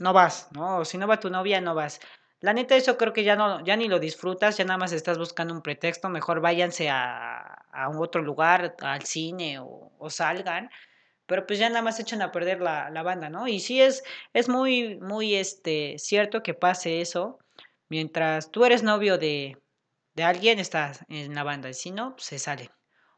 [0.00, 0.84] no vas, ¿no?
[0.84, 2.00] Si no va tu novia, no vas.
[2.40, 5.16] La neta, eso creo que ya no, ya ni lo disfrutas, ya nada más estás
[5.16, 7.38] buscando un pretexto, mejor váyanse a,
[7.70, 10.68] a otro lugar, al cine o, o, salgan,
[11.26, 13.46] pero pues ya nada más echan a perder la, la, banda, ¿no?
[13.46, 17.38] Y sí es, es muy, muy este, cierto que pase eso,
[17.88, 19.56] mientras tú eres novio de,
[20.14, 22.70] de alguien, estás en la banda, y si no, pues se sale.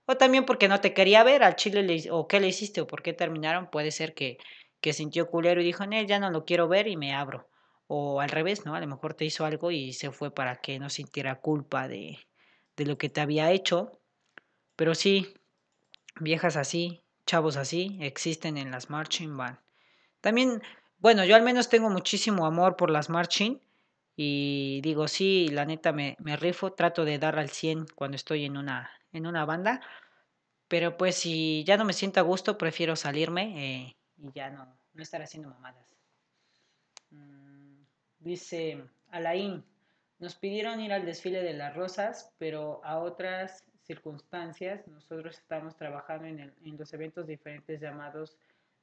[0.06, 2.86] O también porque no te quería ver al chile le, o qué le hiciste o
[2.86, 3.70] por qué terminaron.
[3.70, 4.38] Puede ser que,
[4.80, 7.48] que sintió culero y dijo, él ya no lo quiero ver y me abro.
[7.86, 8.74] O al revés, ¿no?
[8.74, 12.18] A lo mejor te hizo algo y se fue para que no sintiera culpa de,
[12.76, 14.00] de lo que te había hecho.
[14.76, 15.34] Pero sí,
[16.20, 19.58] viejas así, chavos así, existen en las marching band.
[20.20, 20.62] También,
[20.98, 23.60] bueno, yo al menos tengo muchísimo amor por las marching.
[24.16, 28.44] Y digo, sí, la neta me, me rifo, trato de dar al 100 cuando estoy
[28.44, 29.80] en una, en una banda.
[30.68, 34.66] Pero pues si ya no me siento a gusto, prefiero salirme eh, y ya no,
[34.92, 35.94] no estar haciendo mamadas.
[37.10, 37.82] Mm,
[38.18, 39.64] dice Alain,
[40.18, 46.26] nos pidieron ir al desfile de las rosas, pero a otras circunstancias nosotros estamos trabajando
[46.26, 48.36] en, en los eventos diferentes llamados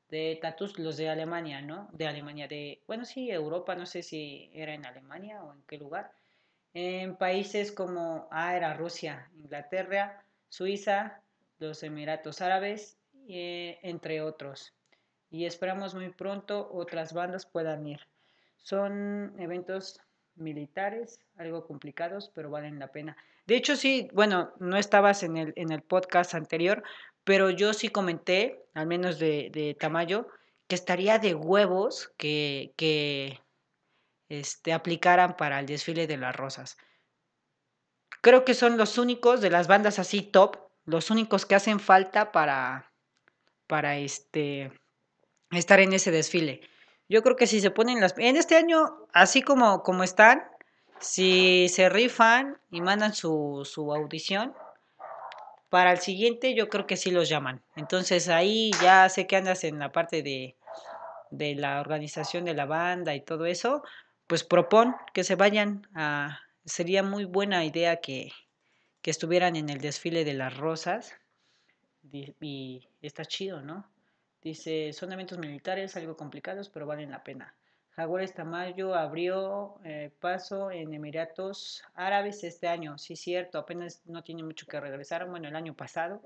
[0.10, 1.90] de tatus, los de Alemania, ¿no?
[1.94, 5.78] De Alemania, de, bueno, sí, Europa, no sé si era en Alemania o en qué
[5.78, 6.12] lugar,
[6.74, 11.22] en países como, ah, era Rusia, Inglaterra, Suiza,
[11.60, 14.74] los Emiratos Árabes, eh, entre otros.
[15.30, 18.00] Y esperamos muy pronto otras bandas puedan ir.
[18.58, 20.02] Son eventos
[20.36, 23.16] militares, algo complicados, pero valen la pena.
[23.46, 26.84] De hecho, sí, bueno, no estabas en el, en el podcast anterior,
[27.24, 30.28] pero yo sí comenté, al menos de, de Tamayo,
[30.68, 33.40] que estaría de huevos que, que
[34.32, 36.78] este, aplicaran para el desfile de las rosas.
[38.22, 42.32] Creo que son los únicos de las bandas así top, los únicos que hacen falta
[42.32, 42.94] para,
[43.68, 44.72] para este,
[45.52, 46.62] estar en ese desfile.
[47.10, 48.18] Yo creo que si se ponen las...
[48.18, 50.44] En este año, así como, como están,
[51.00, 54.54] si se rifan y mandan su, su audición,
[55.70, 57.64] para el siguiente yo creo que sí los llaman.
[57.76, 60.56] Entonces ahí ya sé que andas en la parte de,
[61.32, 63.84] de la organización de la banda y todo eso,
[64.32, 66.40] pues propon que se vayan a...
[66.64, 68.32] Sería muy buena idea que,
[69.02, 71.14] que estuvieran en el desfile de las rosas
[72.14, 73.86] y, está chido, ¿no?
[74.42, 77.54] Dice, son eventos militares algo complicados, pero valen la pena.
[77.90, 82.98] Jaguares Tamayo abrió eh, paso en Emiratos Árabes este año.
[82.98, 85.30] Sí, cierto, apenas no tiene mucho que regresar.
[85.30, 86.22] Bueno, el año pasado,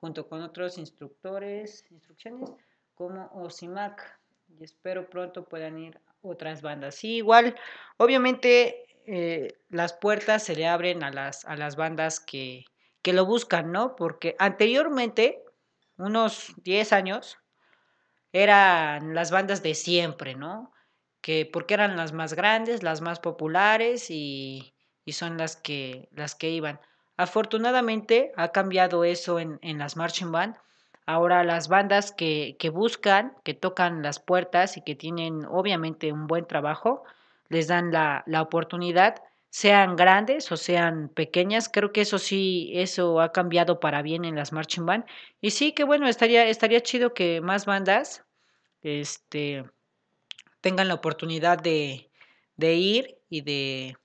[0.00, 2.50] junto con otros instructores, instrucciones
[2.94, 4.18] como Osimac
[4.58, 6.94] y espero pronto puedan ir otras bandas.
[6.94, 7.56] Sí, igual,
[7.98, 12.64] obviamente eh, las puertas se le abren a las, a las bandas que,
[13.02, 13.96] que lo buscan, ¿no?
[13.96, 15.42] Porque anteriormente,
[15.98, 17.38] unos 10 años,
[18.32, 20.72] eran las bandas de siempre, ¿no?
[21.20, 24.74] Que porque eran las más grandes, las más populares y,
[25.04, 26.80] y son las que, las que iban.
[27.16, 30.56] Afortunadamente ha cambiado eso en, en las marching band
[31.12, 36.26] Ahora las bandas que, que buscan, que tocan las puertas y que tienen obviamente un
[36.26, 37.04] buen trabajo,
[37.50, 41.68] les dan la, la oportunidad, sean grandes o sean pequeñas.
[41.68, 45.04] Creo que eso sí, eso ha cambiado para bien en las marching band.
[45.42, 48.24] Y sí, que bueno, estaría, estaría chido que más bandas
[48.80, 49.64] este,
[50.62, 52.08] tengan la oportunidad de,
[52.56, 53.98] de ir y de,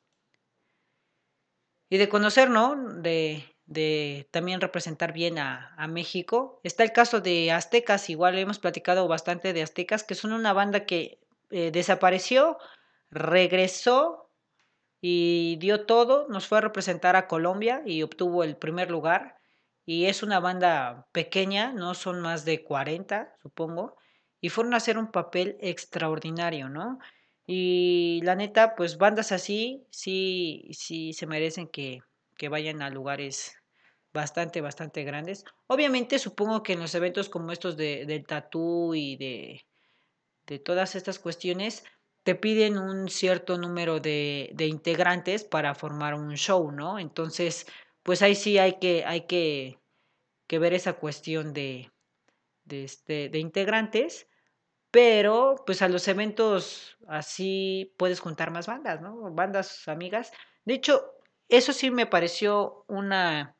[1.89, 2.75] y de conocer, ¿no?
[2.75, 6.59] De, de también representar bien a, México.
[6.63, 10.85] Está el caso de Aztecas, igual hemos platicado bastante de Aztecas, que son una banda
[10.85, 11.19] que
[11.51, 12.57] eh, desapareció,
[13.11, 14.29] regresó
[15.01, 19.37] y dio todo, nos fue a representar a Colombia y obtuvo el primer lugar.
[19.85, 23.95] Y es una banda pequeña, no son más de 40, supongo,
[24.41, 26.99] y fueron a hacer un papel extraordinario, ¿no?
[27.45, 32.01] Y la neta, pues bandas así sí, sí se merecen que,
[32.37, 33.57] que vayan a lugares
[34.13, 35.45] bastante, bastante grandes.
[35.67, 39.65] Obviamente supongo que en los eventos como estos de, del tatú y de,
[40.47, 41.83] de todas estas cuestiones,
[42.23, 46.99] te piden un cierto número de, de, integrantes para formar un show, ¿no?
[46.99, 47.67] Entonces,
[48.03, 49.79] pues ahí sí hay que, hay que,
[50.47, 51.91] que ver esa cuestión de,
[52.65, 54.27] de, este, de integrantes,
[54.91, 59.33] pero pues a los eventos así puedes juntar más bandas, ¿no?
[59.33, 60.31] Bandas amigas.
[60.65, 61.16] De hecho,
[61.49, 63.55] eso sí me pareció una,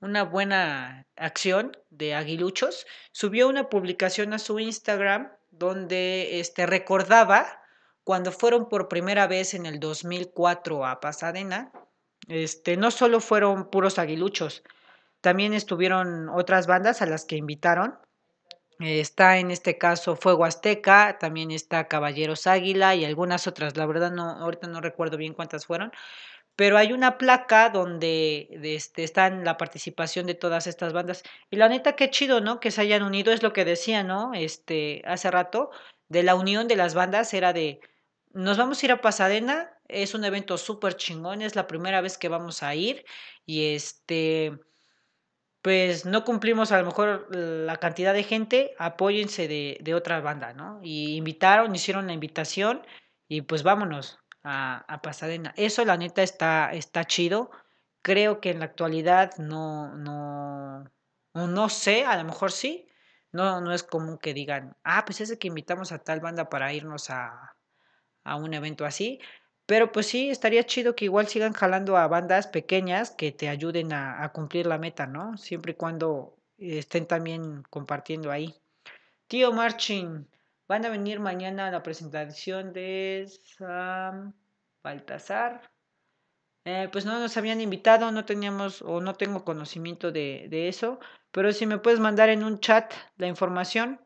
[0.00, 2.86] una buena acción de Aguiluchos.
[3.12, 7.60] Subió una publicación a su Instagram donde este, recordaba
[8.02, 11.72] cuando fueron por primera vez en el 2004 a Pasadena.
[12.28, 14.62] Este, no solo fueron puros aguiluchos,
[15.24, 17.98] también estuvieron otras bandas a las que invitaron.
[18.78, 23.74] Está en este caso Fuego Azteca, también está Caballeros Águila y algunas otras.
[23.78, 25.92] La verdad no, ahorita no recuerdo bien cuántas fueron,
[26.56, 31.22] pero hay una placa donde este, está la participación de todas estas bandas.
[31.50, 32.60] Y la neta, qué chido, ¿no?
[32.60, 34.32] Que se hayan unido, es lo que decía, ¿no?
[34.34, 35.70] Este, hace rato,
[36.08, 37.80] de la unión de las bandas era de,
[38.32, 42.18] nos vamos a ir a Pasadena, es un evento súper chingón, es la primera vez
[42.18, 43.04] que vamos a ir
[43.46, 44.58] y este,
[45.62, 50.52] pues no cumplimos a lo mejor la cantidad de gente, apóyense de, de otra banda,
[50.52, 50.80] ¿no?
[50.82, 52.86] Y invitaron, hicieron la invitación
[53.28, 55.52] y pues vámonos, a, a Pasadena.
[55.56, 57.50] Eso la neta está, está chido.
[58.02, 60.84] Creo que en la actualidad no, no,
[61.34, 62.88] no sé, a lo mejor sí.
[63.32, 66.72] No, no es común que digan, ah, pues es que invitamos a tal banda para
[66.72, 67.56] irnos a,
[68.22, 69.20] a un evento así.
[69.66, 73.92] Pero pues sí, estaría chido que igual sigan jalando a bandas pequeñas que te ayuden
[73.92, 75.36] a, a, cumplir la meta, ¿no?
[75.38, 78.54] Siempre y cuando estén también compartiendo ahí.
[79.26, 80.28] Tío Marching,
[80.74, 84.34] Van a venir mañana a la presentación de Sam
[84.82, 85.70] Baltasar.
[86.64, 90.98] Eh, pues no nos habían invitado, no teníamos o no tengo conocimiento de, de, eso,
[91.30, 94.00] pero si me puedes mandar en un chat la información,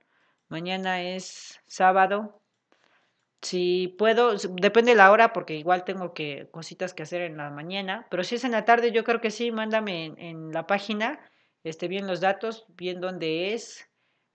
[0.48, 2.42] mañana es sábado.
[3.40, 7.48] Si puedo, depende de la hora porque igual tengo que cositas que hacer en la
[7.48, 10.66] mañana, pero si es en la tarde yo creo que sí, mándame en, en la
[10.66, 11.18] página
[11.64, 13.88] este, bien los datos, bien dónde es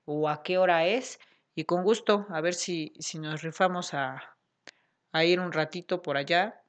[0.06, 1.20] o a qué hora es
[1.56, 4.38] y con gusto, a ver si, si nos rifamos a,
[5.12, 6.64] a ir un ratito por allá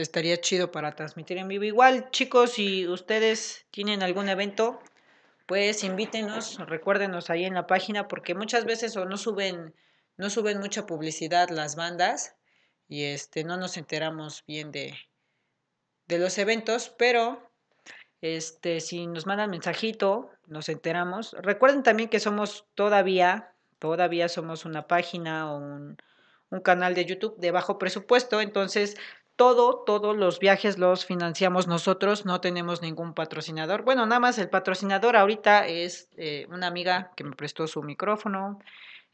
[0.00, 1.64] estaría chido para transmitir en vivo.
[1.64, 4.80] Igual, chicos, si ustedes tienen algún evento,
[5.46, 9.74] pues invítenos, recuérdenos ahí en la página, porque muchas veces o no suben,
[10.16, 12.36] no suben mucha publicidad las bandas
[12.88, 14.94] y este no nos enteramos bien de,
[16.06, 17.50] de los eventos, pero
[18.20, 21.36] este si nos mandan mensajito, nos enteramos.
[21.40, 25.96] Recuerden también que somos todavía, todavía somos una página o un,
[26.64, 28.96] canal de YouTube de bajo presupuesto, entonces
[29.36, 33.82] todo, todos los viajes los financiamos nosotros, no tenemos ningún patrocinador.
[33.82, 38.58] Bueno, nada más el patrocinador ahorita es eh, una amiga que me prestó su micrófono,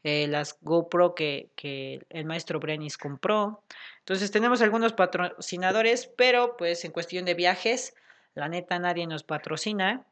[0.03, 3.63] eh, las GoPro que, que, el maestro Brenis compró.
[3.99, 7.95] Entonces tenemos algunos patrocinadores, pero pues en cuestión de viajes,
[8.33, 10.05] la neta nadie nos patrocina.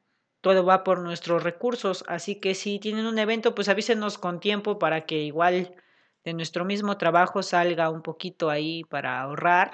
[0.43, 4.77] Todo va por nuestros recursos, así que si tienen un evento, pues avísenos con tiempo
[4.77, 5.73] para que igual
[6.25, 9.71] de nuestro mismo trabajo salga un poquito ahí para ahorrar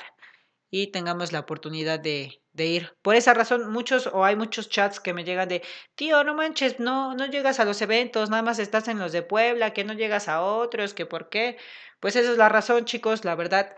[0.69, 2.95] y tengamos la oportunidad de, de, ir.
[3.01, 5.63] Por esa razón, muchos o hay muchos chats que me llegan de,
[5.95, 9.23] tío, no manches, no, no llegas a los eventos, nada más estás en los de
[9.23, 11.57] Puebla, que no llegas a otros, que por qué.
[11.99, 13.75] Pues esa es la razón, chicos, la verdad.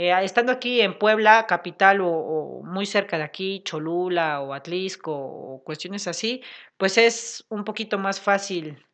[0.00, 5.64] Eh, estando aquí en Puebla, capital o, muy cerca de aquí, Cholula o Atlisco o
[5.64, 6.40] cuestiones así,
[6.76, 8.86] pues es un poquito más fácil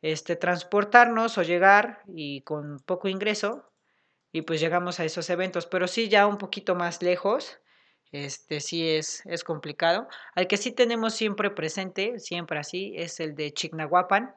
[0.00, 3.68] este, transportarnos o llegar y con poco ingreso
[4.30, 7.58] y pues llegamos a esos eventos, pero sí ya un poquito más lejos,
[8.12, 10.06] este sí es, es complicado.
[10.36, 14.36] Al que sí tenemos siempre presente, siempre así, es el de Chignahuapan,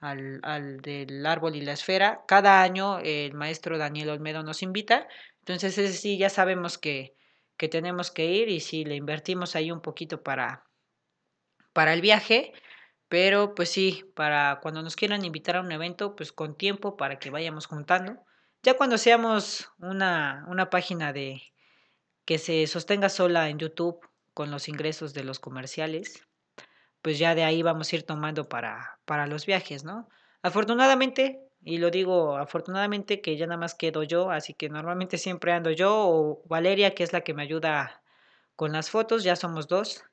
[0.00, 2.24] al, al, del árbol y la esfera.
[2.28, 5.08] Cada año el maestro Daniel Olmedo nos invita,
[5.46, 7.14] entonces ese sí ya sabemos que,
[7.56, 10.64] que tenemos que ir y sí le invertimos ahí un poquito para,
[11.72, 12.52] para el viaje.
[13.08, 17.20] Pero pues sí, para cuando nos quieran invitar a un evento, pues con tiempo para
[17.20, 18.24] que vayamos juntando.
[18.64, 21.40] Ya cuando seamos una, una página de
[22.24, 24.00] que se sostenga sola en YouTube
[24.34, 26.26] con los ingresos de los comerciales,
[27.02, 30.08] pues ya de ahí vamos a ir tomando para, para los viajes, ¿no?
[30.42, 35.50] Afortunadamente, y lo digo afortunadamente que ya nada más quedo yo, así que normalmente siempre
[35.50, 38.04] ando yo o Valeria, que es la que me ayuda
[38.54, 40.04] con las fotos, ya somos dos,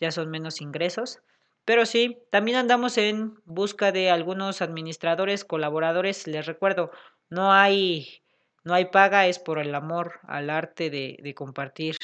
[0.00, 1.20] ya son menos ingresos.
[1.66, 6.26] Pero sí, también andamos en busca de algunos administradores, colaboradores.
[6.26, 6.90] Les recuerdo,
[7.28, 8.22] no hay,
[8.64, 11.96] no hay paga, es por el amor al arte de, de compartir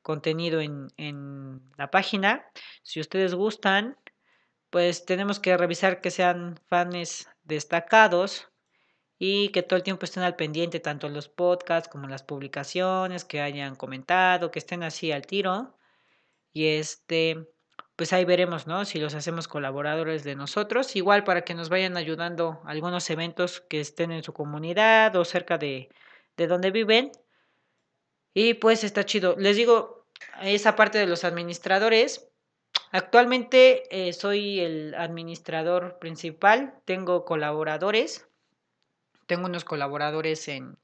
[0.00, 2.46] contenido en, en, la página.
[2.82, 3.98] Si ustedes gustan,
[4.70, 8.48] pues tenemos que revisar que sean fans destacados
[9.18, 13.40] y que todo el tiempo estén al pendiente, tanto los podcasts como las publicaciones, que
[13.40, 15.76] hayan comentado, que estén así al tiro.
[16.52, 17.48] Y este,
[17.96, 18.84] pues ahí veremos, ¿no?
[18.84, 23.60] Si los hacemos colaboradores de nosotros, igual para que nos vayan ayudando a algunos eventos
[23.62, 25.88] que estén en su comunidad o cerca de,
[26.36, 27.10] de donde viven.
[28.34, 29.34] Y pues está chido.
[29.36, 30.06] Les digo,
[30.42, 32.27] esa parte de los administradores.
[32.90, 38.28] Actualmente eh, soy el administrador principal, tengo colaboradores,
[39.26, 40.78] tengo unos colaboradores en,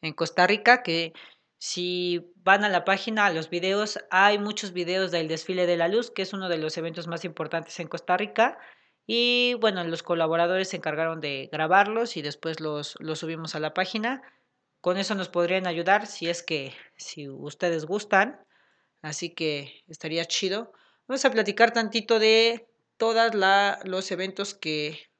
[0.00, 1.12] en Costa Rica que
[1.58, 5.86] si van a la página, a los videos, hay muchos videos del desfile de la
[5.86, 8.58] luz, que es uno de los eventos más importantes en Costa Rica.
[9.06, 13.74] Y bueno, los colaboradores se encargaron de grabarlos y después los, los subimos a la
[13.74, 14.22] página.
[14.80, 18.44] Con eso nos podrían ayudar si es que, si ustedes gustan.
[19.00, 20.72] Así que estaría chido.
[21.12, 22.66] Vamos a platicar tantito de
[22.96, 23.34] todos
[23.84, 25.10] los eventos que,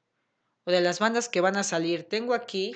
[0.65, 2.09] o de las bandas que van a salir.
[2.09, 2.75] Tengo aquí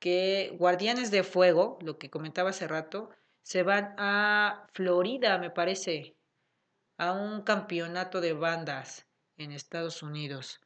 [0.00, 3.10] que Guardianes de Fuego, lo que comentaba hace rato,
[3.42, 6.16] se van a Florida, me parece,
[6.98, 9.06] a un campeonato de bandas
[9.36, 10.60] en Estados Unidos.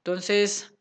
[0.00, 0.74] Entonces,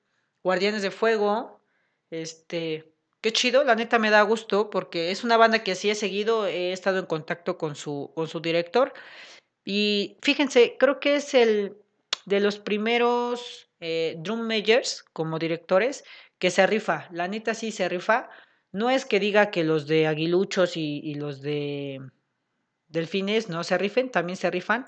[0.44, 1.62] Guardianes de Fuego,
[2.10, 5.96] este, qué chido, la neta me da gusto porque es una banda que sí he
[5.96, 8.94] seguido, he estado en contacto con su, con su director
[9.66, 11.76] y fíjense, creo que es el
[12.26, 14.22] de los primeros eh,
[15.14, 16.04] como directores
[16.38, 18.30] que se rifa, la neta sí se rifa.
[18.72, 22.02] No es que diga que los de aguiluchos y, los de
[22.88, 24.86] delfines no se rifen, también se rifan,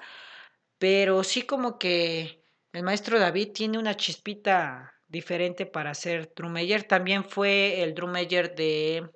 [0.77, 2.43] pero sí como que
[2.73, 6.83] el maestro David tiene una chispita diferente para ser drummer.
[6.83, 9.09] También fue el drummer de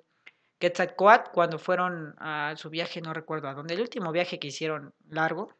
[0.58, 4.94] Quetzalcoatl cuando fueron a su viaje, no recuerdo a dónde, el último viaje que hicieron
[5.08, 5.54] largo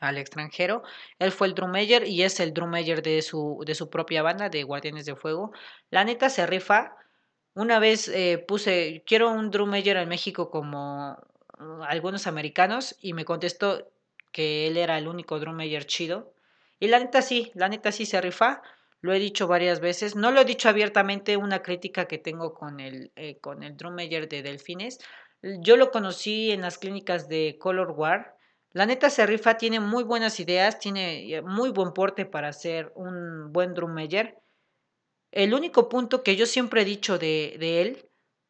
[0.00, 0.82] al extranjero.
[1.18, 4.62] Él fue el drummer y es el drummer de su, de su propia banda de
[4.62, 5.52] Guardianes de Fuego.
[5.90, 6.96] La neta se rifa.
[7.54, 11.18] Una vez eh, puse, quiero un drummer en México como
[11.58, 13.90] uh, algunos americanos y me contestó
[14.32, 16.32] que él era el único drummer chido.
[16.78, 18.62] Y la neta sí, la neta sí se rifa.
[19.00, 20.16] Lo he dicho varias veces.
[20.16, 24.42] No lo he dicho abiertamente, una crítica que tengo con el, eh, con el de
[24.42, 24.98] Delfines.
[25.42, 28.36] Yo lo conocí en las clínicas de Color War.
[28.72, 29.26] La neta se
[29.58, 34.36] tiene muy buenas ideas, tiene eh, muy buen porte para ser un buen drummeller.
[35.30, 38.08] El único punto que yo siempre he dicho de, él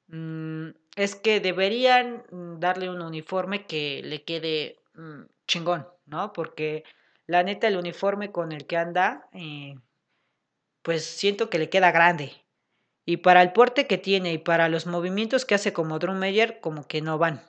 [0.08, 2.24] mm, es que deberían
[2.58, 6.32] darle un uniforme que le quede mm, chingón, ¿no?
[6.32, 6.84] Porque
[7.26, 9.74] la neta el uniforme con el que anda, eh,
[10.88, 12.32] pues siento que le queda grande.
[13.04, 16.88] Y para el porte que tiene y para los movimientos que hace como drummer, como
[16.88, 17.42] que no van.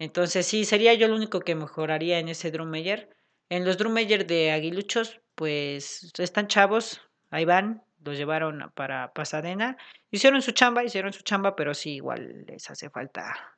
[0.00, 3.08] Entonces sí, sería yo el único que mejoraría en ese drummer.
[3.50, 9.76] En los drummer de Aguiluchos, pues están chavos, ahí van, los llevaron para Pasadena.
[10.10, 13.56] Hicieron su chamba, hicieron su chamba, pero sí, igual les hace falta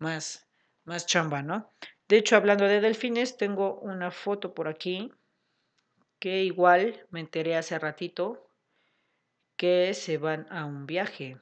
[0.00, 0.48] más,
[0.82, 1.70] más chamba, ¿no?
[2.08, 5.12] De hecho, hablando de delfines, tengo una foto por aquí
[6.22, 8.46] que igual me enteré hace ratito
[9.56, 11.36] que se van a un viaje.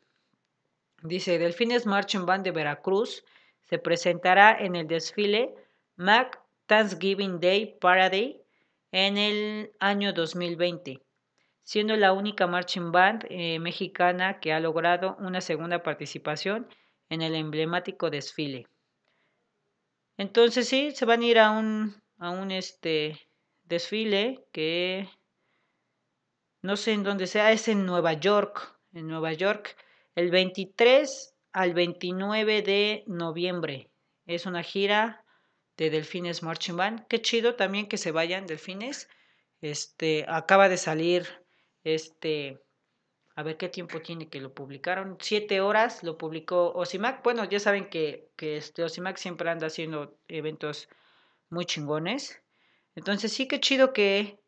[1.03, 3.23] Dice, Delfines Marching Band de Veracruz
[3.61, 5.55] se presentará en el desfile
[5.97, 8.43] Mac Thanksgiving Day Parade
[8.91, 11.03] en el año 2020,
[11.63, 16.67] siendo la única marching band eh, mexicana que ha logrado una segunda participación
[17.11, 18.67] en el emblemático desfile.
[20.17, 23.21] Entonces sí, se van a ir a un, a un este,
[23.71, 25.09] desfile que
[26.61, 29.77] no sé en dónde sea, es en Nueva York, en Nueva York,
[30.15, 33.89] el 23 al 29 de noviembre.
[34.27, 35.25] Es una gira
[35.79, 37.07] de Delfines Marching Band.
[37.09, 39.09] Qué chido también que se vayan Delfines.
[39.63, 41.27] Este, acaba de salir
[41.85, 42.61] este,
[43.37, 45.17] a ver qué tiempo tiene que lo publicaron.
[45.21, 47.23] Siete horas lo publicó Osimac.
[47.23, 50.89] Bueno, ya saben que, que este Osimac siempre anda haciendo eventos
[51.49, 52.43] muy chingones.
[52.95, 54.41] Entonces sí, qué chido que,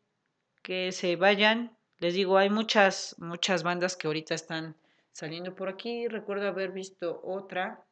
[0.61, 4.75] que se vayan les digo, hay muchas, muchas bandas que ahorita están
[5.13, 6.09] saliendo por aquí.
[6.09, 7.85] Recuerdo haber visto otra.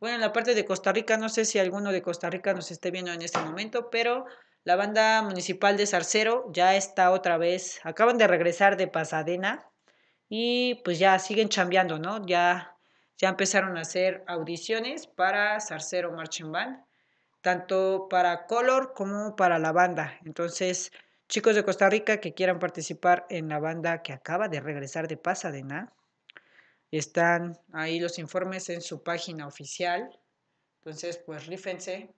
[0.00, 2.72] Bueno, en la parte de Costa Rica, no sé si alguno de Costa Rica nos
[2.72, 4.26] esté viendo en este momento, pero
[4.64, 9.70] la banda municipal de Zarcero ya está otra vez, acaban de regresar de Pasadena
[10.28, 12.26] y pues ya siguen chambeando, ¿no?
[12.26, 12.76] Ya,
[13.18, 16.83] ya empezaron a hacer audiciones para Zarcero Marching Band,
[17.44, 20.18] tanto para Color como para la banda.
[20.24, 20.90] Entonces,
[21.28, 25.18] Chicos de Costa Rica que quieran participar en la banda que acaba de regresar de
[25.18, 25.92] Pasadena,
[26.90, 30.18] están ahí los informes en su página oficial.
[30.78, 32.14] Entonces, pues rífense.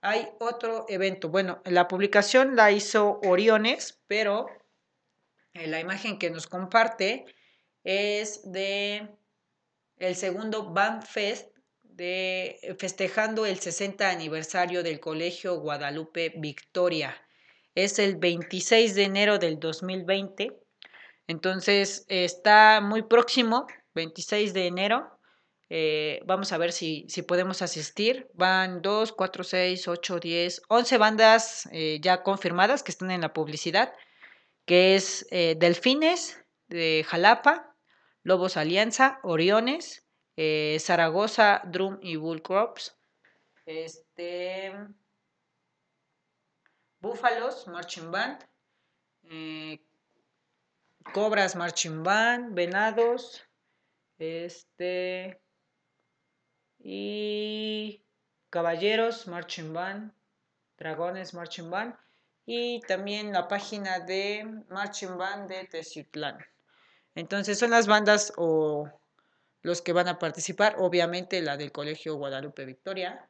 [0.00, 1.28] Hay otro evento.
[1.28, 4.48] Bueno, la publicación la hizo Oriones, pero
[5.54, 7.26] la imagen que nos comparte
[7.84, 9.08] es de
[9.98, 11.57] el segundo Band Fest
[11.98, 17.20] de festejando el 60 aniversario del Colegio Guadalupe Victoria
[17.74, 20.56] es el 26 de enero del 2020.
[21.26, 25.10] Entonces está muy próximo, 26 de enero.
[25.70, 28.28] Eh, vamos a ver si, si, podemos asistir.
[28.32, 33.32] Van 2, 4, 6, 8, 10, 11 bandas eh, ya confirmadas que están en la
[33.32, 33.92] publicidad,
[34.66, 37.74] que es eh, Delfines de Jalapa,
[38.22, 40.07] Lobos Alianza, Oriones,
[40.78, 42.96] Zaragoza, Drum y Bull Crops.
[43.66, 44.72] Este,
[47.00, 48.44] Búfalos, Marching Band,
[49.24, 49.80] eh,
[51.12, 53.44] Cobras, Marching Band, Venados,
[54.18, 55.40] este,
[56.78, 58.02] y
[58.50, 60.12] Caballeros, Marching Band,
[60.76, 61.94] Dragones, Marching Band,
[62.46, 66.38] y también la página de Marching Band de Teciutlán.
[67.14, 68.90] Entonces son las bandas o
[69.62, 73.26] los que van a participar, obviamente la del Colegio Guadalupe Victoria,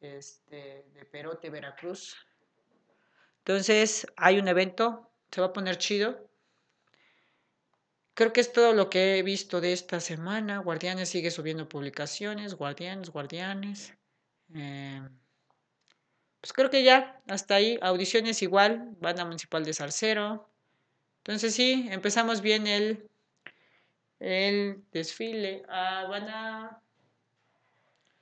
[0.00, 2.16] este, de Perote, Veracruz,
[3.44, 6.28] entonces, hay un evento, se va a poner chido.
[8.14, 10.58] Creo que es todo lo que he visto de esta semana.
[10.58, 13.94] Guardianes sigue subiendo publicaciones, Guardianes, Guardianes.
[14.54, 15.02] Eh,
[16.40, 17.76] pues creo que ya, hasta ahí.
[17.82, 20.48] Audiciones igual, banda municipal de Salcero.
[21.18, 23.09] Entonces sí, empezamos bien el,
[24.20, 25.62] el desfile.
[25.66, 26.82] Van a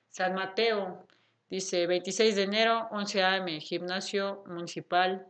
[0.09, 1.07] San Mateo.
[1.51, 5.27] Dice 26 de enero, 11 a.m., Gimnasio Municipal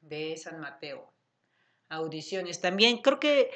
[0.00, 1.12] de San Mateo.
[1.88, 2.60] Audiciones.
[2.60, 3.50] También creo que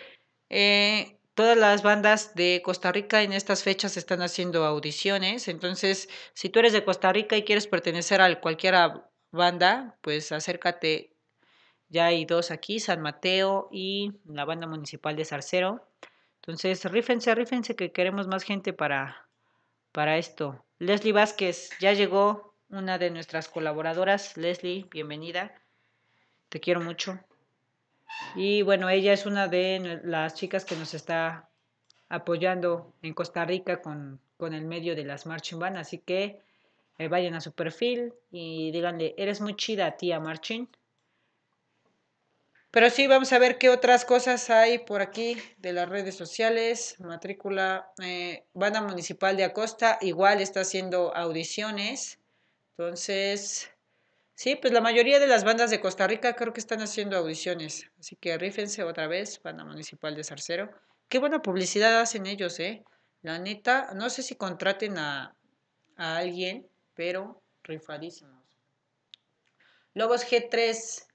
[0.50, 5.48] eh, todas las bandas de Costa Rica en estas fechas están haciendo audiciones.
[5.48, 8.74] Entonces, si tú eres de Costa Rica y quieres pertenecer a cualquier
[9.30, 11.16] banda, pues acércate.
[11.88, 15.89] Ya hay dos aquí, San Mateo y la banda municipal de Zarcero.
[16.42, 19.28] Entonces, rífense, rífense que queremos más gente para,
[19.92, 20.64] para esto.
[20.78, 24.36] Leslie Vázquez, ya llegó una de nuestras colaboradoras.
[24.36, 25.52] Leslie, bienvenida.
[26.48, 27.20] Te quiero mucho.
[28.34, 31.48] Y bueno, ella es una de las chicas que nos está
[32.08, 36.40] apoyando en Costa Rica con, con el medio de las marching band, así que
[36.98, 40.68] eh, vayan a su perfil y díganle, eres muy chida tía marching.
[42.72, 46.94] Pero sí, vamos a ver qué otras cosas hay por aquí de las redes sociales.
[47.00, 52.20] Matrícula, eh, Banda Municipal de Acosta, igual está haciendo audiciones.
[52.76, 53.72] Entonces,
[54.34, 57.90] sí, pues la mayoría de las bandas de Costa Rica creo que están haciendo audiciones.
[57.98, 60.70] Así que rífense otra vez, Banda Municipal de Zarcero.
[61.08, 62.84] Qué buena publicidad hacen ellos, ¿eh?
[63.22, 65.34] La neta, no sé si contraten a,
[65.96, 68.44] a alguien, pero rifadísimos.
[69.92, 71.09] Lobos G3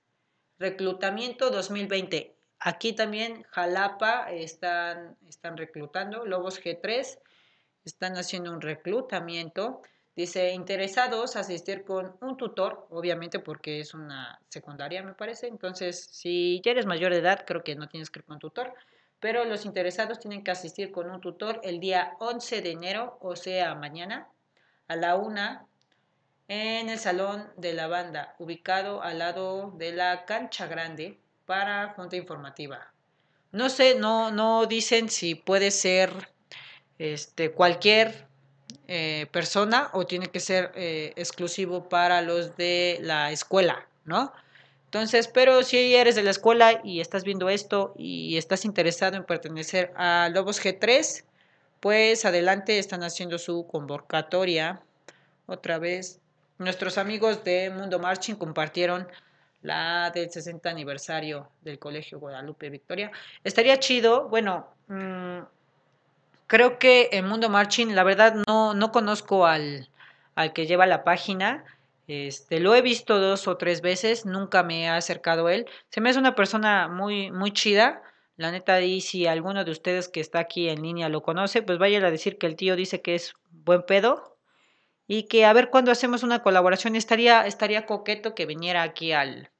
[0.58, 2.36] Reclutamiento 2020.
[2.60, 6.26] Aquí también Jalapa están, están reclutando.
[6.26, 7.20] Lobos G3
[7.84, 9.82] están haciendo un reclutamiento.
[10.16, 15.48] Dice, interesados asistir con un tutor, obviamente porque es una secundaria, me parece.
[15.48, 18.74] Entonces, si ya eres mayor de edad, creo que no tienes que ir con tutor.
[19.20, 23.36] Pero los interesados tienen que asistir con un tutor el día 11 de enero, o
[23.36, 24.30] sea, mañana,
[24.88, 25.68] a la una
[26.48, 32.16] en el salón de la banda, ubicado al lado de la cancha grande para junta
[32.16, 32.92] informativa.
[33.52, 36.12] No sé, no, no dicen si puede ser
[37.00, 38.28] este, cualquier
[38.88, 44.32] eh, persona o tiene que ser eh, exclusivo para los de la escuela, ¿no?
[44.86, 49.26] Entonces, pero si eres de la escuela y estás viendo esto y estás interesado en
[49.26, 51.24] pertenecer a Lobos G3,
[51.80, 54.82] pues adelante están haciendo su convocatoria
[55.48, 56.22] otra vez
[56.58, 59.08] Nuestros amigos de Mundo Marching compartieron
[59.62, 63.12] la del 60 aniversario del Colegio Guadalupe Victoria.
[63.44, 65.40] Estaría chido, bueno, mm,
[66.48, 69.90] creo que en Mundo Marching, la verdad no, no conozco al,
[70.36, 71.66] al que lleva la página.
[72.08, 75.66] Este, lo he visto dos o tres veces, nunca me ha acercado él.
[75.90, 78.02] Se me hace una persona muy, muy chida.
[78.38, 81.80] La neta, y si alguno de ustedes que está aquí en línea lo conoce, pues
[81.80, 84.35] vaya a decir que el tío dice que es buen pedo,
[85.08, 86.96] y que a ver cuándo hacemos una colaboración.
[86.96, 89.52] Estaría, estaría coqueto que viniera aquí al,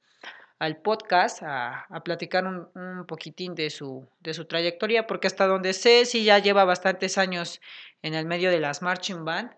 [0.58, 5.46] al podcast a, a platicar un, un, poquitín de su, de su trayectoria, porque hasta
[5.46, 7.60] donde sé, sí ya lleva bastantes años
[8.02, 9.50] en el medio de las marching band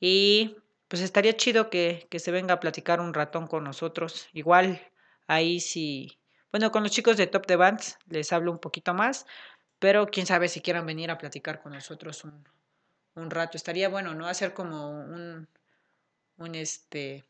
[0.00, 0.56] y
[0.88, 4.28] pues estaría chido que, que se venga a platicar un ratón con nosotros.
[4.32, 4.80] Igual
[5.26, 6.18] ahí sí,
[6.50, 9.26] bueno, con los chicos de Top de Bands les hablo un poquito más,
[9.78, 12.44] pero quién sabe si quieran venir a platicar con nosotros un,
[13.20, 13.56] un rato.
[13.56, 14.26] Estaría bueno, ¿no?
[14.26, 15.48] Hacer como un,
[16.38, 17.24] un este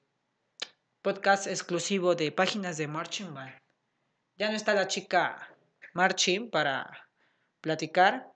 [1.03, 3.55] podcast exclusivo de páginas de Marching Band.
[4.37, 5.55] Ya no está la chica
[5.95, 7.09] Marching para
[7.61, 8.33] platicar.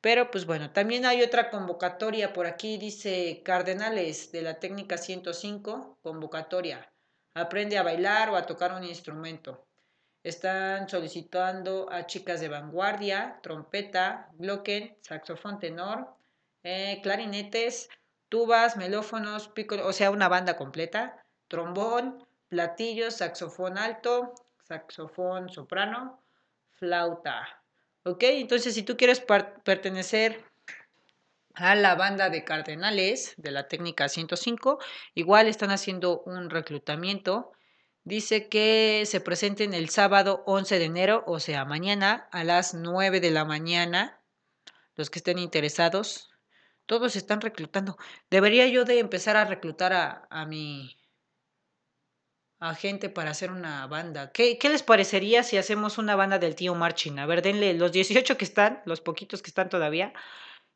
[0.00, 5.98] Pero pues bueno, también hay otra convocatoria por aquí, dice Cardenales de la técnica 105,
[6.02, 6.92] convocatoria.
[7.34, 9.66] Aprende a bailar o a tocar un instrumento.
[10.22, 16.16] Están solicitando a chicas de vanguardia, trompeta, glocken, saxofón tenor,
[16.68, 17.88] eh, clarinetes,
[18.28, 24.34] tubas, melófonos, pico, o sea, una banda completa, trombón, platillos, saxofón alto,
[24.64, 26.20] saxofón soprano,
[26.72, 27.62] flauta.
[28.02, 28.20] ¿Ok?
[28.24, 30.44] Entonces, si tú quieres pertenecer
[31.54, 34.80] a la banda de cardenales de la técnica 105,
[35.14, 37.52] igual están haciendo un reclutamiento.
[38.02, 43.20] Dice que se presenten el sábado 11 de enero, o sea, mañana a las 9
[43.20, 44.20] de la mañana.
[44.96, 46.30] Los que estén interesados,
[46.86, 47.98] todos están reclutando.
[48.30, 50.96] Debería yo de empezar a reclutar a, a mi
[52.58, 54.32] a gente para hacer una banda.
[54.32, 57.18] ¿Qué, ¿Qué, les parecería si hacemos una banda del tío Marching?
[57.18, 60.14] A ver, denle los 18 que están, los poquitos que están todavía,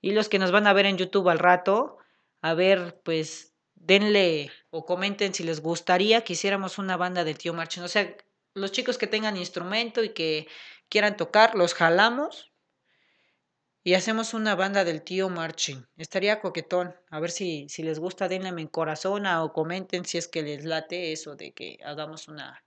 [0.03, 1.99] y los que nos van a ver en YouTube al rato.
[2.43, 7.55] A ver, pues denle o comenten si les gustaría que hiciéramos una banda del tío
[7.55, 7.83] Marching.
[7.83, 8.15] O sea,
[8.55, 10.49] los chicos que tengan instrumento y que
[10.89, 12.50] quieran tocar, los jalamos
[13.83, 15.87] y hacemos una banda del tío Marching.
[15.97, 16.95] Estaría coquetón.
[17.09, 20.65] A ver si, si les gusta, denle en corazón o comenten si es que les
[20.65, 22.63] late eso de que hagamos una,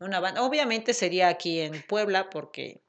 [0.00, 0.42] una banda.
[0.42, 2.82] Obviamente sería aquí en Puebla porque,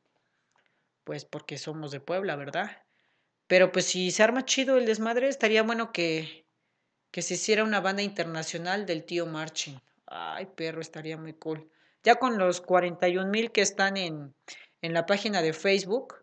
[1.04, 2.84] pues porque somos de Puebla, ¿verdad?
[3.46, 6.48] Pero pues si se arma chido el desmadre, estaría bueno que,
[7.12, 9.80] que se hiciera una banda internacional del tío Marching.
[10.08, 11.70] Ay, perro, estaría muy cool.
[12.04, 14.34] Ya con los 41 mil que están en,
[14.82, 16.19] en la página de Facebook,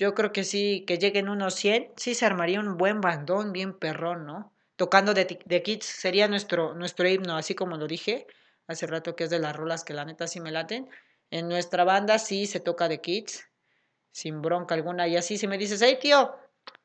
[0.00, 3.74] yo creo que sí, que lleguen unos 100, sí se armaría un buen bandón, bien
[3.74, 4.50] perrón, ¿no?
[4.76, 8.26] Tocando de, de Kids sería nuestro, nuestro himno, así como lo dije
[8.66, 10.88] hace rato, que es de las rolas que la neta sí me laten.
[11.30, 13.46] En nuestra banda sí se toca de Kids,
[14.10, 15.06] sin bronca alguna.
[15.06, 16.34] Y así si me dices, hey tío,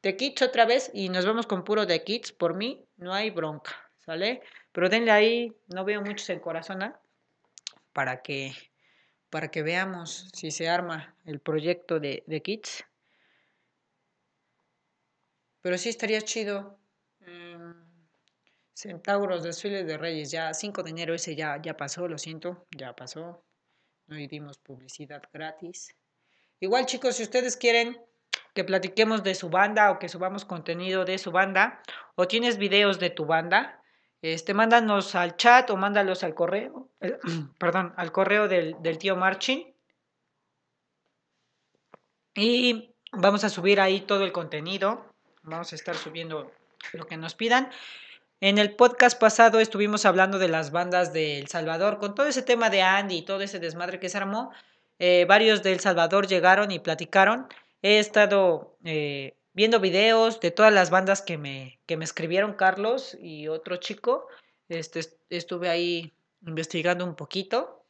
[0.02, 3.30] de Kids otra vez y nos vamos con puro de Kids, por mí no hay
[3.30, 4.42] bronca, ¿sale?
[4.74, 6.92] Pero denle ahí, no veo muchos en corazón, ¿eh?
[7.94, 8.54] para que
[9.30, 12.84] para que veamos si se arma el proyecto de, de Kids.
[15.66, 16.78] Pero sí estaría chido.
[17.22, 17.72] Mm,
[18.72, 22.96] Centauros, desfile de Reyes, ya 5 de enero ese ya, ya pasó, lo siento, ya
[22.96, 23.44] pasó.
[24.06, 25.96] No dimos publicidad gratis.
[26.60, 27.98] Igual chicos, si ustedes quieren
[28.54, 31.82] que platiquemos de su banda o que subamos contenido de su banda
[32.14, 33.82] o tienes videos de tu banda,
[34.22, 36.92] este, mándanos al chat o mándalos al correo,
[37.60, 39.74] perdón, al correo del, del tío Marchin.
[42.36, 45.15] Y vamos a subir ahí todo el contenido.
[45.47, 46.51] Vamos a estar subiendo
[46.93, 47.69] lo que nos pidan.
[48.41, 52.41] En el podcast pasado estuvimos hablando de las bandas de El Salvador, con todo ese
[52.41, 54.51] tema de Andy y todo ese desmadre que se armó.
[54.97, 57.47] Eh, varios de El Salvador llegaron y platicaron.
[57.84, 63.15] He estado eh, viendo videos de todas las bandas que me, que me escribieron Carlos
[63.22, 64.27] y otro chico.
[64.67, 66.11] Este, estuve ahí
[66.43, 67.85] investigando un poquito.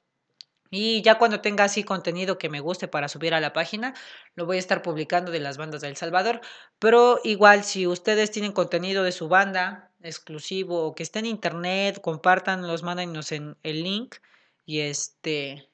[0.77, 3.93] Y ya cuando tenga así contenido que me guste para subir a la página,
[4.35, 6.41] lo voy a estar publicando de las bandas de El Salvador.
[6.79, 12.01] Pero igual, si ustedes tienen contenido de su banda exclusivo o que esté en internet,
[12.03, 14.15] los mándenos en el link
[14.65, 15.69] y este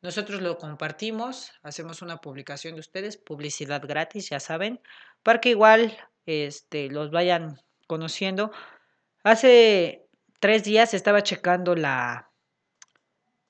[0.00, 4.80] nosotros lo compartimos, hacemos una publicación de ustedes, publicidad gratis, ya saben,
[5.22, 8.50] para que igual este, los vayan conociendo.
[9.22, 10.06] Hace
[10.40, 12.31] tres días estaba checando la,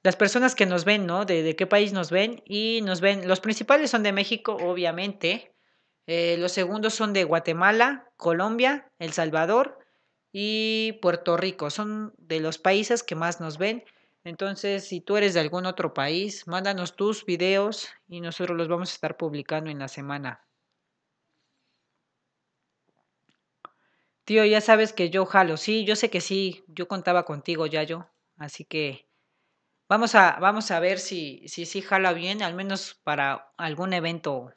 [0.03, 1.25] las personas que nos ven, ¿no?
[1.25, 2.43] De, qué país nos ven.
[2.45, 5.55] Y nos ven, los principales son de México, obviamente.
[6.07, 9.79] Eh, los segundos son de Guatemala, Colombia, El Salvador
[10.33, 11.71] y Puerto Rico.
[11.71, 13.85] Son de los países que más nos ven.
[14.25, 18.91] Entonces, si tú eres de algún otro país, mándanos tus videos y nosotros los vamos
[18.91, 20.47] a estar publicando en la semana.
[24.25, 25.57] Tío, ya sabes que yo jalo.
[25.57, 26.65] Sí, yo sé que sí.
[26.69, 28.09] Yo contaba contigo, ya yo.
[28.37, 29.07] Así que
[29.93, 34.55] vamos a, vamos a ver si, si sí jala bien, al menos para algún evento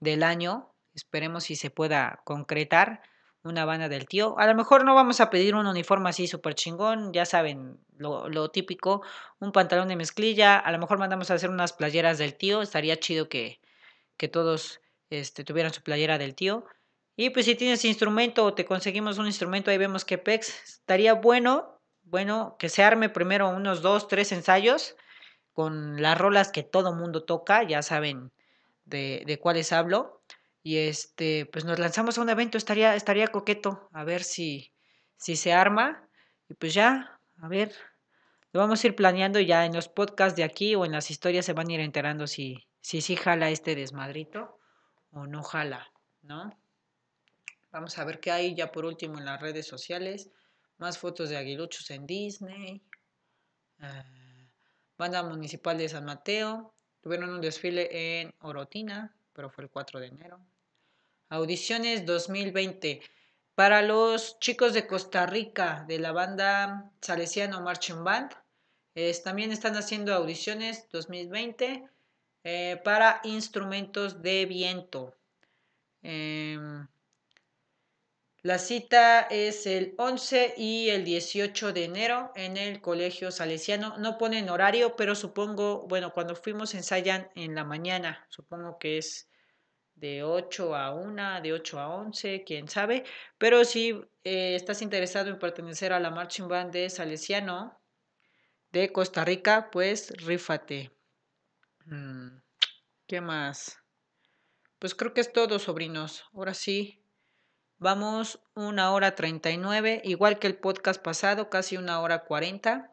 [0.00, 0.74] del año.
[0.92, 3.00] Esperemos si se pueda concretar
[3.44, 4.36] una banda del tío.
[4.40, 8.50] A lo mejor no vamos a pedir un uniforme así súper chingón, ya saben, lo,
[8.50, 9.02] típico,
[9.38, 12.98] un pantalón de mezclilla, a lo mejor mandamos a hacer unas playeras del tío, estaría
[12.98, 13.60] chido que,
[14.16, 14.80] que todos
[15.10, 16.64] este, tuvieran su playera del tío.
[17.14, 21.14] Y pues si tienes instrumento o te conseguimos un instrumento, ahí vemos que pex, estaría
[21.14, 21.75] bueno,
[22.06, 24.96] bueno, que se arme primero unos dos, tres ensayos
[25.52, 28.32] con las rolas que todo mundo toca, ya saben
[28.84, 30.22] de, de cuáles hablo
[30.62, 34.72] y este, pues nos lanzamos a un evento, estaría, estaría coqueto, a ver si,
[35.16, 36.08] si se arma,
[36.48, 37.72] y pues ya, a ver,
[38.52, 41.44] lo vamos a ir planeando ya en los podcasts de aquí o en las historias
[41.44, 44.58] se van a ir enterando si, si sí jala este desmadrito
[45.10, 45.92] o no jala,
[46.22, 46.58] ¿no?
[47.70, 50.30] Vamos a ver qué hay ya por último en las redes sociales.
[50.78, 52.82] Más fotos de aguiluchos en Disney.
[53.80, 54.04] Ah,
[54.98, 56.74] banda Municipal de San Mateo.
[57.00, 60.40] Tuvieron un desfile en Orotina, pero fue el 4 de enero.
[61.28, 63.00] Audiciones 2020.
[63.54, 68.32] Para los chicos de Costa Rica de la banda Salesiano Marching Band,
[69.24, 71.88] también están haciendo audiciones 2020
[72.44, 75.14] eh, para instrumentos de viento.
[76.02, 76.86] Em,
[78.46, 83.98] la cita es el 11 y el 18 de enero en el Colegio Salesiano.
[83.98, 88.24] No ponen horario, pero supongo, bueno, cuando fuimos ensayan en la mañana.
[88.28, 89.28] Supongo que es
[89.96, 93.02] de 8 a 1, de 8 a 11, quién sabe.
[93.36, 97.80] Pero si eh, estás interesado en pertenecer a la Marching Band de Salesiano
[98.70, 100.92] de Costa Rica, pues rífate.
[101.86, 102.38] Mm,
[103.08, 103.76] ¿Qué más?
[104.78, 106.22] Pues creo que es todo, sobrinos.
[106.32, 107.02] Ahora sí,
[107.78, 112.92] vamos una hora 39, igual que el podcast pasado, casi una hora 40.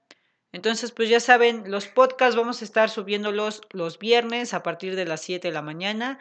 [0.51, 5.05] Entonces, pues ya saben, los podcasts vamos a estar subiéndolos los viernes a partir de
[5.05, 6.19] las 7 de la mañana.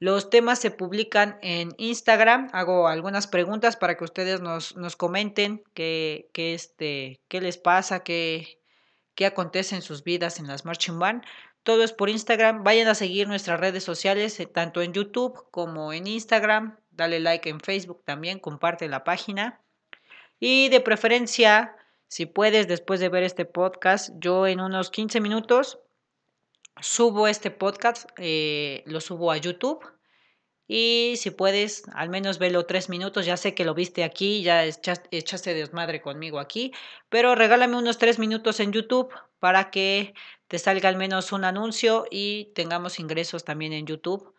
[0.00, 2.48] Los temas se publican en Instagram.
[2.52, 8.02] Hago algunas preguntas para que ustedes nos, nos comenten qué, qué, este, qué les pasa,
[8.02, 8.60] qué,
[9.14, 11.22] qué acontece en sus vidas en las Marching Band.
[11.62, 12.64] Todo es por Instagram.
[12.64, 16.79] Vayan a seguir nuestras redes sociales, eh, tanto en YouTube como en Instagram.
[16.90, 19.60] Dale like en Facebook también, comparte la página.
[20.38, 21.76] Y de preferencia,
[22.08, 25.78] si puedes, después de ver este podcast, yo en unos 15 minutos
[26.80, 29.84] subo este podcast, eh, lo subo a YouTube.
[30.66, 33.26] Y si puedes, al menos velo tres minutos.
[33.26, 36.72] Ya sé que lo viste aquí, ya echaste, desmadre conmigo aquí.
[37.08, 40.14] Pero regálame unos tres minutos en YouTube para que
[40.46, 44.32] te salga al menos un anuncio y tengamos ingresos también en YouTube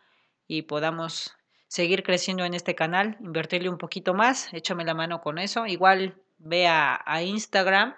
[0.48, 1.36] y podamos
[1.72, 5.66] seguir creciendo en este canal, invertirle un poquito más, échame la mano con eso.
[5.66, 7.96] Igual ve a, Instagram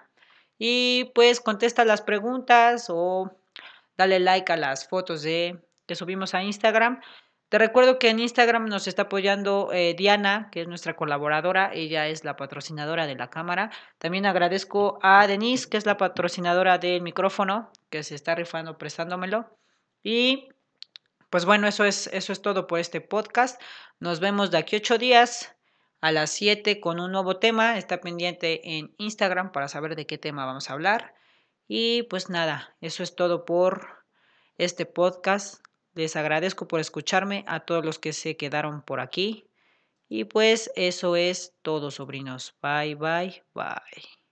[0.56, 3.32] y pues contesta las preguntas o
[3.96, 7.00] dale like a las fotos de que subimos a Instagram.
[7.48, 11.72] Te recuerdo que en Instagram nos está apoyando eh, Diana, que es nuestra colaboradora.
[11.74, 13.72] Ella es la patrocinadora de la cámara.
[13.98, 19.50] También agradezco a Denise, que es la patrocinadora del micrófono, que se está rifando prestándomelo.
[20.04, 20.48] Y
[21.34, 23.60] pues bueno, eso es, eso es todo por este podcast.
[23.98, 25.56] Nos vemos de aquí ocho días
[26.00, 27.76] a las 7 con un nuevo tema.
[27.76, 31.16] Está pendiente en Instagram para saber de qué tema vamos a hablar.
[31.66, 34.04] Y pues nada, eso es todo por
[34.58, 35.60] este podcast.
[35.94, 39.50] Les agradezco por escucharme a todos los que se quedaron por aquí.
[40.08, 42.54] Y pues eso es todo, sobrinos.
[42.62, 44.23] Bye, bye, bye.